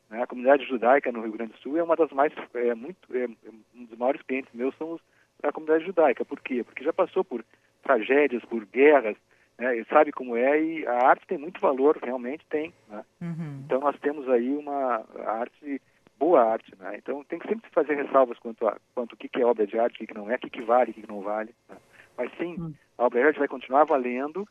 né? 0.10 0.24
A 0.24 0.28
comunidade 0.28 0.65
judaica 0.65 1.12
no 1.12 1.22
Rio 1.22 1.32
Grande 1.32 1.54
do 1.54 1.60
Sul 1.60 1.78
é 1.78 1.84
uma 1.84 1.96
das 1.96 2.12
mais, 2.12 2.34
é 2.56 2.76
muito, 2.76 2.98
é, 3.15 3.28
um 3.76 3.86
dos 3.86 3.98
maiores 3.98 4.22
clientes 4.24 4.52
meus 4.54 4.76
são 4.78 4.94
os, 4.94 5.02
a 5.44 5.52
comunidade 5.52 5.86
judaica. 5.86 6.26
Por 6.26 6.39
quê? 6.41 6.63
Porque 6.63 6.84
já 6.84 6.91
passou 6.91 7.24
por 7.24 7.46
tragédias, 7.82 8.44
por 8.46 8.66
guerras, 8.66 9.16
né? 9.58 9.78
E 9.78 9.86
sabe 9.86 10.12
como 10.12 10.36
é 10.36 10.62
e 10.62 10.88
a 10.88 11.08
arte 11.08 11.28
tem 11.28 11.38
muito 11.38 11.62
valor, 11.62 11.97
realmente 12.01 12.45
tem, 12.49 12.74
né? 12.89 13.03
Uhum. 13.22 13.62
Então 13.66 13.80
nós 13.80 13.97
temos 13.99 14.28
aí 14.30 14.55
uma 14.55 15.05
arte 15.26 15.82
boa 16.18 16.43
arte, 16.43 16.74
né? 16.80 16.95
Então 16.97 17.24
tem 17.24 17.39
que 17.39 17.47
sempre 17.47 17.70
fazer 17.72 17.95
ressalvas 17.95 18.38
quanto 18.39 18.68
a 18.68 18.78
quanto 18.93 19.14
o 19.14 19.18
que, 19.18 19.28
que 19.28 19.41
é 19.41 19.45
obra 19.45 19.66
de 19.66 19.78
arte, 19.78 19.95
o 19.95 19.97
que, 19.99 20.08
que 20.08 20.14
não 20.14 20.30
é, 20.30 20.36
o 20.36 20.39
que, 20.39 20.49
que 20.49 20.62
vale, 20.62 20.91
o 20.91 20.93
que, 20.93 21.01
que 21.01 21.08
não 21.08 21.22
vale. 21.22 21.53
Né? 21.70 21.78
Mas 22.18 22.32
sim, 22.38 22.55
uhum. 22.60 22.74
a 22.97 23.05
obra 23.05 23.20
de 23.20 23.28
arte 23.28 23.39
vai 23.39 23.47
continuar 23.47 23.84
valendo. 23.86 24.47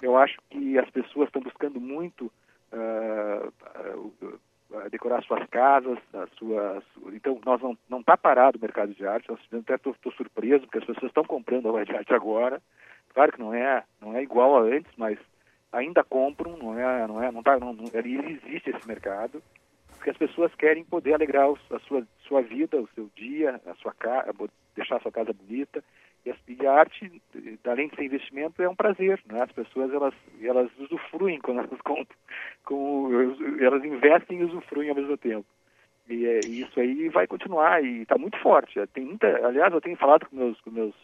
Eu 0.00 0.16
acho 0.16 0.36
que 0.50 0.78
as 0.78 0.90
pessoas 0.90 1.28
estão 1.28 1.42
buscando 1.42 1.80
muito 1.80 2.30
uh, 2.72 3.52
uh, 3.94 4.40
decorar 4.90 5.22
suas 5.22 5.46
casas, 5.48 5.98
a 6.14 6.26
sua, 6.38 6.82
então 7.12 7.40
nós 7.44 7.60
não 7.60 7.76
não 7.88 8.00
está 8.00 8.16
parado 8.16 8.58
o 8.58 8.60
mercado 8.60 8.94
de 8.94 9.06
arte. 9.06 9.28
Eu 9.28 9.38
até 9.58 9.74
estou 9.74 9.94
surpreso 10.16 10.64
porque 10.64 10.78
as 10.78 10.84
pessoas 10.84 11.10
estão 11.10 11.24
comprando 11.24 11.66
obra 11.66 11.84
de 11.84 11.94
arte 11.94 12.12
agora. 12.12 12.60
Claro 13.14 13.32
que 13.32 13.40
não 13.40 13.54
é 13.54 13.84
não 14.00 14.16
é 14.16 14.22
igual 14.22 14.56
a 14.56 14.60
antes, 14.62 14.92
mas 14.96 15.18
ainda 15.72 16.02
compram, 16.02 16.56
não 16.56 16.78
é 16.78 17.06
não 17.06 17.22
é 17.22 17.30
não 17.30 17.42
tá 17.42 17.58
não, 17.58 17.72
não 17.72 17.84
existe 17.84 18.70
esse 18.70 18.86
mercado 18.86 19.42
porque 19.96 20.10
as 20.10 20.16
pessoas 20.16 20.52
querem 20.56 20.84
poder 20.84 21.14
alegrar 21.14 21.48
a 21.70 21.78
sua 21.80 22.06
sua 22.26 22.42
vida, 22.42 22.80
o 22.80 22.88
seu 22.94 23.08
dia, 23.14 23.60
a 23.66 23.74
sua 23.74 23.92
casa, 23.94 24.32
deixar 24.74 24.96
a 24.96 25.00
sua 25.00 25.12
casa 25.12 25.32
bonita 25.32 25.82
e 26.24 26.66
a 26.66 26.72
arte, 26.72 27.22
além 27.64 27.88
de 27.88 27.96
ser 27.96 28.04
investimento, 28.04 28.62
é 28.62 28.68
um 28.68 28.76
prazer. 28.76 29.20
Né? 29.26 29.42
As 29.42 29.50
pessoas 29.52 29.92
elas, 29.92 30.14
elas 30.40 30.70
usufruem 30.78 31.40
quando 31.40 31.58
elas 31.58 31.80
compram, 31.82 32.16
com, 32.64 33.10
elas 33.60 33.84
investem 33.84 34.40
e 34.40 34.44
usufruem 34.44 34.90
ao 34.90 34.96
mesmo 34.96 35.16
tempo. 35.16 35.46
E, 36.08 36.26
é, 36.26 36.40
e 36.46 36.60
isso 36.60 36.78
aí 36.78 37.08
vai 37.08 37.26
continuar 37.26 37.82
e 37.82 38.02
está 38.02 38.16
muito 38.18 38.38
forte. 38.38 38.84
Tem 38.88 39.04
muita, 39.04 39.26
aliás, 39.46 39.72
eu 39.72 39.80
tenho 39.80 39.96
falado 39.96 40.26
com 40.26 40.36
meus, 40.36 40.60
com 40.60 40.70
meus, 40.70 40.94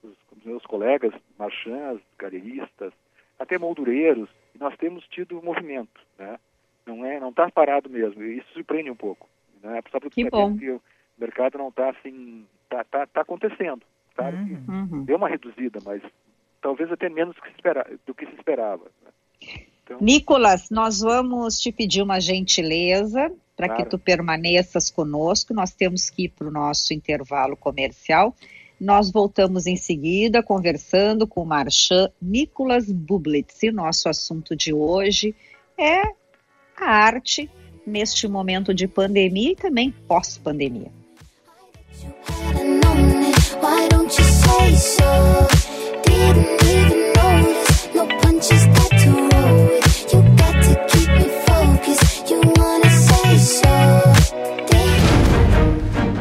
com 0.00 0.48
meus 0.48 0.64
colegas 0.64 1.12
marchands, 1.38 2.02
galeristas, 2.18 2.92
até 3.38 3.58
moldureiros, 3.58 4.28
e 4.54 4.58
nós 4.58 4.76
temos 4.76 5.06
tido 5.08 5.42
movimento, 5.42 6.00
né? 6.18 6.38
Não 6.86 7.04
é, 7.04 7.18
não 7.18 7.30
está 7.30 7.50
parado 7.50 7.90
mesmo. 7.90 8.22
E 8.22 8.38
isso 8.38 8.52
surpreende 8.52 8.90
um 8.90 8.96
pouco. 8.96 9.28
Né? 9.62 9.82
Só 9.90 9.98
porque 9.98 10.22
que 10.22 10.30
bom. 10.30 10.52
o 10.52 10.80
mercado 11.18 11.58
não 11.58 11.68
está 11.68 11.90
assim, 11.90 12.46
está 12.64 12.84
tá, 12.84 13.06
tá 13.06 13.20
acontecendo. 13.22 13.82
Claro 14.16 14.36
uhum. 14.36 14.46
que 14.46 14.70
uhum. 14.70 15.04
deu 15.04 15.16
uma 15.16 15.28
reduzida, 15.28 15.78
mas 15.84 16.02
talvez 16.60 16.90
até 16.90 17.08
menos 17.08 17.36
do 17.36 17.42
que 17.42 17.48
se, 17.50 17.54
espera, 17.54 17.98
do 18.06 18.14
que 18.14 18.26
se 18.26 18.34
esperava. 18.34 18.84
Né? 19.04 19.10
Então... 19.84 19.98
Nicolas, 20.00 20.70
nós 20.70 21.00
vamos 21.00 21.58
te 21.60 21.70
pedir 21.70 22.02
uma 22.02 22.18
gentileza 22.18 23.30
para 23.54 23.68
claro. 23.68 23.84
que 23.84 23.90
tu 23.90 23.98
permaneças 23.98 24.90
conosco. 24.90 25.54
Nós 25.54 25.72
temos 25.72 26.10
que 26.10 26.24
ir 26.24 26.28
para 26.30 26.48
o 26.48 26.50
nosso 26.50 26.92
intervalo 26.92 27.56
comercial. 27.56 28.34
Nós 28.80 29.10
voltamos 29.10 29.66
em 29.66 29.76
seguida 29.76 30.42
conversando 30.42 31.26
com 31.26 31.42
o 31.42 31.46
Marchand 31.46 32.10
Nicolas 32.20 32.90
Bublitz. 32.90 33.62
E 33.62 33.70
nosso 33.70 34.08
assunto 34.08 34.56
de 34.56 34.72
hoje 34.72 35.34
é 35.78 36.02
a 36.76 36.90
arte 36.90 37.50
neste 37.86 38.26
momento 38.26 38.74
de 38.74 38.88
pandemia 38.88 39.52
e 39.52 39.56
também 39.56 39.90
pós-pandemia. 39.90 40.90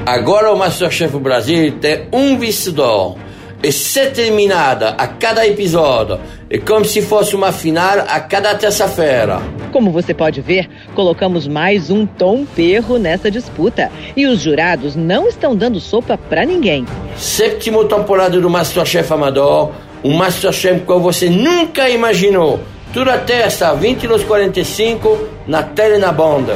Agora 0.06 0.54
o 0.54 0.58
Masterchef 0.58 1.18
Brasil 1.20 1.80
tem 1.80 2.08
um 2.14 2.38
vencedor 2.38 3.18
e 3.66 3.72
sete 3.72 4.22
eliminadas 4.22 4.94
a 4.96 5.08
cada 5.08 5.46
episódio. 5.46 6.20
É 6.50 6.60
como 6.60 6.86
se 6.86 7.02
fosse 7.02 7.36
uma 7.36 7.52
final 7.52 8.00
a 8.08 8.20
cada 8.20 8.54
terça-feira. 8.54 9.42
Como 9.72 9.92
você 9.92 10.14
pode 10.14 10.40
ver, 10.40 10.70
colocamos 10.94 11.48
mais 11.48 11.90
um 11.90 12.06
tom 12.06 12.46
perro 12.46 13.00
nessa 13.00 13.32
disputa. 13.32 13.92
E 14.16 14.28
os 14.28 14.40
jurados 14.40 14.96
não 14.96 15.28
estão 15.28 15.56
dando 15.56 15.80
sopa 15.80 16.16
para 16.16 16.46
ninguém. 16.46 16.86
Sétimo 17.18 17.86
temporada 17.86 18.40
do 18.40 18.50
Masterchef 18.50 19.12
Amador. 19.12 19.72
Um 20.04 20.14
Masterchef 20.14 20.82
que 20.82 20.94
você 21.00 21.28
nunca 21.28 21.90
imaginou. 21.90 22.60
Toda 22.94 23.18
terça, 23.18 23.74
20 23.74 24.06
h 24.06 24.24
45 24.26 25.28
na 25.48 25.64
Tele 25.64 25.98
na 25.98 26.12
Banda. 26.12 26.56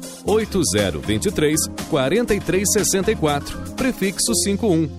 8023 0.25 1.59
4364. 1.89 3.57
Prefixo 3.75 4.01
prefixo 4.01 4.33
51. 4.35 4.89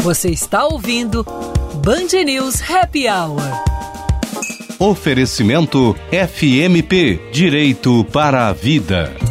Você 0.00 0.30
está 0.30 0.64
ouvindo 0.64 1.24
Band 1.84 2.24
News 2.24 2.62
Happy 2.70 3.06
Hour. 3.08 3.42
Oferecimento 4.78 5.96
FMP 6.10 7.20
Direito 7.32 8.04
para 8.12 8.48
a 8.48 8.52
Vida. 8.52 9.27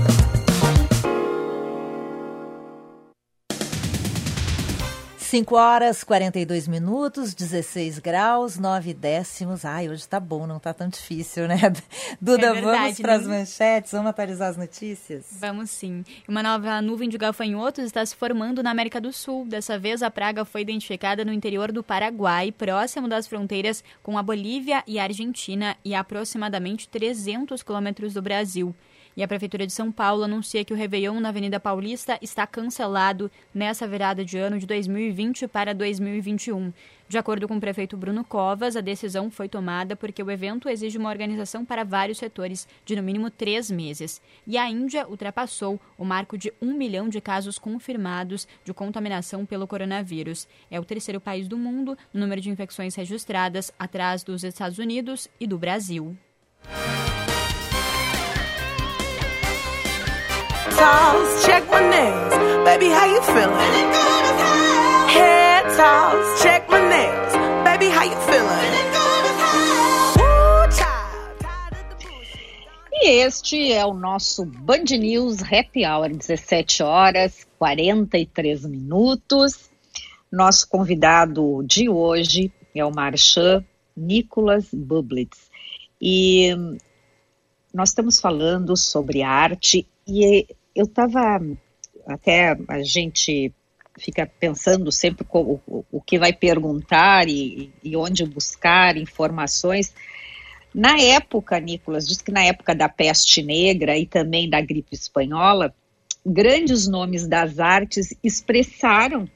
5 5.27 5.57
horas 5.57 6.05
42 6.05 6.69
minutos, 6.69 7.33
16 7.33 7.99
graus, 7.99 8.57
9 8.57 8.93
décimos. 8.93 9.65
Ai, 9.65 9.89
hoje 9.89 10.07
tá 10.07 10.21
bom, 10.21 10.47
não 10.47 10.57
tá 10.57 10.73
tão 10.73 10.87
difícil, 10.87 11.49
né? 11.49 11.57
Duda, 12.21 12.47
é 12.47 12.53
verdade, 12.53 12.77
vamos 12.77 12.99
para 13.01 13.15
as 13.15 13.27
né? 13.27 13.39
manchetes, 13.39 13.91
vamos 13.91 14.07
atualizar 14.07 14.49
as 14.51 14.55
notícias? 14.55 15.25
Vamos 15.33 15.69
sim. 15.69 16.05
Uma 16.29 16.41
nova 16.41 16.81
nuvem 16.81 17.09
de 17.09 17.17
gafanhotos 17.17 17.83
está 17.83 18.05
se 18.05 18.15
formando 18.15 18.63
na 18.63 18.71
América 18.71 19.01
do 19.01 19.11
Sul. 19.11 19.45
Dessa 19.45 19.77
vez, 19.77 20.01
a 20.01 20.09
praga 20.09 20.45
foi 20.45 20.61
identificada 20.61 21.25
no 21.25 21.33
interior 21.33 21.73
do 21.73 21.83
Paraguai, 21.83 22.49
próximo 22.49 23.09
das 23.09 23.27
fronteiras 23.27 23.83
com 24.01 24.17
a 24.17 24.23
Bolívia 24.23 24.81
e 24.87 24.97
a 24.97 25.03
Argentina 25.03 25.75
e 25.83 25.93
a 25.93 25.99
aproximadamente 25.99 26.87
300 26.87 27.61
quilômetros 27.61 28.13
do 28.13 28.21
Brasil. 28.21 28.73
E 29.17 29.23
a 29.23 29.27
Prefeitura 29.27 29.65
de 29.65 29.73
São 29.73 29.91
Paulo 29.91 30.23
anuncia 30.23 30.63
que 30.63 30.71
o 30.71 30.77
Réveillon 30.77 31.19
na 31.19 31.29
Avenida 31.29 31.59
Paulista 31.59 32.19
está 32.21 32.45
cancelado 32.45 33.31
nessa 33.51 33.87
virada 33.87 34.23
de 34.23 34.37
ano 34.37 34.59
de 34.59 34.67
2020 34.67 35.47
para 35.47 35.73
2021. 35.73 36.71
De 37.09 37.17
acordo 37.17 37.47
com 37.47 37.57
o 37.57 37.59
prefeito 37.59 37.97
Bruno 37.97 38.23
Covas, 38.23 38.75
a 38.75 38.81
decisão 38.81 39.31
foi 39.31 39.49
tomada 39.49 39.95
porque 39.95 40.21
o 40.21 40.29
evento 40.29 40.69
exige 40.69 40.99
uma 40.99 41.09
organização 41.09 41.65
para 41.65 41.83
vários 41.83 42.19
setores 42.19 42.67
de 42.85 42.95
no 42.95 43.01
mínimo 43.01 43.31
três 43.31 43.71
meses. 43.71 44.21
E 44.45 44.55
a 44.55 44.69
Índia 44.69 45.07
ultrapassou 45.07 45.81
o 45.97 46.05
marco 46.05 46.37
de 46.37 46.53
um 46.61 46.75
milhão 46.75 47.09
de 47.09 47.19
casos 47.19 47.57
confirmados 47.57 48.47
de 48.63 48.71
contaminação 48.71 49.47
pelo 49.47 49.65
coronavírus. 49.65 50.47
É 50.69 50.79
o 50.79 50.85
terceiro 50.85 51.19
país 51.19 51.47
do 51.47 51.57
mundo 51.57 51.97
no 52.13 52.19
número 52.19 52.39
de 52.39 52.51
infecções 52.51 52.93
registradas, 52.93 53.73
atrás 53.79 54.23
dos 54.23 54.43
Estados 54.43 54.77
Unidos 54.77 55.27
e 55.39 55.47
do 55.47 55.57
Brasil. 55.57 56.15
Toss, 60.77 61.45
check 61.45 61.63
my 61.71 61.81
nails. 61.89 62.33
Baby, 62.63 62.89
how 62.89 63.05
you 63.05 63.21
feeling? 63.21 63.87
Head 65.15 65.63
toss, 65.75 66.41
check 66.43 66.69
my 66.69 66.81
nails. 66.93 67.33
Baby, 67.65 67.89
how 67.89 68.03
you 68.03 68.19
feeling? 68.29 68.97
E 72.99 73.09
este 73.21 73.71
é 73.71 73.85
o 73.85 73.93
nosso 73.93 74.43
Band 74.45 74.89
News 74.99 75.41
Happy 75.41 75.85
Hour, 75.85 76.09
17 76.09 76.83
horas 76.83 77.47
43 77.59 78.65
minutos. 78.65 79.69
Nosso 80.31 80.67
convidado 80.67 81.63
de 81.63 81.87
hoje 81.87 82.51
é 82.75 82.83
o 82.83 82.91
Marchand 82.91 83.63
Nicolas 83.95 84.67
Bublitz. 84.73 85.49
E 86.01 86.49
nós 87.73 87.89
estamos 87.89 88.19
falando 88.19 88.75
sobre 88.75 89.21
arte 89.21 89.87
e 90.07 90.47
eu 90.77 90.85
estava 90.85 91.41
até 92.05 92.55
a 92.67 92.83
gente 92.83 93.51
fica 93.99 94.29
pensando 94.39 94.91
sempre 94.91 95.25
o, 95.27 95.59
o, 95.67 95.85
o 95.91 95.99
que 95.99 96.19
vai 96.19 96.31
perguntar 96.31 97.27
e, 97.27 97.73
e, 97.83 97.97
onde 97.97 98.23
buscar 98.23 98.95
informações. 98.95 99.91
Na 100.73 100.99
época, 100.99 101.59
Nicolas, 101.59 102.07
diz 102.07 102.21
que 102.21 102.31
na 102.31 102.43
época 102.43 102.75
da 102.75 102.87
peste 102.87 103.41
negra 103.41 103.97
e 103.97 104.05
também 104.05 104.47
da 104.47 104.61
gripe 104.61 104.93
espanhola, 104.93 105.73
grandes 106.23 106.87
nomes 106.87 107.27
das 107.27 107.59
artes 107.59 108.15
expressaram 108.23 109.27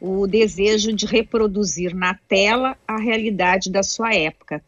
o 0.00 0.28
desejo 0.28 0.92
de 0.92 1.06
reproduzir 1.06 1.92
na 1.92 2.14
tela 2.28 2.76
a 2.86 2.96
realidade 2.96 3.68
da 3.68 3.82
sua 3.82 4.14
época. 4.14 4.62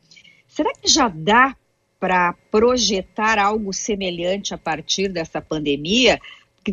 Será 0.48 0.72
que 0.72 0.88
já 0.88 1.06
dá 1.06 1.54
para 1.98 2.34
projetar 2.50 3.38
algo 3.38 3.72
semelhante 3.72 4.54
a 4.54 4.58
partir 4.58 5.08
dessa 5.08 5.40
pandemia, 5.40 6.20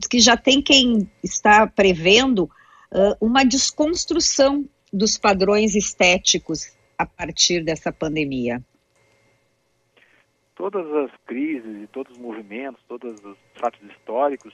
que 0.09 0.19
já 0.19 0.35
tem 0.35 0.61
quem 0.61 1.09
está 1.23 1.67
prevendo 1.67 2.43
uh, 2.91 3.15
uma 3.21 3.43
desconstrução 3.43 4.67
dos 4.91 5.17
padrões 5.17 5.75
estéticos 5.75 6.75
a 6.97 7.05
partir 7.05 7.63
dessa 7.63 7.91
pandemia? 7.91 8.61
Todas 10.55 10.85
as 10.93 11.11
crises 11.25 11.89
todos 11.91 12.13
os 12.13 12.17
movimentos, 12.17 12.81
todos 12.87 13.23
os 13.23 13.37
fatos 13.59 13.81
históricos 13.89 14.53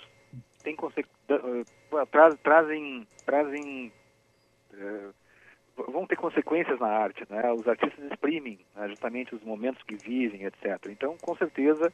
têm 0.64 0.76
uh, 0.76 2.06
tra 2.12 2.36
trazem, 2.38 3.08
trazem 3.26 3.92
uh, 4.74 5.14
vão 5.88 6.06
ter 6.06 6.16
consequências 6.16 6.80
na 6.80 6.88
arte, 6.88 7.24
né? 7.30 7.52
Os 7.52 7.68
artistas 7.68 8.04
exprimem 8.12 8.60
né, 8.76 8.88
justamente 8.90 9.34
os 9.36 9.44
momentos 9.44 9.82
que 9.84 9.96
vivem, 9.96 10.44
etc. 10.44 10.88
Então, 10.90 11.18
com 11.22 11.36
certeza, 11.36 11.92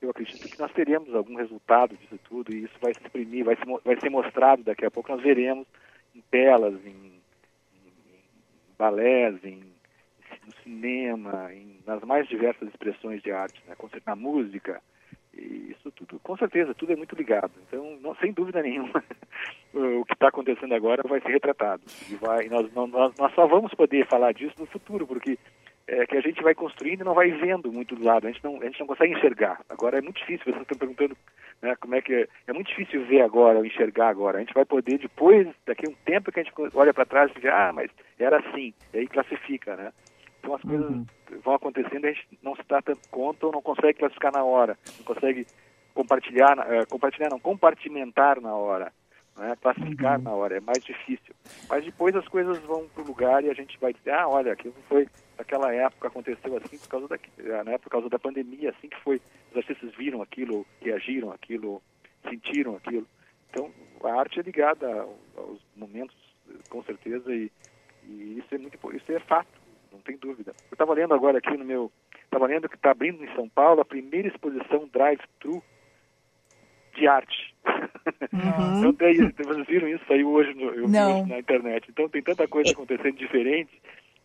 eu 0.00 0.10
acredito 0.10 0.48
que 0.48 0.58
nós 0.58 0.72
teremos 0.72 1.14
algum 1.14 1.36
resultado 1.36 1.96
disso 1.96 2.18
tudo 2.28 2.54
e 2.54 2.64
isso 2.64 2.74
vai 2.80 2.92
se 2.94 3.00
exprimir, 3.02 3.44
vai, 3.44 3.56
se, 3.56 3.62
vai 3.84 3.98
ser 3.98 4.10
mostrado 4.10 4.62
daqui 4.62 4.84
a 4.84 4.90
pouco. 4.90 5.10
Nós 5.10 5.22
veremos 5.22 5.66
em 6.14 6.20
telas, 6.30 6.74
em, 6.84 6.90
em, 6.90 7.20
em 7.74 8.76
balés, 8.78 9.42
em, 9.44 9.62
no 10.46 10.52
cinema, 10.62 11.52
em, 11.52 11.80
nas 11.86 12.02
mais 12.02 12.28
diversas 12.28 12.68
expressões 12.68 13.22
de 13.22 13.32
arte, 13.32 13.62
né? 13.66 13.74
na 14.04 14.16
música. 14.16 14.82
Isso 15.36 15.90
tudo, 15.92 16.18
com 16.20 16.36
certeza, 16.36 16.74
tudo 16.74 16.92
é 16.92 16.96
muito 16.96 17.14
ligado. 17.14 17.52
Então, 17.68 17.98
não, 18.00 18.14
sem 18.16 18.32
dúvida 18.32 18.62
nenhuma, 18.62 19.02
o 19.74 20.04
que 20.04 20.14
está 20.14 20.28
acontecendo 20.28 20.74
agora 20.74 21.02
vai 21.06 21.20
ser 21.20 21.28
retratado. 21.28 21.82
E 22.10 22.14
vai, 22.14 22.48
nós, 22.48 22.72
nós, 22.72 23.14
nós 23.18 23.34
só 23.34 23.46
vamos 23.46 23.72
poder 23.74 24.06
falar 24.06 24.32
disso 24.32 24.54
no 24.58 24.66
futuro, 24.66 25.06
porque 25.06 25.38
é, 25.88 26.04
que 26.06 26.16
a 26.16 26.20
gente 26.20 26.42
vai 26.42 26.54
construindo 26.54 27.02
e 27.02 27.04
não 27.04 27.14
vai 27.14 27.30
vendo 27.30 27.72
muito 27.72 27.94
do 27.94 28.04
lado, 28.04 28.26
a 28.26 28.30
gente 28.30 28.42
não, 28.42 28.60
a 28.60 28.64
gente 28.64 28.80
não 28.80 28.86
consegue 28.86 29.14
enxergar. 29.14 29.60
Agora 29.68 29.98
é 29.98 30.02
muito 30.02 30.18
difícil, 30.18 30.44
vocês 30.44 30.60
estão 30.60 30.78
perguntando 30.78 31.16
né, 31.62 31.76
como 31.76 31.94
é 31.94 32.00
que 32.00 32.12
é, 32.12 32.28
é 32.48 32.52
muito 32.52 32.68
difícil 32.68 33.04
ver 33.06 33.22
agora, 33.22 33.64
enxergar 33.64 34.08
agora. 34.08 34.38
A 34.38 34.40
gente 34.40 34.54
vai 34.54 34.64
poder 34.64 34.98
depois, 34.98 35.46
daqui 35.64 35.86
a 35.86 35.90
um 35.90 35.94
tempo 36.04 36.32
que 36.32 36.40
a 36.40 36.42
gente 36.42 36.54
olha 36.74 36.92
para 36.92 37.06
trás 37.06 37.30
e 37.30 37.40
diz, 37.40 37.50
ah, 37.50 37.72
mas 37.72 37.90
era 38.18 38.38
assim, 38.38 38.74
e 38.92 38.98
aí 38.98 39.06
classifica, 39.06 39.76
né? 39.76 39.92
Então 40.46 40.54
as 40.54 40.62
coisas 40.62 40.88
uhum. 40.88 41.06
vão 41.42 41.54
acontecendo 41.54 42.04
e 42.04 42.08
a 42.08 42.12
gente 42.12 42.38
não 42.40 42.54
se 42.54 42.62
dá 42.68 42.80
tanto 42.80 43.08
conta 43.10 43.46
ou 43.46 43.52
não 43.52 43.60
consegue 43.60 43.98
classificar 43.98 44.32
na 44.32 44.44
hora, 44.44 44.78
não 44.96 45.04
consegue 45.04 45.44
compartilhar, 45.92 46.56
uh, 46.56 46.88
compartilhar 46.88 47.30
não, 47.30 47.40
compartimentar 47.40 48.40
na 48.40 48.54
hora 48.54 48.92
né? 49.36 49.56
classificar 49.60 50.18
uhum. 50.18 50.24
na 50.24 50.30
hora, 50.30 50.56
é 50.56 50.60
mais 50.60 50.84
difícil. 50.84 51.34
Mas 51.68 51.84
depois 51.84 52.14
as 52.14 52.28
coisas 52.28 52.58
vão 52.60 52.88
para 52.88 53.02
o 53.02 53.06
lugar 53.06 53.42
e 53.42 53.50
a 53.50 53.54
gente 53.54 53.76
vai 53.80 53.92
dizer, 53.92 54.12
ah, 54.12 54.28
olha, 54.28 54.52
aquilo 54.52 54.74
foi, 54.88 55.08
naquela 55.36 55.74
época 55.74 56.06
aconteceu 56.06 56.56
assim 56.56 56.78
por 56.78 56.88
causa 56.88 57.08
da, 57.08 57.64
né, 57.64 57.76
por 57.78 57.90
causa 57.90 58.08
da 58.08 58.18
pandemia, 58.18 58.70
assim 58.70 58.88
que 58.88 59.00
foi, 59.00 59.20
os 59.50 59.56
artistas 59.56 59.92
viram 59.96 60.22
aquilo, 60.22 60.64
reagiram 60.80 61.32
aquilo, 61.32 61.82
sentiram 62.28 62.76
aquilo. 62.76 63.06
Então, 63.50 63.68
a 64.04 64.20
arte 64.20 64.38
é 64.38 64.42
ligada 64.44 65.06
aos 65.36 65.60
momentos, 65.74 66.16
com 66.70 66.84
certeza, 66.84 67.34
e, 67.34 67.50
e 68.04 68.38
isso 68.38 68.54
é 68.54 68.58
muito 68.58 68.78
isso 68.96 69.10
é 69.10 69.18
fato, 69.18 69.65
não 69.96 70.02
tem 70.02 70.16
dúvida. 70.16 70.52
Eu 70.70 70.74
estava 70.74 70.94
lendo 70.94 71.14
agora 71.14 71.38
aqui 71.38 71.56
no 71.56 71.64
meu, 71.64 71.90
estava 72.24 72.46
lendo 72.46 72.68
que 72.68 72.76
está 72.76 72.90
abrindo 72.90 73.24
em 73.24 73.34
São 73.34 73.48
Paulo 73.48 73.80
a 73.80 73.84
primeira 73.84 74.28
exposição 74.28 74.88
drive-thru 74.92 75.62
de 76.94 77.06
arte. 77.06 77.54
Uhum. 78.32 78.78
então 78.78 78.92
tem, 78.94 79.16
vocês 79.16 79.66
viram 79.66 79.88
isso? 79.88 80.04
Saiu 80.06 80.30
hoje, 80.30 80.54
no, 80.54 80.66
hoje 80.66 80.86
na 81.28 81.38
internet. 81.38 81.86
Então 81.90 82.08
tem 82.08 82.22
tanta 82.22 82.46
coisa 82.46 82.72
acontecendo 82.72 83.16
diferente. 83.16 83.70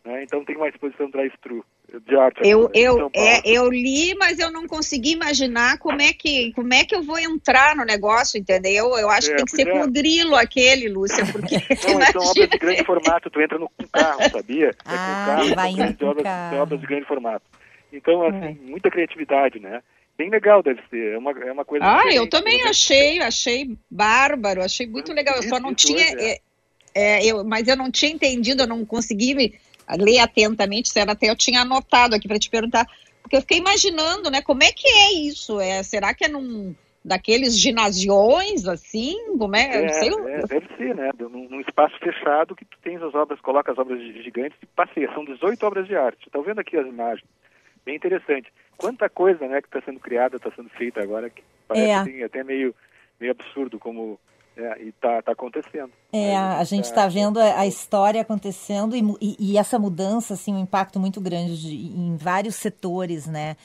Né? 0.04 0.24
Então 0.24 0.44
tem 0.44 0.56
uma 0.56 0.68
exposição 0.68 1.08
drive-thru 1.08 1.64
de 2.06 2.16
arte. 2.16 2.40
Eu, 2.42 2.70
eu, 2.74 3.10
é, 3.14 3.40
eu 3.48 3.70
li, 3.70 4.14
mas 4.16 4.38
eu 4.38 4.50
não 4.50 4.66
consegui 4.66 5.12
imaginar 5.12 5.78
como 5.78 6.00
é 6.00 6.12
que, 6.12 6.52
como 6.54 6.72
é 6.74 6.84
que 6.84 6.94
eu 6.94 7.02
vou 7.02 7.18
entrar 7.18 7.76
no 7.76 7.84
negócio, 7.84 8.38
entendeu? 8.38 8.96
Eu 8.98 9.08
acho 9.10 9.28
é, 9.28 9.30
que 9.30 9.36
tem 9.36 9.44
que 9.44 9.50
ser 9.52 9.68
é. 9.68 9.70
com 9.70 9.82
o 9.82 9.90
grilo 9.90 10.34
aquele, 10.34 10.88
Lúcia, 10.88 11.24
porque. 11.30 11.56
não, 11.86 12.06
são 12.06 12.22
obras 12.22 12.48
de 12.48 12.58
grande 12.58 12.84
formato, 12.84 13.30
tu 13.30 13.40
entra 13.40 13.58
no 13.58 13.70
carro, 13.92 14.30
sabia? 14.30 14.68
É 14.68 14.74
ah, 14.86 15.24
com 15.26 15.36
carro, 15.36 15.54
vai 15.54 15.70
indo 15.70 16.06
obras, 16.06 16.22
carro. 16.24 16.56
obras 16.58 16.80
de 16.80 16.86
grande 16.86 17.06
formato. 17.06 17.44
Então, 17.92 18.26
assim, 18.26 18.58
é. 18.60 18.70
muita 18.70 18.90
criatividade, 18.90 19.60
né? 19.60 19.82
bem 20.16 20.30
legal 20.30 20.62
deve 20.62 20.80
ser. 20.88 21.14
É 21.14 21.18
uma, 21.18 21.32
é 21.32 21.52
uma 21.52 21.64
coisa. 21.64 21.84
Ah, 21.84 22.12
eu 22.12 22.28
também 22.28 22.62
achei, 22.62 23.20
achei 23.20 23.76
bárbaro, 23.90 24.62
achei 24.62 24.86
muito 24.86 25.12
legal. 25.12 25.36
Eu 25.36 25.42
só 25.42 25.58
não 25.58 25.74
tinha. 25.74 26.04
É. 26.18 26.38
é, 26.94 27.26
eu, 27.26 27.44
mas 27.44 27.66
eu 27.66 27.76
não 27.76 27.90
tinha 27.90 28.12
entendido, 28.12 28.62
eu 28.62 28.68
não 28.68 28.84
consegui 28.84 29.34
me 29.34 29.54
ler 29.96 30.18
atentamente, 30.18 30.88
se 30.88 30.98
era 30.98 31.12
até 31.12 31.30
eu 31.30 31.36
tinha 31.36 31.62
anotado 31.62 32.14
aqui 32.14 32.28
para 32.28 32.38
te 32.38 32.50
perguntar. 32.50 32.86
Porque 33.22 33.36
eu 33.36 33.40
fiquei 33.40 33.58
imaginando, 33.58 34.30
né? 34.30 34.42
Como 34.42 34.62
é 34.62 34.72
que 34.72 34.86
é 34.86 35.12
isso? 35.12 35.60
É, 35.60 35.82
será 35.82 36.14
que 36.14 36.24
é 36.24 36.28
num 36.28 36.74
daqueles 37.04 37.58
ginasiões 37.58 38.66
assim? 38.66 39.16
Como 39.38 39.56
é? 39.56 39.84
é, 39.84 39.88
sei, 39.88 40.08
é 40.08 40.46
deve 40.46 40.68
ser, 40.76 40.94
né? 40.94 41.10
Num, 41.18 41.48
num, 41.48 41.60
espaço 41.60 41.96
fechado 41.98 42.54
que 42.54 42.64
tu 42.64 42.78
tens 42.82 43.02
as 43.02 43.14
obras, 43.14 43.40
coloca 43.40 43.72
as 43.72 43.78
obras 43.78 44.00
gigantes 44.22 44.58
e 44.62 44.66
passeia. 44.66 45.12
São 45.14 45.24
18 45.24 45.66
obras 45.66 45.86
de 45.86 45.96
arte. 45.96 46.26
Está 46.26 46.40
vendo 46.40 46.60
aqui 46.60 46.76
as 46.76 46.86
imagens? 46.86 47.26
Bem 47.84 47.96
interessante 47.96 48.52
quanta 48.82 49.08
coisa 49.08 49.46
né, 49.46 49.60
que 49.60 49.68
está 49.68 49.80
sendo 49.80 50.00
criada, 50.00 50.36
está 50.36 50.50
sendo 50.50 50.68
feita 50.70 51.00
agora, 51.00 51.30
que 51.30 51.40
parece 51.68 51.88
é. 51.88 51.94
assim, 51.94 52.22
até 52.24 52.42
meio, 52.42 52.74
meio 53.20 53.30
absurdo 53.30 53.78
como 53.78 54.18
é, 54.56 54.82
e 54.82 54.88
está 54.88 55.22
tá 55.22 55.32
acontecendo. 55.32 55.90
É, 56.12 56.36
a, 56.36 56.58
a 56.58 56.64
gente 56.64 56.84
está 56.84 57.02
tá 57.02 57.08
vendo 57.08 57.40
a, 57.40 57.60
a, 57.60 57.66
história 57.66 58.20
acontecendo 58.20 58.94
e, 58.94 59.02
e, 59.20 59.52
e, 59.52 59.58
essa 59.58 59.78
mudança, 59.78 60.34
assim, 60.34 60.54
um 60.54 60.58
impacto 60.58 61.00
muito 61.00 61.20
grande 61.20 61.60
de, 61.60 61.74
em 61.74 62.16
vários 62.16 62.56
setores, 62.56 63.26
né? 63.26 63.56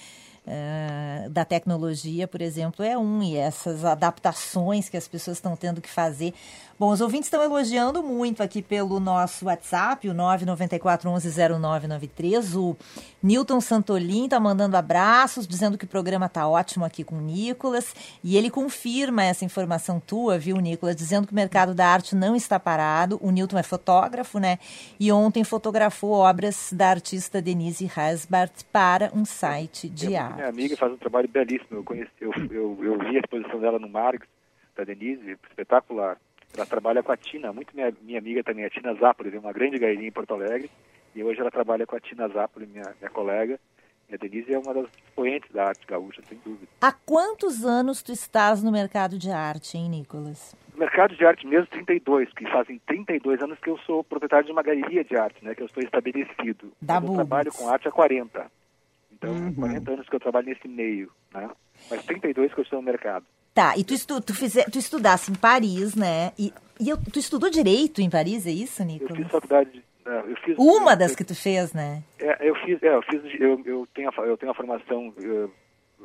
Uh, 0.48 1.30
da 1.30 1.44
tecnologia, 1.44 2.26
por 2.26 2.42
exemplo, 2.42 2.86
é 2.86 2.98
um, 2.98 3.22
e 3.22 3.36
essas 3.36 3.84
adaptações 3.84 4.88
que 4.88 4.96
as 4.96 5.06
pessoas 5.06 5.36
estão 5.36 5.58
tendo 5.58 5.82
que 5.82 5.90
fazer 5.90 6.34
Bom, 6.80 6.92
os 6.92 7.02
ouvintes 7.02 7.26
estão 7.26 7.42
elogiando 7.42 8.04
muito 8.04 8.44
aqui 8.44 8.62
pelo 8.62 9.00
nosso 9.00 9.48
WhatsApp, 9.48 10.08
o 10.08 10.14
994-110993. 10.14 12.56
O 12.56 12.78
Newton 13.22 13.60
Santolin 13.60 14.26
está 14.26 14.40
mandando 14.40 14.78
abraços, 14.78 15.48
dizendo 15.48 15.76
que 15.76 15.86
o 15.86 15.88
programa 15.88 16.28
está 16.28 16.48
ótimo 16.48 16.86
aqui 16.86 17.04
com 17.04 17.16
o 17.16 17.22
Nicolas. 17.22 17.96
E 18.24 18.38
ele 18.38 18.52
confirma 18.52 19.24
essa 19.24 19.44
informação 19.44 20.00
tua, 20.00 20.38
viu, 20.38 20.58
Nicolas? 20.58 20.96
Dizendo 20.96 21.26
que 21.26 21.34
o 21.34 21.36
mercado 21.36 21.74
da 21.74 21.88
arte 21.88 22.16
não 22.16 22.36
está 22.36 22.60
parado. 22.60 23.18
O 23.24 23.32
Newton 23.32 23.58
é 23.58 23.64
fotógrafo, 23.64 24.38
né? 24.38 24.60
E 25.00 25.12
ontem 25.12 25.44
fotografou 25.44 26.12
obras 26.12 26.72
da 26.72 26.90
artista 26.90 27.42
Denise 27.42 27.92
Hasbart 27.96 28.54
para 28.72 29.10
um 29.16 29.26
site 29.26 29.90
de 29.90 30.16
arte. 30.16 30.36
Minha 30.36 30.50
amiga 30.50 30.78
faz 30.78 30.94
um 30.94 30.98
trabalho 30.98 31.28
belíssimo. 31.28 31.80
Eu, 31.80 31.84
conheci, 31.84 32.12
eu, 32.22 32.32
eu, 32.52 32.78
eu 32.84 33.00
vi 33.00 33.18
a 33.18 33.22
exposição 33.22 33.60
dela 33.60 33.80
no 33.80 33.90
Marx, 33.90 34.28
da 34.76 34.84
Denise, 34.84 35.36
espetacular. 35.50 36.20
Ela 36.56 36.66
trabalha 36.66 37.04
com 37.04 37.12
a 37.12 37.18
Tina, 37.18 37.54
muito 37.54 37.76
minha, 37.76 37.94
minha 38.02 38.20
amiga 38.20 38.44
também, 38.44 38.66
a 38.66 38.70
Tina 38.70 38.94
Zapoli, 38.96 39.38
uma 39.38 39.54
grande 39.54 39.78
gairinha 39.78 40.08
em 40.08 40.12
Porto 40.12 40.34
Alegre. 40.34 40.70
E 41.16 41.24
hoje 41.24 41.40
ela 41.40 41.52
trabalha 41.52 41.86
com 41.86 41.96
a 41.96 42.00
Tina 42.00 42.28
Zapoli, 42.28 42.68
minha, 42.68 42.94
minha 43.00 43.10
colega. 43.10 43.60
E 44.10 44.16
a 44.16 44.18
Denise 44.18 44.54
é 44.54 44.58
uma 44.58 44.74
das 44.74 44.86
expoentes 44.86 45.52
da 45.52 45.68
arte 45.68 45.86
gaúcha, 45.86 46.22
sem 46.30 46.38
dúvida. 46.44 46.68
Há 46.80 46.94
quantos 46.94 47.66
anos 47.66 48.02
tu 48.02 48.14
estás 48.14 48.64
no 48.64 48.72
mercado 48.72 49.18
de 49.18 49.30
arte, 49.30 49.78
hein, 49.78 49.90
Nicolas? 49.90 50.56
No 50.74 50.80
mercado 50.80 51.14
de 51.14 51.26
arte 51.26 51.46
mesmo, 51.46 51.68
32, 51.68 52.32
que 52.32 52.50
fazem 52.50 52.80
32 52.88 53.42
anos 53.42 53.60
que 53.60 53.70
eu 53.70 53.78
sou 53.80 54.04
proprietário 54.06 54.46
de 54.46 54.52
uma 54.54 54.64
galeria 54.64 55.04
de 55.04 55.18
arte, 55.18 55.44
né, 55.44 55.54
que 55.54 55.62
eu 55.62 55.66
estou 55.66 55.84
estabelecido. 55.84 56.72
Da 56.82 56.98
eu 56.98 57.14
trabalho 57.16 57.52
com 57.52 57.68
arte 57.68 57.88
há 57.90 57.92
40. 57.92 58.50
Então, 59.12 59.32
uhum. 59.32 59.54
40 59.54 59.92
anos 59.92 60.08
que 60.08 60.16
eu 60.16 60.20
trabalho 60.20 60.48
nesse 60.48 60.68
meio, 60.68 61.12
né? 61.34 61.50
Mas 61.90 62.06
32 62.06 62.54
que 62.54 62.60
eu 62.60 62.64
estou 62.64 62.80
no 62.80 62.86
mercado. 62.86 63.26
Tá, 63.58 63.76
e 63.76 63.84
tu, 63.84 63.96
estu, 63.96 64.22
tu, 64.22 64.36
fizer, 64.36 64.66
tu 64.66 64.78
estudasse 64.78 65.32
em 65.32 65.34
Paris, 65.34 65.96
né? 65.96 66.32
E, 66.38 66.54
e 66.80 66.90
eu, 66.90 66.98
tu 67.12 67.18
estudou 67.18 67.50
direito 67.50 68.02
em 68.02 68.08
Paris, 68.08 68.46
é 68.46 68.52
isso, 68.52 68.84
Nicolas? 68.84 69.18
Eu 69.18 69.24
fiz 69.24 69.32
faculdade 69.32 69.72
de, 69.72 69.84
eu 70.06 70.38
fiz, 70.46 70.56
Uma 70.60 70.96
das 70.96 71.16
que 71.16 71.24
tu 71.24 71.34
fez, 71.34 71.74
né? 71.74 72.04
É, 72.20 72.48
eu 72.48 72.54
fiz, 72.58 72.84
é, 72.84 72.94
eu 72.94 73.02
fiz, 73.02 73.20
eu, 73.42 73.60
eu 73.66 73.88
tenho, 73.96 74.12
a, 74.12 74.22
eu 74.28 74.38
tenho 74.38 74.52
uma 74.52 74.54
formação 74.54 75.12
eu, 75.18 75.52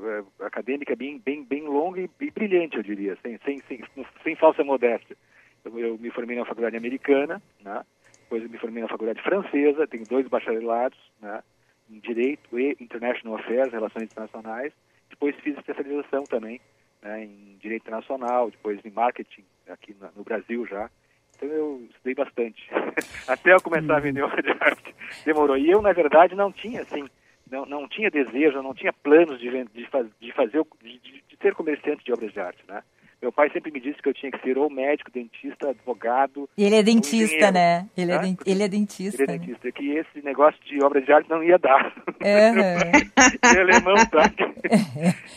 é, 0.03 0.47
acadêmica 0.47 0.97
bem, 0.97 1.19
bem, 1.19 1.45
bem 1.45 1.65
longa 1.65 2.01
e, 2.01 2.09
e, 2.23 2.31
brilhante, 2.31 2.79
eu 2.79 2.83
diria, 2.83 3.19
sem, 3.23 3.39
sem, 3.45 3.61
sem, 3.69 3.85
sem 4.25 4.35
falsa 4.35 4.65
modéstia. 4.65 5.15
Eu, 5.63 5.79
eu, 5.79 5.99
me 5.99 6.11
formei 6.11 6.39
na 6.39 6.47
faculdade 6.47 6.79
americana, 6.79 7.43
né? 7.63 7.83
Depois 8.23 8.43
eu 8.45 8.49
me 8.49 8.57
formei 8.57 8.83
na 8.83 8.89
faculdade 8.89 9.21
francesa, 9.21 9.87
tenho 9.87 10.07
dois 10.07 10.27
bacharelados, 10.27 10.99
né? 11.21 11.43
Em 11.91 12.01
Direito 12.01 12.59
e 12.59 12.79
International 12.81 13.37
Affairs, 13.37 13.71
Relações 13.71 14.05
Internacionais. 14.05 14.73
Depois 15.11 15.37
fiz 15.41 15.55
especialização 15.59 16.25
também 16.25 16.59
né, 17.03 17.25
em 17.25 17.57
direito 17.61 17.83
internacional, 17.83 18.51
depois 18.51 18.85
em 18.85 18.91
marketing 18.91 19.45
aqui 19.69 19.95
no 20.17 20.25
Brasil 20.25 20.67
já. 20.67 20.91
Então 21.37 21.49
eu 21.49 21.87
estudei 21.91 22.15
bastante. 22.15 22.71
Até 23.27 23.53
eu 23.53 23.61
começar 23.61 23.95
a 23.95 23.97
uhum. 23.97 24.03
vender 24.03 24.23
obra 24.23 24.43
de 24.43 24.51
arte, 24.61 24.95
demorou. 25.25 25.57
E 25.57 25.71
eu, 25.71 25.83
na 25.83 25.93
verdade, 25.93 26.35
não 26.35 26.53
tinha, 26.53 26.83
assim, 26.83 27.09
não, 27.51 27.67
não 27.67 27.89
tinha 27.89 28.11
desejo, 28.11 28.63
não 28.63 28.75
tinha 28.75 28.93
planos 28.93 29.41
de, 29.41 29.65
de, 29.65 29.87
faz, 29.89 30.07
de 30.21 30.33
fazer, 30.33 30.63
de, 30.83 30.99
de, 30.99 31.37
ser 31.41 31.55
comerciante 31.55 32.05
de 32.05 32.13
obras 32.13 32.33
de 32.33 32.41
arte, 32.41 32.63
né? 32.69 32.83
Meu 33.23 33.31
pai 33.31 33.49
sempre 33.51 33.71
me 33.71 33.79
disse 33.79 34.03
que 34.03 34.09
eu 34.09 34.15
tinha 34.15 34.33
que 34.33 34.43
ser 34.43 34.59
ou 34.59 34.69
médico, 34.69 35.09
dentista, 35.13 35.71
advogado. 35.71 36.49
E 36.59 36.65
ele 36.65 36.75
é 36.75 36.83
dentista, 36.83 37.53
né? 37.53 37.89
Ele, 37.97 38.11
é, 38.11 38.19
de, 38.19 38.37
ele 38.45 38.63
é 38.65 38.69
dentista. 38.69 39.23
Ele 39.23 39.33
é 39.33 39.39
dentista. 39.39 39.69
Né? 39.69 39.73
Que 39.73 39.93
esse 39.93 40.25
negócio 40.25 40.61
de 40.65 40.83
obra 40.83 41.01
de 41.01 41.13
arte 41.13 41.31
não 41.31 41.41
ia 41.41 41.57
dar. 41.57 41.95
Uhum. 42.21 43.61
alemão, 43.61 43.97
sabe? 44.11 44.35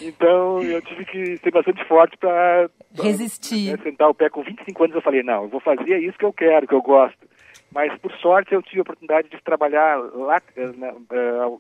então 0.02 0.64
eu 0.64 0.82
tive 0.82 1.06
que 1.06 1.38
ser 1.38 1.52
bastante 1.52 1.88
forte 1.88 2.18
para 2.18 2.70
resistir. 2.94 3.78
Né, 3.78 3.84
sentar 3.84 4.10
o 4.10 4.16
pé 4.16 4.32
com 4.32 4.42
25 4.42 4.84
anos. 4.84 4.96
Eu 4.96 5.02
falei: 5.04 5.22
não, 5.22 5.44
eu 5.44 5.50
vou 5.50 5.60
fazer 5.60 6.00
isso 6.00 6.18
que 6.18 6.26
eu 6.26 6.34
quero, 6.34 6.68
que 6.68 6.74
eu 6.74 6.82
gosto. 6.82 7.28
Mas, 7.72 7.96
por 8.00 8.12
sorte, 8.14 8.54
eu 8.54 8.64
tive 8.64 8.80
a 8.80 8.82
oportunidade 8.82 9.30
de 9.30 9.42
trabalhar 9.44 9.98
lá, 9.98 10.42
né, 10.56 10.94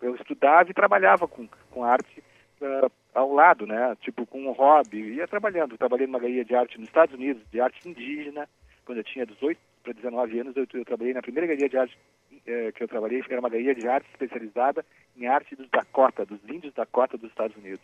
eu 0.02 0.16
estudava 0.16 0.72
e 0.72 0.74
trabalhava 0.74 1.28
com, 1.28 1.48
com 1.70 1.84
arte 1.84 2.24
uh, 2.62 2.90
ao 3.16 3.34
lado, 3.34 3.66
né? 3.66 3.96
Tipo, 4.02 4.26
com 4.26 4.42
um 4.46 4.52
hobby. 4.52 5.16
Ia 5.16 5.28
trabalhando. 5.28 5.78
Trabalhei 5.78 6.06
numa 6.06 6.20
galeria 6.20 6.44
de 6.44 6.54
arte 6.54 6.78
nos 6.78 6.90
Estados 6.90 7.16
Unidos, 7.16 7.42
de 7.50 7.62
arte 7.62 7.88
indígena. 7.88 8.48
Quando 8.86 9.00
eu 9.00 9.04
tinha 9.04 9.26
18 9.26 9.60
para 9.82 9.94
19 9.94 10.40
anos, 10.40 10.58
eu, 10.58 10.68
eu, 10.74 10.86
trabalhei 10.86 11.14
na 11.14 11.22
primeira 11.22 11.48
galeria 11.48 11.70
de 11.70 11.78
arte 11.78 11.98
uh, 12.32 12.74
que 12.74 12.84
eu 12.84 12.88
trabalhei, 12.88 13.24
era 13.28 13.40
uma 13.40 13.50
galeria 13.50 13.74
de 13.74 13.88
arte 13.88 14.08
especializada 14.12 14.86
em 15.18 15.26
arte 15.26 15.56
dos 15.56 15.70
Dakota, 15.70 16.26
dos 16.26 16.40
índios 16.48 16.74
Dakota 16.74 17.18
dos 17.18 17.30
Estados 17.30 17.56
Unidos. 17.56 17.82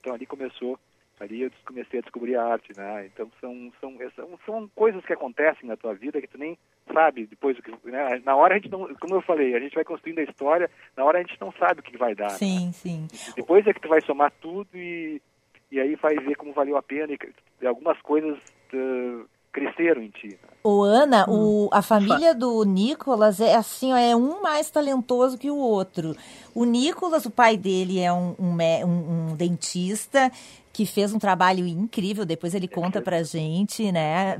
Então, 0.00 0.14
ali 0.14 0.26
começou 0.26 0.78
ali 1.22 1.42
eu 1.42 1.50
comecei 1.64 2.00
a 2.00 2.02
descobrir 2.02 2.36
a 2.36 2.44
arte, 2.44 2.72
né? 2.76 3.06
Então 3.06 3.30
são, 3.40 3.72
são, 3.80 3.96
são, 4.16 4.38
são 4.44 4.70
coisas 4.74 5.04
que 5.04 5.12
acontecem 5.12 5.68
na 5.68 5.76
tua 5.76 5.94
vida 5.94 6.20
que 6.20 6.26
tu 6.26 6.36
nem 6.36 6.58
sabe 6.92 7.26
depois 7.26 7.56
do 7.56 7.62
que, 7.62 7.70
né? 7.84 8.20
Na 8.24 8.34
hora 8.34 8.54
a 8.54 8.58
gente 8.58 8.70
não, 8.70 8.92
como 8.96 9.14
eu 9.14 9.22
falei, 9.22 9.54
a 9.54 9.60
gente 9.60 9.74
vai 9.74 9.84
construindo 9.84 10.18
a 10.18 10.24
história, 10.24 10.68
na 10.96 11.04
hora 11.04 11.18
a 11.18 11.22
gente 11.22 11.40
não 11.40 11.52
sabe 11.52 11.80
o 11.80 11.82
que 11.82 11.96
vai 11.96 12.14
dar. 12.14 12.30
Sim, 12.30 12.66
né? 12.66 12.72
sim. 12.72 13.06
Depois 13.36 13.66
é 13.66 13.72
que 13.72 13.80
tu 13.80 13.88
vai 13.88 14.00
somar 14.00 14.32
tudo 14.40 14.68
e, 14.74 15.22
e 15.70 15.80
aí 15.80 15.94
vai 15.94 16.16
ver 16.16 16.34
como 16.34 16.52
valeu 16.52 16.76
a 16.76 16.82
pena 16.82 17.12
e, 17.12 17.18
e 17.60 17.66
algumas 17.66 18.00
coisas 18.02 18.36
uh, 18.74 19.24
cresceram 19.52 20.02
em 20.02 20.08
ti. 20.08 20.28
Né? 20.28 20.48
O 20.64 20.82
Ana, 20.82 21.24
hum. 21.28 21.66
o, 21.66 21.70
a 21.72 21.82
família 21.82 22.34
do 22.34 22.64
Nicolas 22.64 23.40
é 23.40 23.54
assim, 23.54 23.92
ó, 23.92 23.96
é 23.96 24.16
um 24.16 24.40
mais 24.42 24.70
talentoso 24.70 25.38
que 25.38 25.50
o 25.50 25.56
outro. 25.56 26.16
O 26.54 26.64
Nicolas, 26.64 27.26
o 27.26 27.30
pai 27.30 27.56
dele 27.56 28.00
é 28.00 28.12
um, 28.12 28.34
um, 28.38 28.56
um, 28.56 29.30
um 29.30 29.36
dentista 29.36 30.32
que 30.72 30.86
fez 30.86 31.12
um 31.12 31.18
trabalho 31.18 31.66
incrível, 31.66 32.24
depois 32.24 32.54
ele 32.54 32.66
conta 32.66 33.02
pra 33.02 33.22
gente, 33.22 33.92
né? 33.92 34.38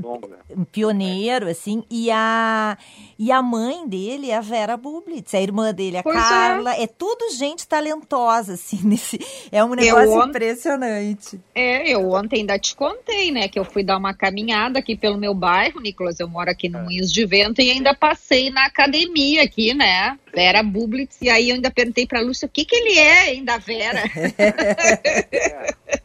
Um 0.56 0.64
pioneiro, 0.64 1.48
assim, 1.48 1.84
e 1.90 2.10
a, 2.10 2.78
e 3.18 3.30
a 3.30 3.42
mãe 3.42 3.86
dele 3.86 4.30
é 4.30 4.36
a 4.36 4.40
Vera 4.40 4.76
Bublitz, 4.76 5.34
a 5.34 5.40
irmã 5.40 5.74
dele, 5.74 5.98
a 5.98 6.02
pois 6.02 6.16
é. 6.16 6.20
Carla, 6.20 6.74
é. 6.74 6.84
é. 6.84 6.86
tudo 6.86 7.34
gente 7.36 7.68
talentosa, 7.68 8.54
assim, 8.54 8.80
nesse, 8.88 9.20
é 9.50 9.62
um 9.62 9.74
negócio 9.74 10.24
impressionante. 10.24 11.38
É, 11.54 11.90
eu 11.90 12.10
ontem 12.12 12.40
ainda 12.40 12.58
te 12.58 12.74
contei, 12.74 13.30
né, 13.30 13.46
que 13.48 13.58
eu 13.58 13.64
fui 13.64 13.84
dar 13.84 13.98
uma 13.98 14.14
caminhada 14.14 14.78
aqui 14.78 14.96
pelo 14.96 15.18
meu 15.18 15.34
bairro, 15.34 15.80
Nicolas, 15.80 16.18
eu 16.18 16.28
moro 16.28 16.50
aqui 16.50 16.68
no 16.68 16.78
é. 16.78 16.82
Moinhos 16.82 17.12
de 17.12 17.26
Vento, 17.26 17.60
e 17.60 17.70
ainda 17.70 17.94
passei 17.94 18.48
na 18.48 18.64
academia 18.64 19.42
aqui, 19.42 19.74
né, 19.74 20.18
Vera 20.34 20.62
Bublitz, 20.62 21.18
e 21.20 21.28
aí 21.28 21.50
eu 21.50 21.56
ainda 21.56 21.70
perguntei 21.70 22.06
pra 22.06 22.22
Lúcia 22.22 22.46
o 22.46 22.50
que 22.50 22.64
que 22.64 22.74
ele 22.74 22.98
é 22.98 23.20
ainda, 23.20 23.58
Vera. 23.58 24.02
é. 24.38 25.92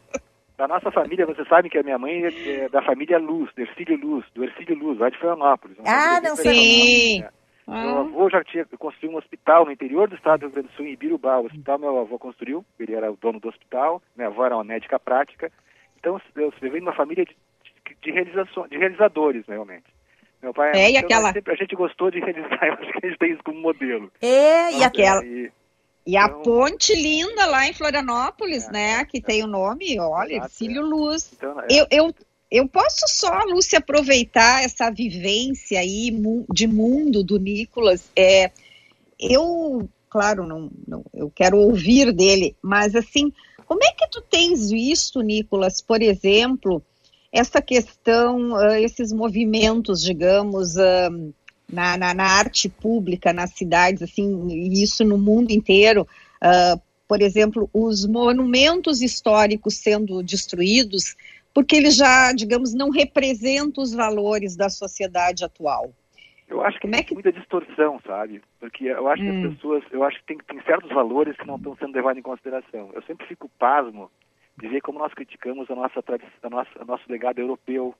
Da 0.58 0.66
nossa 0.66 0.90
família, 0.90 1.24
vocês 1.24 1.46
sabem 1.46 1.70
que 1.70 1.78
a 1.78 1.84
minha 1.84 1.96
mãe 1.96 2.24
é, 2.24 2.64
é 2.64 2.68
da 2.68 2.82
família 2.82 3.16
Luz, 3.16 3.48
do 3.54 3.62
Ercílio 3.62 3.96
Luz, 3.96 4.26
do 4.34 4.42
Ercílio 4.42 4.76
Luz, 4.76 4.98
lá 4.98 5.08
de 5.08 5.16
Florianópolis. 5.16 5.76
Ah, 5.86 6.20
não 6.20 6.34
sei. 6.34 7.20
Né? 7.20 7.30
Ah. 7.68 7.84
Meu 7.84 7.98
avô 7.98 8.28
já 8.28 8.42
tinha 8.42 8.66
construído 8.76 9.12
um 9.14 9.18
hospital 9.18 9.64
no 9.64 9.70
interior 9.70 10.08
do 10.08 10.16
estado 10.16 10.40
do 10.40 10.46
Rio 10.46 10.54
Grande 10.54 10.68
do 10.68 10.74
Sul, 10.74 10.84
em 10.84 10.94
Ibirubá. 10.94 11.38
O 11.38 11.46
hospital 11.46 11.78
meu 11.78 12.00
avô 12.00 12.18
construiu, 12.18 12.64
ele 12.76 12.92
era 12.92 13.12
o 13.12 13.16
dono 13.16 13.38
do 13.38 13.48
hospital, 13.48 14.02
minha 14.16 14.26
avó 14.26 14.46
era 14.46 14.56
uma 14.56 14.64
médica 14.64 14.98
prática. 14.98 15.48
Então, 15.96 16.20
eu 16.34 16.52
venho 16.60 16.72
de 16.72 16.80
uma 16.80 16.92
família 16.92 17.24
de, 17.24 17.36
de, 18.02 18.10
realização, 18.10 18.66
de 18.66 18.76
realizadores, 18.76 19.44
realmente. 19.46 19.86
Meu 20.42 20.52
pai, 20.52 20.72
é, 20.74 20.90
e 20.90 20.96
então, 20.96 21.04
aquela... 21.04 21.32
sempre, 21.32 21.52
a 21.52 21.56
gente 21.56 21.76
gostou 21.76 22.10
de 22.10 22.18
realizar, 22.18 22.58
eu 22.66 22.72
acho 22.72 22.92
que 22.92 23.06
a 23.06 23.08
gente 23.08 23.18
tem 23.18 23.30
isso 23.30 23.44
como 23.44 23.60
modelo. 23.60 24.10
É, 24.20 24.72
e 24.72 24.82
aquela... 24.82 25.24
E, 25.24 25.52
e 26.08 26.16
a 26.16 26.24
então, 26.24 26.40
ponte 26.40 26.94
linda 26.94 27.44
lá 27.44 27.68
em 27.68 27.74
Florianópolis, 27.74 28.66
é, 28.68 28.72
né? 28.72 29.04
Que 29.04 29.18
é, 29.18 29.20
tem 29.20 29.44
o 29.44 29.46
nome, 29.46 30.00
olha, 30.00 30.48
Cílio 30.48 30.80
é. 30.80 30.84
Luz. 30.84 31.30
Então, 31.36 31.60
é. 31.60 31.66
eu, 31.68 31.86
eu, 31.90 32.14
eu 32.50 32.66
posso 32.66 33.06
só, 33.08 33.42
Lúcia, 33.44 33.78
aproveitar 33.78 34.64
essa 34.64 34.90
vivência 34.90 35.78
aí 35.78 36.10
de 36.50 36.66
mundo 36.66 37.22
do 37.22 37.38
Nicolas. 37.38 38.10
É, 38.16 38.50
eu, 39.20 39.86
claro, 40.08 40.46
não, 40.46 40.70
não, 40.86 41.04
eu 41.12 41.30
quero 41.30 41.58
ouvir 41.58 42.10
dele, 42.10 42.56
mas 42.62 42.94
assim, 42.94 43.30
como 43.66 43.84
é 43.84 43.92
que 43.92 44.08
tu 44.08 44.22
tens 44.22 44.70
visto, 44.70 45.20
Nicolas, 45.20 45.82
por 45.82 46.00
exemplo, 46.00 46.82
essa 47.30 47.60
questão, 47.60 48.52
uh, 48.54 48.76
esses 48.76 49.12
movimentos, 49.12 50.00
digamos, 50.00 50.74
uh, 50.76 51.34
na, 51.70 51.96
na, 51.96 52.14
na, 52.14 52.24
arte 52.24 52.68
pública, 52.68 53.32
nas 53.32 53.50
cidades, 53.50 54.02
assim, 54.02 54.48
e 54.48 54.82
isso 54.82 55.04
no 55.04 55.18
mundo 55.18 55.50
inteiro. 55.50 56.06
Uh, 56.42 56.80
por 57.06 57.22
exemplo, 57.22 57.68
os 57.72 58.06
monumentos 58.06 59.00
históricos 59.00 59.78
sendo 59.78 60.22
destruídos, 60.22 61.16
porque 61.54 61.76
eles 61.76 61.96
já, 61.96 62.32
digamos, 62.32 62.74
não 62.74 62.90
representam 62.90 63.82
os 63.82 63.94
valores 63.94 64.54
da 64.54 64.68
sociedade 64.68 65.44
atual. 65.44 65.92
Eu 66.48 66.62
acho 66.62 66.76
que 66.78 66.82
Como 66.82 66.94
é 66.94 67.02
que... 67.02 67.08
tem 67.08 67.16
muita 67.16 67.32
distorção, 67.32 68.00
sabe? 68.06 68.42
Porque 68.58 68.84
eu 68.84 69.06
acho 69.08 69.22
hum. 69.22 69.26
que 69.26 69.30
as 69.30 69.44
hum. 69.44 69.54
pessoas, 69.54 69.84
eu 69.90 70.04
acho 70.04 70.18
que 70.20 70.26
tem, 70.26 70.38
tem 70.38 70.62
certos 70.62 70.90
valores 70.90 71.36
que 71.36 71.46
não 71.46 71.56
estão 71.56 71.76
sendo 71.76 71.94
levados 71.94 72.18
em 72.18 72.22
consideração. 72.22 72.90
Eu 72.94 73.02
sempre 73.02 73.26
fico 73.26 73.50
pasmo 73.58 74.10
de 74.58 74.68
ver 74.68 74.80
como 74.80 74.98
nós 74.98 75.12
criticamos 75.14 75.70
a 75.70 75.74
nossa, 75.74 76.00
a 76.42 76.50
nossa, 76.50 76.70
a 76.80 76.84
nosso 76.84 77.04
legado 77.08 77.38
europeu, 77.38 77.94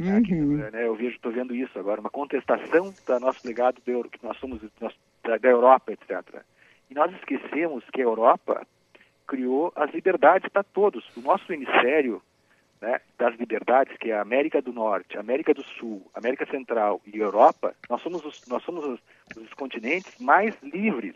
Uhum. 0.00 0.70
né, 0.70 0.86
eu 0.86 0.94
vejo, 0.94 1.16
estou 1.16 1.32
vendo 1.32 1.54
isso 1.54 1.78
agora, 1.78 2.00
uma 2.00 2.10
contestação 2.10 2.94
do 3.06 3.20
nosso 3.20 3.46
legado 3.46 3.80
do, 3.84 4.08
que 4.08 4.24
nós 4.24 4.36
somos 4.38 4.60
nós, 4.80 4.94
da, 5.22 5.36
da 5.36 5.48
Europa, 5.48 5.92
etc. 5.92 6.42
E 6.90 6.94
nós 6.94 7.12
esquecemos 7.14 7.84
que 7.92 8.00
a 8.00 8.04
Europa 8.04 8.66
criou 9.26 9.72
as 9.76 9.92
liberdades 9.92 10.48
para 10.50 10.64
todos. 10.64 11.04
O 11.16 11.20
nosso 11.20 11.52
hemisfério 11.52 12.22
né, 12.80 13.00
das 13.18 13.36
liberdades, 13.36 13.96
que 13.98 14.10
é 14.10 14.16
a 14.16 14.22
América 14.22 14.62
do 14.62 14.72
Norte, 14.72 15.18
América 15.18 15.52
do 15.52 15.62
Sul, 15.62 16.10
América 16.14 16.46
Central 16.46 17.00
e 17.06 17.18
Europa, 17.18 17.74
nós 17.88 18.00
somos 18.02 18.24
os, 18.24 18.46
nós 18.48 18.62
somos 18.64 18.84
os, 18.84 19.00
os 19.36 19.52
continentes 19.54 20.18
mais 20.18 20.54
livres. 20.62 21.14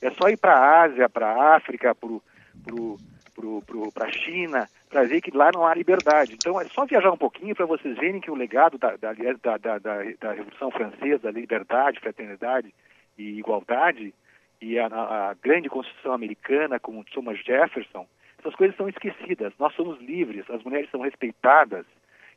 É 0.00 0.10
só 0.10 0.28
ir 0.28 0.36
para 0.36 0.54
a 0.54 0.84
Ásia, 0.84 1.08
para 1.08 1.32
a 1.32 1.56
África, 1.56 1.94
para 1.94 4.06
a 4.06 4.12
China, 4.12 4.68
para 4.94 5.08
ver 5.08 5.20
que 5.20 5.36
lá 5.36 5.50
não 5.52 5.66
há 5.66 5.74
liberdade. 5.74 6.34
Então 6.34 6.60
é 6.60 6.64
só 6.66 6.86
viajar 6.86 7.10
um 7.10 7.16
pouquinho 7.16 7.52
para 7.52 7.66
vocês 7.66 7.98
verem 7.98 8.20
que 8.20 8.30
o 8.30 8.34
legado 8.36 8.78
da, 8.78 8.94
da, 8.94 9.12
da, 9.12 9.58
da, 9.58 10.32
Revolução 10.32 10.70
Francesa, 10.70 11.32
liberdade, 11.32 11.98
fraternidade 11.98 12.72
e 13.18 13.40
igualdade, 13.40 14.14
e 14.62 14.78
a, 14.78 14.86
a 14.86 15.34
grande 15.42 15.68
Constituição 15.68 16.12
Americana, 16.12 16.78
como 16.78 17.02
Thomas 17.06 17.40
Jefferson, 17.44 18.06
essas 18.38 18.54
coisas 18.54 18.76
são 18.76 18.88
esquecidas. 18.88 19.52
Nós 19.58 19.74
somos 19.74 20.00
livres, 20.00 20.48
as 20.48 20.62
mulheres 20.62 20.88
são 20.92 21.00
respeitadas, 21.00 21.84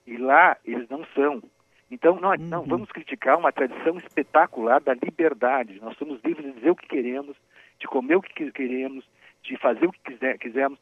e 0.08 0.18
lá 0.18 0.58
eles 0.66 0.90
não 0.90 1.06
são. 1.14 1.44
Então, 1.92 2.20
não, 2.20 2.34
não 2.38 2.62
uhum. 2.62 2.68
vamos 2.68 2.92
criticar 2.92 3.38
uma 3.38 3.52
tradição 3.52 4.00
espetacular 4.00 4.82
da 4.82 4.96
liberdade. 4.96 5.80
Nós 5.80 5.96
somos 5.98 6.20
livres 6.26 6.48
de 6.48 6.54
dizer 6.54 6.72
o 6.72 6.76
que 6.76 6.88
queremos, 6.88 7.38
de 7.80 7.86
comer 7.86 8.16
o 8.16 8.22
que 8.22 8.52
queremos, 8.52 9.06
de 9.48 9.58
fazer 9.58 9.86
o 9.88 9.92
que 9.92 10.00
quiser, 10.12 10.38
quisermos, 10.38 10.80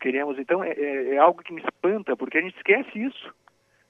queremos. 0.00 0.38
Então 0.38 0.62
é, 0.62 0.70
é, 0.70 1.14
é, 1.14 1.18
algo 1.18 1.42
que 1.42 1.52
me 1.52 1.60
espanta, 1.60 2.16
porque 2.16 2.38
a 2.38 2.40
gente 2.40 2.56
esquece 2.56 2.98
isso. 2.98 3.34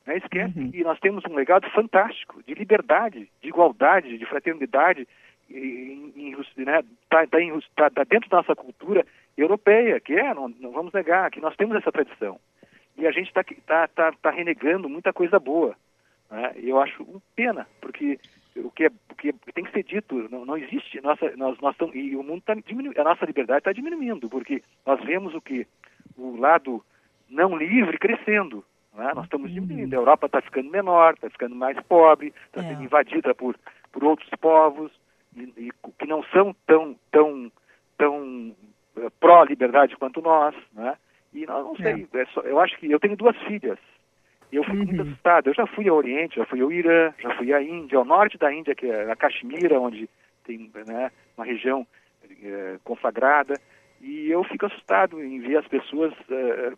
Né? 0.06 0.16
Esquece 0.16 0.58
uhum. 0.58 0.70
que 0.70 0.82
nós 0.82 0.98
temos 1.00 1.22
um 1.28 1.34
legado 1.34 1.68
fantástico 1.70 2.42
de 2.42 2.54
liberdade, 2.54 3.28
de 3.42 3.48
igualdade, 3.48 4.16
de 4.16 4.26
fraternidade, 4.26 5.06
está 5.48 6.62
né? 6.64 6.82
tá, 7.08 7.26
tá, 7.26 7.38
tá, 7.76 7.90
tá 7.90 8.04
dentro 8.04 8.28
da 8.30 8.38
nossa 8.38 8.56
cultura 8.56 9.06
europeia, 9.36 10.00
que 10.00 10.14
é, 10.14 10.34
não, 10.34 10.48
não, 10.48 10.72
vamos 10.72 10.92
negar, 10.92 11.30
que 11.30 11.40
nós 11.40 11.54
temos 11.56 11.76
essa 11.76 11.92
tradição. 11.92 12.40
E 12.96 13.06
a 13.06 13.12
gente 13.12 13.28
está 13.28 13.44
tá, 13.66 13.88
tá, 13.88 14.12
tá 14.20 14.30
renegando 14.30 14.88
muita 14.88 15.12
coisa 15.12 15.38
boa. 15.38 15.76
Né? 16.30 16.54
Eu 16.56 16.80
acho 16.80 17.22
pena, 17.34 17.66
porque 17.80 18.18
o 18.56 18.70
que, 18.70 18.84
é, 18.84 18.90
o 19.10 19.14
que 19.14 19.32
tem 19.52 19.64
que 19.64 19.72
ser 19.72 19.84
dito, 19.84 20.28
não, 20.30 20.44
não 20.44 20.56
existe, 20.56 21.00
nossa, 21.00 21.30
nós, 21.36 21.58
nós 21.60 21.76
e 21.94 22.16
o 22.16 22.22
mundo 22.22 22.38
está 22.38 22.54
diminuindo, 22.54 23.00
a 23.00 23.04
nossa 23.04 23.24
liberdade 23.24 23.58
está 23.58 23.72
diminuindo, 23.72 24.28
porque 24.28 24.62
nós 24.84 25.02
vemos 25.04 25.34
o 25.34 25.40
que, 25.40 25.66
o 26.16 26.36
lado 26.36 26.82
não 27.28 27.56
livre 27.56 27.98
crescendo, 27.98 28.64
né? 28.94 29.12
nós 29.14 29.24
estamos 29.24 29.52
diminuindo, 29.52 29.92
a 29.94 29.96
Europa 29.96 30.26
está 30.26 30.40
ficando 30.40 30.70
menor, 30.70 31.14
está 31.14 31.28
ficando 31.28 31.54
mais 31.54 31.78
pobre, 31.82 32.32
está 32.46 32.62
sendo 32.62 32.80
é. 32.80 32.84
invadida 32.84 33.34
por, 33.34 33.56
por 33.92 34.04
outros 34.04 34.30
povos, 34.40 34.90
e, 35.36 35.42
e, 35.56 35.70
que 35.98 36.06
não 36.06 36.22
são 36.24 36.54
tão, 36.66 36.96
tão, 37.10 37.52
tão 37.98 38.54
uh, 38.96 39.10
pró-liberdade 39.20 39.96
quanto 39.96 40.22
nós, 40.22 40.54
né? 40.72 40.96
e 41.34 41.44
nós 41.46 41.64
não 41.64 41.76
sei, 41.76 42.08
é. 42.12 42.20
É 42.20 42.26
só, 42.26 42.40
eu 42.40 42.58
acho 42.58 42.76
que 42.78 42.90
eu 42.90 42.98
tenho 42.98 43.16
duas 43.16 43.36
filhas, 43.42 43.78
e 44.50 44.56
eu 44.56 44.64
fico 44.64 44.76
uhum. 44.76 44.84
muito 44.84 45.02
assustado. 45.02 45.48
Eu 45.48 45.54
já 45.54 45.66
fui 45.66 45.88
ao 45.88 45.96
Oriente, 45.96 46.36
já 46.36 46.46
fui 46.46 46.60
ao 46.60 46.72
Irã, 46.72 47.12
já 47.18 47.36
fui 47.36 47.52
à 47.52 47.62
Índia, 47.62 47.98
ao 47.98 48.04
norte 48.04 48.38
da 48.38 48.52
Índia, 48.52 48.74
que 48.74 48.86
é 48.86 49.10
a 49.10 49.16
Caxemira, 49.16 49.80
onde 49.80 50.08
tem 50.44 50.70
né, 50.86 51.10
uma 51.36 51.44
região 51.44 51.86
é, 52.42 52.78
conflagrada. 52.84 53.54
E 54.00 54.30
eu 54.30 54.44
fico 54.44 54.66
assustado 54.66 55.22
em 55.22 55.40
ver 55.40 55.56
as 55.56 55.66
pessoas 55.66 56.12
é, 56.30 56.72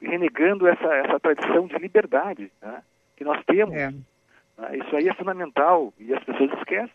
renegando 0.00 0.66
essa, 0.66 0.94
essa 0.94 1.20
tradição 1.20 1.66
de 1.66 1.76
liberdade 1.78 2.50
né, 2.62 2.82
que 3.16 3.24
nós 3.24 3.42
temos. 3.44 3.74
É. 3.74 3.90
Né, 3.90 4.78
isso 4.78 4.96
aí 4.96 5.08
é 5.08 5.14
fundamental 5.14 5.92
e 5.98 6.14
as 6.14 6.22
pessoas 6.24 6.52
esquecem. 6.58 6.94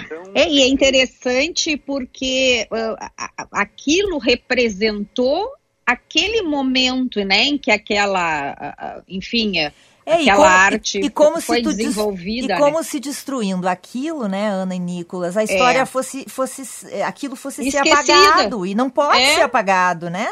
Então, 0.00 0.22
é, 0.34 0.48
e 0.48 0.62
é 0.62 0.68
interessante 0.68 1.76
porque 1.76 2.66
uh, 2.70 2.96
aquilo 3.52 4.18
representou 4.18 5.50
aquele 5.88 6.42
momento, 6.42 7.24
né, 7.24 7.44
em 7.44 7.56
que 7.56 7.70
aquela, 7.70 9.02
enfim, 9.08 9.58
É, 9.58 10.14
Aquela 10.14 10.36
como, 10.36 10.44
arte 10.46 10.98
e, 11.00 11.10
como 11.10 11.40
foi 11.40 11.60
desenvolvida. 11.60 12.54
E 12.54 12.58
como 12.58 12.78
né? 12.78 12.82
se 12.82 12.98
destruindo 12.98 13.68
aquilo, 13.68 14.26
né, 14.26 14.48
Ana 14.48 14.74
e 14.74 14.78
Nicolas, 14.78 15.36
a 15.36 15.44
história 15.44 15.80
é. 15.80 15.86
fosse, 15.86 16.24
fosse, 16.28 16.62
aquilo 17.02 17.36
fosse 17.36 17.66
Esquecida. 17.66 18.02
ser 18.02 18.12
apagado. 18.12 18.64
E 18.64 18.74
não 18.74 18.88
pode 18.88 19.20
é. 19.20 19.34
ser 19.34 19.42
apagado, 19.42 20.08
né? 20.08 20.26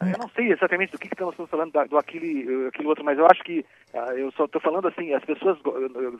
Eu 0.00 0.18
não 0.18 0.28
sei 0.28 0.52
exatamente 0.52 0.92
do 0.92 0.98
que, 0.98 1.08
que 1.08 1.14
estamos 1.14 1.34
falando 1.50 1.72
do 1.72 1.98
aquele, 1.98 2.68
aquele 2.68 2.86
outro, 2.86 3.04
mas 3.04 3.18
eu 3.18 3.26
acho 3.26 3.42
que 3.42 3.64
uh, 3.92 4.12
eu 4.16 4.30
só 4.32 4.44
estou 4.44 4.60
falando 4.60 4.86
assim, 4.86 5.12
as 5.12 5.24
pessoas 5.24 5.58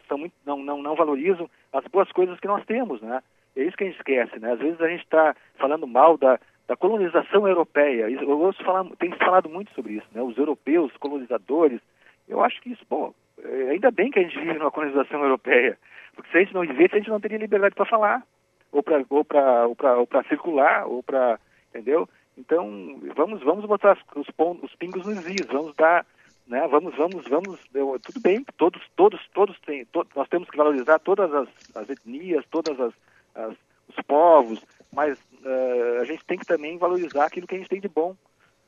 são 0.09 0.18
muito, 0.18 0.35
não, 0.45 0.59
não, 0.59 0.83
não 0.83 0.97
valorizam 0.97 1.49
as 1.72 1.85
boas 1.87 2.11
coisas 2.11 2.41
que 2.41 2.49
nós 2.49 2.64
temos, 2.66 3.01
né? 3.01 3.22
É 3.55 3.62
isso 3.62 3.76
que 3.76 3.85
a 3.85 3.87
gente 3.87 3.99
esquece, 3.99 4.41
né? 4.41 4.53
Às 4.53 4.59
vezes 4.59 4.81
a 4.81 4.89
gente 4.89 5.05
está 5.05 5.37
falando 5.57 5.87
mal 5.87 6.18
da, 6.18 6.41
da 6.69 6.77
colonização 6.77 7.49
europeia. 7.49 8.11
Eu 8.11 8.39
ouço 8.39 8.62
falar, 8.62 8.85
tem 8.99 9.11
falado 9.12 9.49
muito 9.49 9.73
sobre 9.73 9.95
isso, 9.95 10.07
né? 10.12 10.23
Os 10.23 10.37
europeus, 10.37 10.93
colonizadores. 10.99 11.81
Eu 12.29 12.45
acho 12.45 12.61
que 12.61 12.71
isso, 12.71 12.85
bom, 12.89 13.14
é, 13.43 13.71
ainda 13.71 13.91
bem 13.91 14.11
que 14.11 14.19
a 14.19 14.23
gente 14.23 14.39
vive 14.39 14.59
numa 14.59 14.71
colonização 14.71 15.23
europeia, 15.23 15.79
porque 16.14 16.31
se 16.31 16.37
a 16.37 16.41
gente 16.41 16.55
não 16.55 16.61
vivesse, 16.61 16.95
a 16.95 16.99
gente 16.99 17.09
não 17.09 17.21
teria 17.21 17.39
liberdade 17.39 17.75
para 17.75 17.87
falar, 17.87 18.23
ou 18.71 18.83
para 18.83 18.99
ou 19.09 19.27
ou 19.27 19.77
ou 19.99 20.25
circular, 20.29 20.87
ou 20.87 21.03
para, 21.03 21.41
entendeu? 21.71 22.07
Então, 22.37 23.01
vamos 23.16 23.43
vamos 23.43 23.64
botar 23.64 23.97
os, 24.14 24.27
os 24.62 24.75
pingos 24.75 25.07
nos 25.07 25.27
is, 25.27 25.47
vamos 25.47 25.75
dar, 25.75 26.05
né? 26.47 26.69
Vamos 26.69 26.95
vamos 26.97 27.27
vamos, 27.29 27.59
eu, 27.73 27.99
tudo 28.05 28.21
bem, 28.21 28.45
todos 28.59 28.83
todos 28.95 29.27
todos 29.33 29.59
têm, 29.61 29.87
to, 29.87 30.07
nós 30.14 30.29
temos 30.29 30.51
que 30.51 30.57
valorizar 30.57 30.99
todas 30.99 31.33
as, 31.33 31.49
as 31.75 31.89
etnias, 31.89 32.45
todas 32.51 32.79
as, 32.79 32.93
as 33.35 33.57
os 33.89 33.97
povos, 34.07 34.62
mas 34.93 35.18
uh, 35.18 36.01
a 36.01 36.05
gente 36.05 36.24
tem 36.24 36.39
que 36.39 36.47
também 36.47 36.78
valorizar 36.78 37.26
aquilo 37.26 37.47
que 37.47 37.55
a 37.55 37.59
gente 37.59 37.70
tem 37.70 37.80
de 37.80 37.89
bom. 37.89 38.14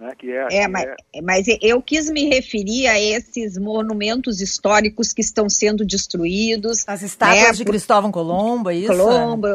Né, 0.00 0.14
que 0.16 0.32
é, 0.32 0.62
é, 0.62 0.66
mas, 0.66 0.84
é... 0.86 1.20
mas 1.22 1.46
eu 1.60 1.82
quis 1.82 2.08
me 2.10 2.24
referir 2.24 2.86
a 2.86 2.98
esses 2.98 3.58
monumentos 3.58 4.40
históricos 4.40 5.12
que 5.12 5.20
estão 5.20 5.46
sendo 5.50 5.84
destruídos. 5.84 6.88
As 6.88 7.02
estátuas 7.02 7.42
né, 7.42 7.52
de 7.52 7.64
por... 7.64 7.72
Cristóvão 7.72 8.10
Colombo, 8.10 8.70
é 8.70 8.76
isso? 8.76 8.86
Colombo. 8.86 9.46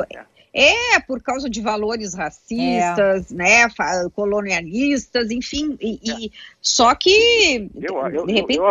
É. 0.54 0.96
é, 0.96 1.00
por 1.00 1.20
causa 1.24 1.50
de 1.50 1.60
valores 1.62 2.14
racistas, 2.14 3.32
é. 3.32 3.34
né, 3.34 3.68
colonialistas, 4.14 5.32
enfim, 5.32 5.76
e, 5.82 6.00
e 6.04 6.32
só 6.62 6.94
que 6.94 7.68
eu, 7.82 8.08
eu, 8.10 8.28
de 8.28 8.34
repente 8.34 8.62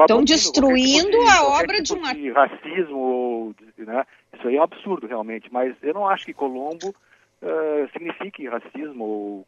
estão 0.00 0.22
destruindo 0.22 1.16
a 1.30 1.44
obra 1.46 1.80
de 1.80 1.94
uma 1.94 2.12
de 2.12 2.30
racismo, 2.30 3.54
né, 3.78 4.04
isso 4.34 4.48
aí 4.48 4.56
é 4.56 4.60
um 4.60 4.64
absurdo 4.64 5.06
realmente, 5.06 5.48
mas 5.50 5.74
eu 5.82 5.94
não 5.94 6.06
acho 6.06 6.26
que 6.26 6.34
Colombo 6.34 6.94
uh, 7.42 7.90
signifique 7.92 8.48
racismo 8.48 9.04
ou 9.04 9.46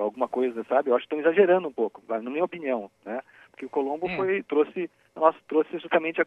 alguma 0.00 0.28
coisa, 0.28 0.64
sabe? 0.64 0.90
Eu 0.90 0.96
acho 0.96 1.06
que 1.06 1.14
estão 1.14 1.30
exagerando 1.30 1.68
um 1.68 1.72
pouco, 1.72 2.02
na 2.08 2.18
minha 2.30 2.44
opinião, 2.44 2.90
né? 3.04 3.20
Porque 3.50 3.66
o 3.66 3.70
Colombo 3.70 4.08
é. 4.08 4.16
foi 4.16 4.42
trouxe 4.42 4.90
nós 5.14 5.36
trouxe 5.46 5.78
justamente 5.78 6.20
a, 6.20 6.24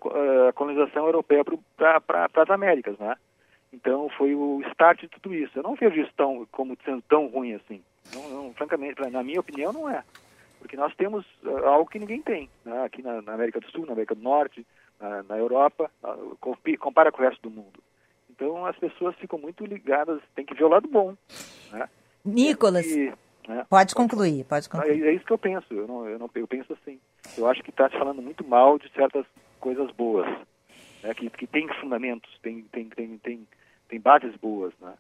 a 0.50 0.54
colonização 0.54 1.06
europeia 1.06 1.44
para 1.76 2.00
pra, 2.00 2.30
as 2.36 2.50
Américas, 2.50 2.98
né? 2.98 3.16
Então 3.72 4.10
foi 4.18 4.34
o 4.34 4.62
start 4.70 5.02
de 5.02 5.10
tudo 5.10 5.34
isso. 5.36 5.58
Eu 5.60 5.64
não 5.64 5.76
vejo 5.76 6.00
isso 6.00 6.12
tão, 6.16 6.48
como 6.52 6.78
sendo 6.86 7.02
tão 7.02 7.28
ruim 7.28 7.54
assim. 7.54 7.82
Não, 8.14 8.30
não, 8.30 8.54
francamente, 8.54 9.02
na 9.10 9.24
minha 9.24 9.42
opinião, 9.42 9.74
não 9.74 9.90
é. 9.90 10.04
Porque 10.60 10.78
nós 10.78 10.96
temos 10.96 11.26
algo 11.66 11.90
que 11.90 12.00
ninguém 12.00 12.22
tem, 12.22 12.50
né? 12.66 12.84
aqui 12.86 13.02
na, 13.04 13.22
na, 13.22 13.34
América 13.34 13.60
do 13.60 13.70
Sul, 13.70 13.86
na 13.86 13.92
América 13.92 14.16
do 14.16 14.22
Norte, 14.22 14.66
na, 15.00 15.22
na 15.24 15.38
Europa, 15.38 15.92
uh, 16.02 16.38
compara 16.80 17.12
com 17.12 17.22
o 17.22 17.26
resto 17.26 17.42
do 17.42 17.52
mundo. 17.52 17.80
Então 18.38 18.68
as 18.68 18.78
pessoas 18.78 19.16
ficam 19.16 19.40
muito 19.40 19.66
ligadas, 19.66 20.22
tem 20.36 20.46
que 20.46 20.54
ver 20.54 20.64
o 20.64 20.70
lado 20.70 20.88
bom. 20.88 21.16
Né? 21.72 21.90
Nicolas, 22.24 22.86
e, 22.86 23.12
né? 23.48 23.66
pode 23.68 23.96
concluir, 23.96 24.46
pode 24.46 24.70
concluir. 24.70 25.04
É, 25.04 25.10
é, 25.10 25.14
isso 25.14 25.26
que 25.26 25.34
eu 25.34 25.40
penso, 25.40 25.66
eu, 25.74 25.88
não, 25.88 26.08
eu, 26.08 26.20
não, 26.20 26.30
eu 26.36 26.48
penso 26.48 26.72
assim. 26.74 27.00
Eu 27.36 27.48
acho 27.48 27.64
que 27.64 27.72
está 27.72 27.90
se 27.90 27.98
falando 27.98 28.22
muito 28.22 28.48
mal 28.48 28.78
de 28.78 28.90
certas 28.92 29.26
coisas 29.60 29.90
boas, 29.92 30.28
né? 31.04 31.14
que, 31.16 31.28
que 31.32 31.48
tem 31.48 31.68
fundamentos, 31.82 32.30
tem, 32.44 32.62
tem, 32.72 32.88
tem, 32.90 33.18
tem, 33.18 33.48
tem 33.90 34.00
bases 34.00 34.36
boas. 34.36 34.72
Né? 34.80 34.94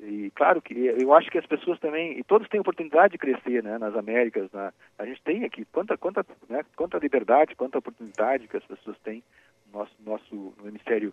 E 0.00 0.32
claro 0.34 0.60
que 0.60 0.74
eu 0.74 1.14
acho 1.14 1.30
que 1.30 1.38
as 1.38 1.46
pessoas 1.46 1.78
também, 1.78 2.18
e 2.18 2.24
todos 2.24 2.48
têm 2.48 2.58
oportunidade 2.58 3.12
de 3.12 3.18
crescer 3.18 3.62
né, 3.62 3.78
nas 3.78 3.94
Américas. 3.94 4.50
Né? 4.50 4.72
A 4.98 5.06
gente 5.06 5.22
tem 5.22 5.44
aqui 5.44 5.64
quanta, 5.66 5.96
quanta, 5.96 6.26
né, 6.48 6.64
quanta 6.74 6.98
liberdade, 6.98 7.54
quanta 7.54 7.78
oportunidade 7.78 8.48
que 8.48 8.56
as 8.56 8.64
pessoas 8.64 8.98
têm 9.04 9.22
no 9.70 9.78
nosso, 9.78 9.92
nosso 10.04 10.54
no 10.60 10.68
hemisfério 10.68 11.12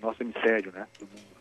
nosso 0.00 0.22
hemisfério, 0.22 0.72
né, 0.72 0.86
do 0.98 1.06
mundo. 1.06 1.36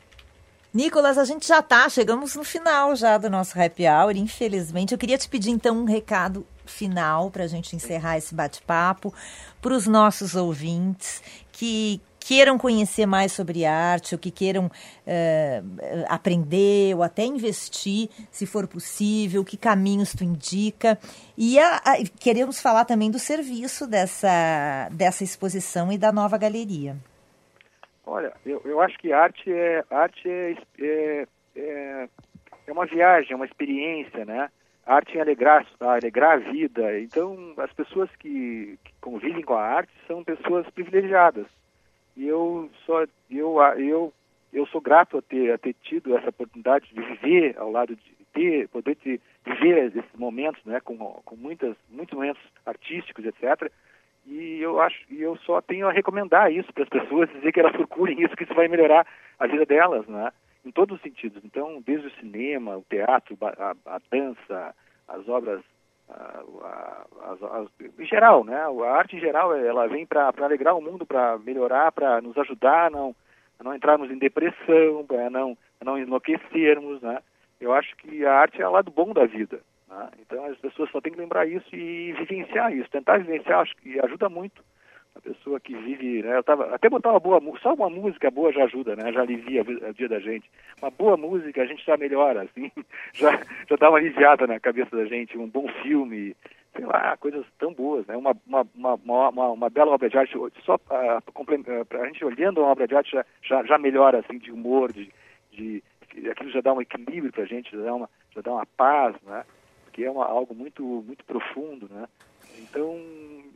Nicolas, 0.74 1.18
a 1.18 1.24
gente 1.24 1.47
já 1.47 1.60
está, 1.60 1.88
chegamos 1.88 2.36
no 2.36 2.43
final 2.43 2.97
já 2.97 3.18
do 3.18 3.30
nosso 3.30 3.58
happy 3.58 3.88
hour, 3.88 4.18
infelizmente. 4.18 4.91
Eu 4.91 4.97
queria 4.97 5.18
te 5.18 5.30
pedir 5.30 5.51
então 5.51 5.78
um 5.78 5.86
recado 5.86 6.45
final 6.66 7.32
para 7.32 7.45
a 7.45 7.47
gente 7.47 7.76
encerrar 7.78 8.18
esse 8.18 8.36
bate-papo 8.36 9.14
para 9.62 9.74
os 9.74 9.88
nossos 9.88 10.36
ouvintes 10.36 11.24
que 11.53 12.01
queiram 12.20 12.58
conhecer 12.58 13.06
mais 13.06 13.32
sobre 13.32 13.66
arte, 13.66 14.16
ou 14.16 14.20
que 14.20 14.32
queiram 14.32 14.66
uh, 14.66 16.06
aprender 16.10 16.95
ou 16.95 17.03
até 17.03 17.24
investir, 17.24 18.10
se 18.32 18.45
for 18.45 18.68
possível, 18.68 19.45
que 19.45 19.56
caminhos 19.56 20.12
tu 20.12 20.24
indica. 20.24 20.99
E 21.38 21.58
a, 21.58 21.78
a, 21.78 22.03
queremos 22.20 22.60
falar 22.60 22.84
também 22.84 23.10
do 23.10 23.20
serviço 23.20 23.88
dessa, 23.88 24.89
dessa 24.91 25.24
exposição 25.24 25.89
e 25.89 25.97
da 25.97 26.12
nova 26.12 26.38
galeria. 26.38 26.97
Olha, 28.06 28.34
eu, 28.45 28.62
eu 28.66 28.80
acho 28.82 28.97
que 28.99 29.12
arte 29.12 29.51
é 29.51 29.84
arte 29.89 30.30
é, 30.30 30.56
é, 30.80 31.28
é, 31.56 32.10
é 32.68 32.72
uma 32.72 32.86
viagem, 32.86 33.34
é 33.34 33.36
uma 33.36 33.45
experiência, 33.45 34.24
né? 34.26 34.49
Arte 34.86 35.18
é 35.18 35.22
alegrar, 35.22 35.66
alegrar 35.80 36.34
a 36.34 36.51
vida. 36.51 36.99
Então, 36.99 37.53
as 37.58 37.74
pessoas 37.74 38.10
que, 38.18 38.78
que 38.84 38.93
convivem 39.01 39.41
com 39.41 39.56
a 39.56 39.64
arte 39.64 39.91
são 40.06 40.24
pessoas 40.24 40.70
privilegiadas. 40.70 41.47
E 42.16 42.28
eu 42.28 42.70
só 42.86 43.03
eu 43.30 43.60
eu 43.78 44.14
eu 44.53 44.66
sou 44.68 44.80
grato 44.80 45.18
a 45.18 45.22
ter, 45.22 45.51
a 45.51 45.58
ter 45.58 45.76
tido 45.84 46.16
essa 46.16 46.30
oportunidade 46.30 46.88
de 46.93 47.01
viver 47.01 47.58
ao 47.58 47.70
lado 47.70 47.95
de 47.95 48.16
ter, 48.34 48.70
poder 48.70 48.95
ter, 48.95 49.20
viver 49.45 49.88
esses 49.88 50.03
momentos, 50.18 50.64
né, 50.66 50.80
com, 50.80 50.97
com 50.97 51.36
muitas, 51.36 51.76
muitos 51.89 52.16
momentos 52.16 52.41
artísticos, 52.66 53.26
etc. 53.26 53.72
Eu 54.66 54.82
acho, 54.82 54.97
e 55.11 55.22
eu 55.22 55.38
só 55.38 55.61
tenho 55.61 55.88
a 55.88 55.91
recomendar 55.91 56.51
isso 56.51 56.74
para 56.74 56.84
as 56.84 56.89
pessoas, 56.89 57.30
dizer 57.30 57.51
que 57.51 57.59
elas 57.59 57.76
procurem 57.76 58.20
isso, 58.20 58.36
que 58.36 58.45
isso 58.45 58.53
vai 58.55 58.68
melhorar 58.68 59.05
a 59.38 59.45
vida 59.45 59.63
delas, 59.63 60.07
né? 60.07 60.32
Em 60.66 60.72
todos 60.72 60.97
os 60.97 61.03
sentidos. 61.03 61.45
Então, 61.45 61.84
desde 61.86 62.07
o 62.07 62.16
cinema, 62.20 62.76
o 62.76 62.84
teatro, 62.89 63.38
a, 63.41 63.76
a 63.86 63.99
dança, 64.09 64.76
as 65.07 65.30
obras, 65.30 65.61
a, 66.09 67.05
a, 67.22 67.66
em 67.99 68.05
geral, 68.07 68.43
né? 68.43 68.57
A 68.57 68.91
arte 68.91 69.16
em 69.16 69.20
geral, 69.20 69.55
ela 69.55 69.88
vem 69.88 70.03
para 70.03 70.34
alegrar 70.41 70.76
o 70.76 70.82
mundo, 70.82 71.05
para 71.05 71.38
melhorar, 71.38 71.91
para 71.91 72.20
nos 72.20 72.36
ajudar 72.36 72.89
não, 72.89 73.16
a 73.59 73.63
não 73.63 73.76
entrarmos 73.76 74.09
em 74.09 74.18
depressão, 74.18 75.05
para 75.07 75.30
não, 75.30 75.55
não 75.84 75.95
enlouquecermos, 75.95 77.03
né? 77.03 77.20
Eu 77.61 77.72
acho 77.72 77.95
que 77.97 78.26
a 78.26 78.34
arte 78.34 78.59
é 78.59 78.68
o 78.68 78.72
lado 78.72 78.89
bom 78.89 79.13
da 79.13 79.28
vida. 79.28 79.61
Né? 79.88 80.10
Então 80.20 80.46
as 80.46 80.58
pessoas 80.58 80.90
só 80.92 81.02
têm 81.02 81.14
que 81.14 81.20
lembrar 81.20 81.48
isso 81.48 81.76
e 81.76 82.14
vivenciar 82.14 82.74
isso. 82.74 82.90
Tentar 82.90 83.20
vivenciar, 83.20 83.62
acho 83.62 83.76
que 83.78 84.00
ajuda 84.00 84.30
muito 84.30 84.64
a 85.16 85.22
pessoa 85.22 85.60
que 85.60 85.74
vive, 85.74 86.22
né? 86.22 86.38
Eu 86.38 86.44
tava, 86.44 86.76
até 86.76 86.90
botar 86.90 87.12
uma 87.12 87.20
boa 87.20 87.42
só 87.62 87.74
uma 87.74 87.90
música 87.90 88.30
boa 88.30 88.52
já 88.52 88.66
ajuda, 88.66 88.96
né? 88.96 89.14
Já 89.14 89.22
alivia 89.22 89.62
o 89.62 89.94
dia 89.94 90.10
da 90.10 90.20
gente. 90.20 90.50
Uma 90.82 90.92
boa 90.92 91.16
música 91.16 91.62
a 91.62 91.66
gente 91.66 91.86
já 91.86 91.96
melhora, 91.96 92.44
assim, 92.44 92.70
já, 93.14 93.32
já 93.70 93.76
dá 93.78 93.90
uma 93.90 93.98
aliviada 93.98 94.46
na 94.46 94.60
cabeça 94.60 94.96
da 94.96 95.06
gente. 95.06 95.38
Um 95.38 95.48
bom 95.48 95.68
filme, 95.82 96.36
sei 96.76 96.86
lá, 96.86 97.16
coisas 97.18 97.46
tão 97.58 97.74
boas, 97.74 98.06
né? 98.08 98.18
Uma, 98.18 98.36
uma, 98.46 98.68
uma, 98.76 99.30
uma, 99.30 99.50
uma 99.52 99.70
bela 99.70 99.92
obra 99.92 100.10
de 100.10 100.18
arte, 100.18 100.38
só 100.66 100.78
a, 100.90 101.18
a, 101.18 102.02
a 102.02 102.06
gente 102.08 102.26
olhando 102.26 102.60
uma 102.60 102.72
obra 102.72 102.86
de 102.86 102.96
arte 102.96 103.12
já, 103.12 103.26
já, 103.42 103.64
já 103.64 103.78
melhora, 103.78 104.20
assim, 104.20 104.38
de 104.38 104.52
humor, 104.52 104.92
de, 104.92 105.10
de 105.54 105.82
aquilo 106.30 106.52
já 106.52 106.60
dá 106.60 106.74
um 106.74 106.82
equilíbrio 106.82 107.32
para 107.32 107.44
a 107.44 107.48
gente, 107.48 107.72
já 107.72 107.84
dá 107.84 107.96
uma, 107.96 108.10
já 108.34 108.42
dá 108.42 108.52
uma 108.52 108.66
paz, 108.78 109.16
né? 109.24 109.46
Que 109.96 110.04
é 110.04 110.12
uma, 110.12 110.26
algo 110.26 110.54
muito, 110.54 110.84
muito 110.84 111.24
profundo, 111.24 111.88
né? 111.89 112.06
Então, 112.60 113.00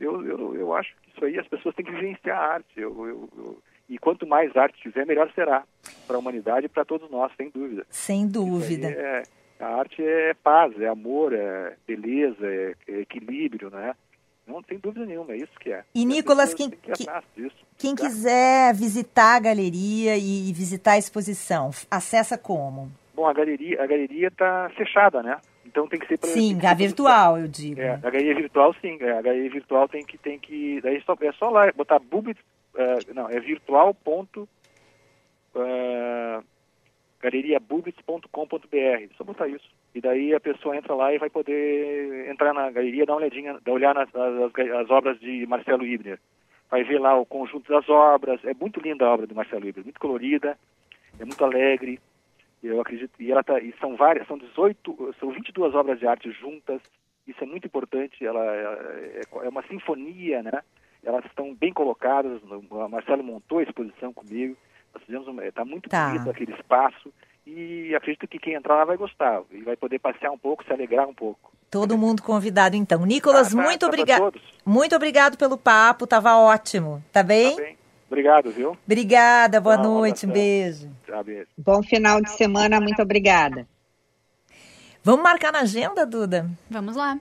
eu, 0.00 0.26
eu, 0.26 0.54
eu 0.56 0.74
acho 0.74 0.90
que 1.02 1.10
isso 1.10 1.24
aí 1.26 1.38
as 1.38 1.46
pessoas 1.46 1.74
têm 1.74 1.84
que 1.84 1.92
vivenciar 1.92 2.38
a 2.38 2.54
arte. 2.54 2.80
Eu, 2.80 3.06
eu, 3.06 3.28
eu 3.36 3.58
e 3.90 3.98
quanto 3.98 4.26
mais 4.26 4.56
arte 4.56 4.80
tiver, 4.80 5.04
melhor 5.04 5.30
será 5.34 5.64
para 6.06 6.16
a 6.16 6.18
humanidade 6.18 6.64
e 6.64 6.68
para 6.68 6.84
todos 6.84 7.10
nós, 7.10 7.30
sem 7.36 7.50
dúvida. 7.50 7.84
Sem 7.90 8.26
dúvida. 8.26 8.88
É, 8.88 9.22
a 9.58 9.66
arte 9.66 10.02
é 10.02 10.32
paz, 10.32 10.80
é 10.80 10.86
amor, 10.86 11.34
é 11.34 11.76
beleza, 11.86 12.46
é, 12.46 12.74
é, 12.88 13.00
equilíbrio, 13.00 13.68
né? 13.68 13.94
Não 14.46 14.62
tem 14.62 14.78
dúvida 14.78 15.04
nenhuma, 15.04 15.34
é 15.34 15.38
isso 15.38 15.52
que 15.60 15.70
é. 15.70 15.84
E, 15.94 16.06
Nicolas, 16.06 16.54
quem, 16.54 16.70
que 16.70 16.78
quem 17.76 17.94
tá? 17.94 18.02
quiser 18.02 18.74
visitar 18.74 19.36
a 19.36 19.40
galeria 19.40 20.16
e 20.16 20.50
visitar 20.54 20.92
a 20.92 20.98
exposição, 20.98 21.70
acessa 21.90 22.38
como? 22.38 22.90
Bom, 23.14 23.26
a 23.26 23.32
galeria 23.32 23.82
a 23.82 23.86
galeria 23.86 24.28
está 24.28 24.70
fechada, 24.76 25.22
né? 25.22 25.38
Então 25.70 25.86
tem 25.86 26.00
que 26.00 26.08
ser 26.08 26.18
para 26.18 26.28
Sim, 26.30 26.58
a 26.66 26.74
virtual, 26.74 27.38
eu 27.38 27.46
digo. 27.46 27.80
É, 27.80 27.92
a 27.92 28.10
galeria 28.10 28.34
virtual 28.34 28.74
sim, 28.80 28.98
é, 29.00 29.12
a 29.12 29.22
galeria 29.22 29.50
virtual 29.50 29.88
tem 29.88 30.04
que 30.04 30.18
tem 30.18 30.36
que 30.36 30.80
daí 30.80 31.00
só, 31.02 31.16
é 31.20 31.32
só 31.32 31.48
lá 31.48 31.70
botar 31.72 32.00
bubit, 32.00 32.40
uh, 32.74 33.14
não, 33.14 33.28
é 33.28 33.38
virtual 33.38 33.94
ponto 33.94 34.48
uh, 35.54 36.44
galeriabubits.com.br, 37.20 39.14
só 39.16 39.22
botar 39.22 39.46
isso. 39.46 39.70
E 39.94 40.00
daí 40.00 40.34
a 40.34 40.40
pessoa 40.40 40.76
entra 40.76 40.92
lá 40.92 41.14
e 41.14 41.18
vai 41.18 41.30
poder 41.30 42.28
entrar 42.28 42.52
na 42.52 42.68
galeria, 42.72 43.06
dar 43.06 43.12
uma 43.12 43.20
olhadinha, 43.20 43.56
dar 43.64 43.72
olhar 43.72 43.94
nas 43.94 44.08
as, 44.12 44.52
as, 44.72 44.90
obras 44.90 45.20
de 45.20 45.46
Marcelo 45.46 45.86
Ibner. 45.86 46.18
vai 46.68 46.82
ver 46.82 46.98
lá 46.98 47.16
o 47.16 47.24
conjunto 47.24 47.70
das 47.70 47.88
obras. 47.88 48.44
É 48.44 48.54
muito 48.54 48.80
linda 48.80 49.06
a 49.06 49.14
obra 49.14 49.28
do 49.28 49.36
Marcelo 49.36 49.68
Ibra, 49.68 49.84
muito 49.84 50.00
colorida, 50.00 50.58
é 51.20 51.24
muito 51.24 51.44
alegre. 51.44 52.00
Eu 52.62 52.80
acredito 52.80 53.10
e 53.18 53.30
ela 53.30 53.42
tá, 53.42 53.58
e 53.58 53.74
são 53.80 53.96
várias, 53.96 54.26
são 54.26 54.36
18, 54.36 55.14
são 55.18 55.30
22 55.30 55.74
obras 55.74 55.98
de 55.98 56.06
arte 56.06 56.30
juntas. 56.30 56.80
Isso 57.26 57.42
é 57.42 57.46
muito 57.46 57.66
importante. 57.66 58.24
Ela 58.24 58.44
é, 58.44 59.20
é, 59.44 59.48
uma 59.48 59.62
sinfonia, 59.62 60.42
né? 60.42 60.62
Elas 61.02 61.24
estão 61.24 61.54
bem 61.54 61.72
colocadas. 61.72 62.42
O 62.42 62.88
Marcelo 62.88 63.24
montou 63.24 63.58
a 63.58 63.62
exposição 63.62 64.12
comigo. 64.12 64.56
Nós 64.92 65.02
fizemos 65.04 65.26
está 65.44 65.64
muito 65.64 65.88
tá. 65.88 66.08
bonito 66.08 66.30
aquele 66.30 66.52
espaço 66.52 67.12
e 67.46 67.94
acredito 67.94 68.28
que 68.28 68.38
quem 68.38 68.54
entrar 68.54 68.74
lá 68.74 68.84
vai 68.84 68.96
gostar 68.96 69.42
e 69.50 69.62
vai 69.62 69.76
poder 69.76 69.98
passear 69.98 70.30
um 70.30 70.38
pouco, 70.38 70.64
se 70.64 70.72
alegrar 70.72 71.08
um 71.08 71.14
pouco. 71.14 71.52
Todo 71.70 71.96
mundo 71.96 72.22
convidado 72.22 72.76
então. 72.76 73.04
Nicolas, 73.06 73.54
ah, 73.54 73.56
tá, 73.56 73.62
muito 73.62 73.80
tá 73.80 73.86
obrigado. 73.86 74.40
Muito 74.66 74.96
obrigado 74.96 75.38
pelo 75.38 75.56
papo, 75.56 76.06
tava 76.06 76.36
ótimo. 76.36 77.02
Tá 77.12 77.22
bem? 77.22 77.56
Tá 77.56 77.62
bem. 77.62 77.79
Obrigado, 78.10 78.50
viu? 78.50 78.76
Obrigada, 78.84 79.60
boa 79.60 79.76
noite, 79.76 80.26
um 80.26 80.32
beijo. 80.32 80.90
Tá, 81.06 81.22
beijo. 81.22 81.46
Bom 81.56 81.80
final 81.80 82.20
de 82.20 82.32
semana, 82.32 82.80
muito 82.80 83.00
obrigada. 83.00 83.68
Vamos 85.04 85.22
marcar 85.22 85.52
na 85.52 85.60
agenda, 85.60 86.04
Duda? 86.04 86.50
Vamos 86.68 86.96
lá. 86.96 87.16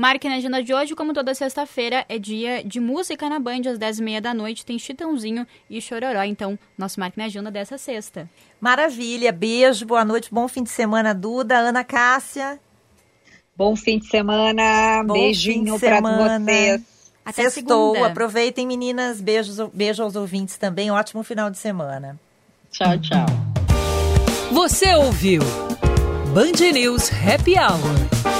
Marque 0.00 0.30
na 0.30 0.36
agenda 0.36 0.62
de 0.62 0.72
hoje, 0.72 0.94
como 0.94 1.12
toda 1.12 1.34
sexta-feira, 1.34 2.06
é 2.08 2.18
dia 2.18 2.64
de 2.64 2.80
música 2.80 3.28
na 3.28 3.38
Band, 3.38 3.60
às 3.70 3.78
10h30 3.78 4.20
da 4.22 4.32
noite, 4.32 4.64
tem 4.64 4.78
Chitãozinho 4.78 5.46
e 5.68 5.78
Chororó. 5.78 6.22
Então, 6.22 6.58
nosso 6.78 6.98
Marque 6.98 7.18
na 7.18 7.26
agenda 7.26 7.50
dessa 7.50 7.76
sexta. 7.76 8.26
Maravilha, 8.58 9.30
beijo, 9.30 9.84
boa 9.84 10.02
noite, 10.02 10.30
bom 10.32 10.48
fim 10.48 10.62
de 10.62 10.70
semana, 10.70 11.14
Duda, 11.14 11.58
Ana 11.58 11.84
Cássia. 11.84 12.58
Bom 13.54 13.76
fim 13.76 13.98
de 13.98 14.06
semana, 14.06 15.04
bom 15.04 15.12
beijinho 15.12 15.78
para 15.78 16.00
vocês. 16.00 16.80
Até 17.22 17.42
Sextou. 17.50 17.92
Segunda. 17.92 18.10
Aproveitem, 18.10 18.66
meninas. 18.66 19.20
Beijos, 19.20 19.58
beijo 19.74 20.02
aos 20.02 20.16
ouvintes 20.16 20.56
também. 20.56 20.90
Ótimo 20.90 21.22
final 21.22 21.50
de 21.50 21.58
semana. 21.58 22.18
Tchau, 22.70 22.98
tchau. 23.00 23.26
Você 24.50 24.94
ouviu 24.94 25.42
Band 26.32 26.72
News 26.72 27.10
Happy 27.12 27.52
Hour. 27.58 28.39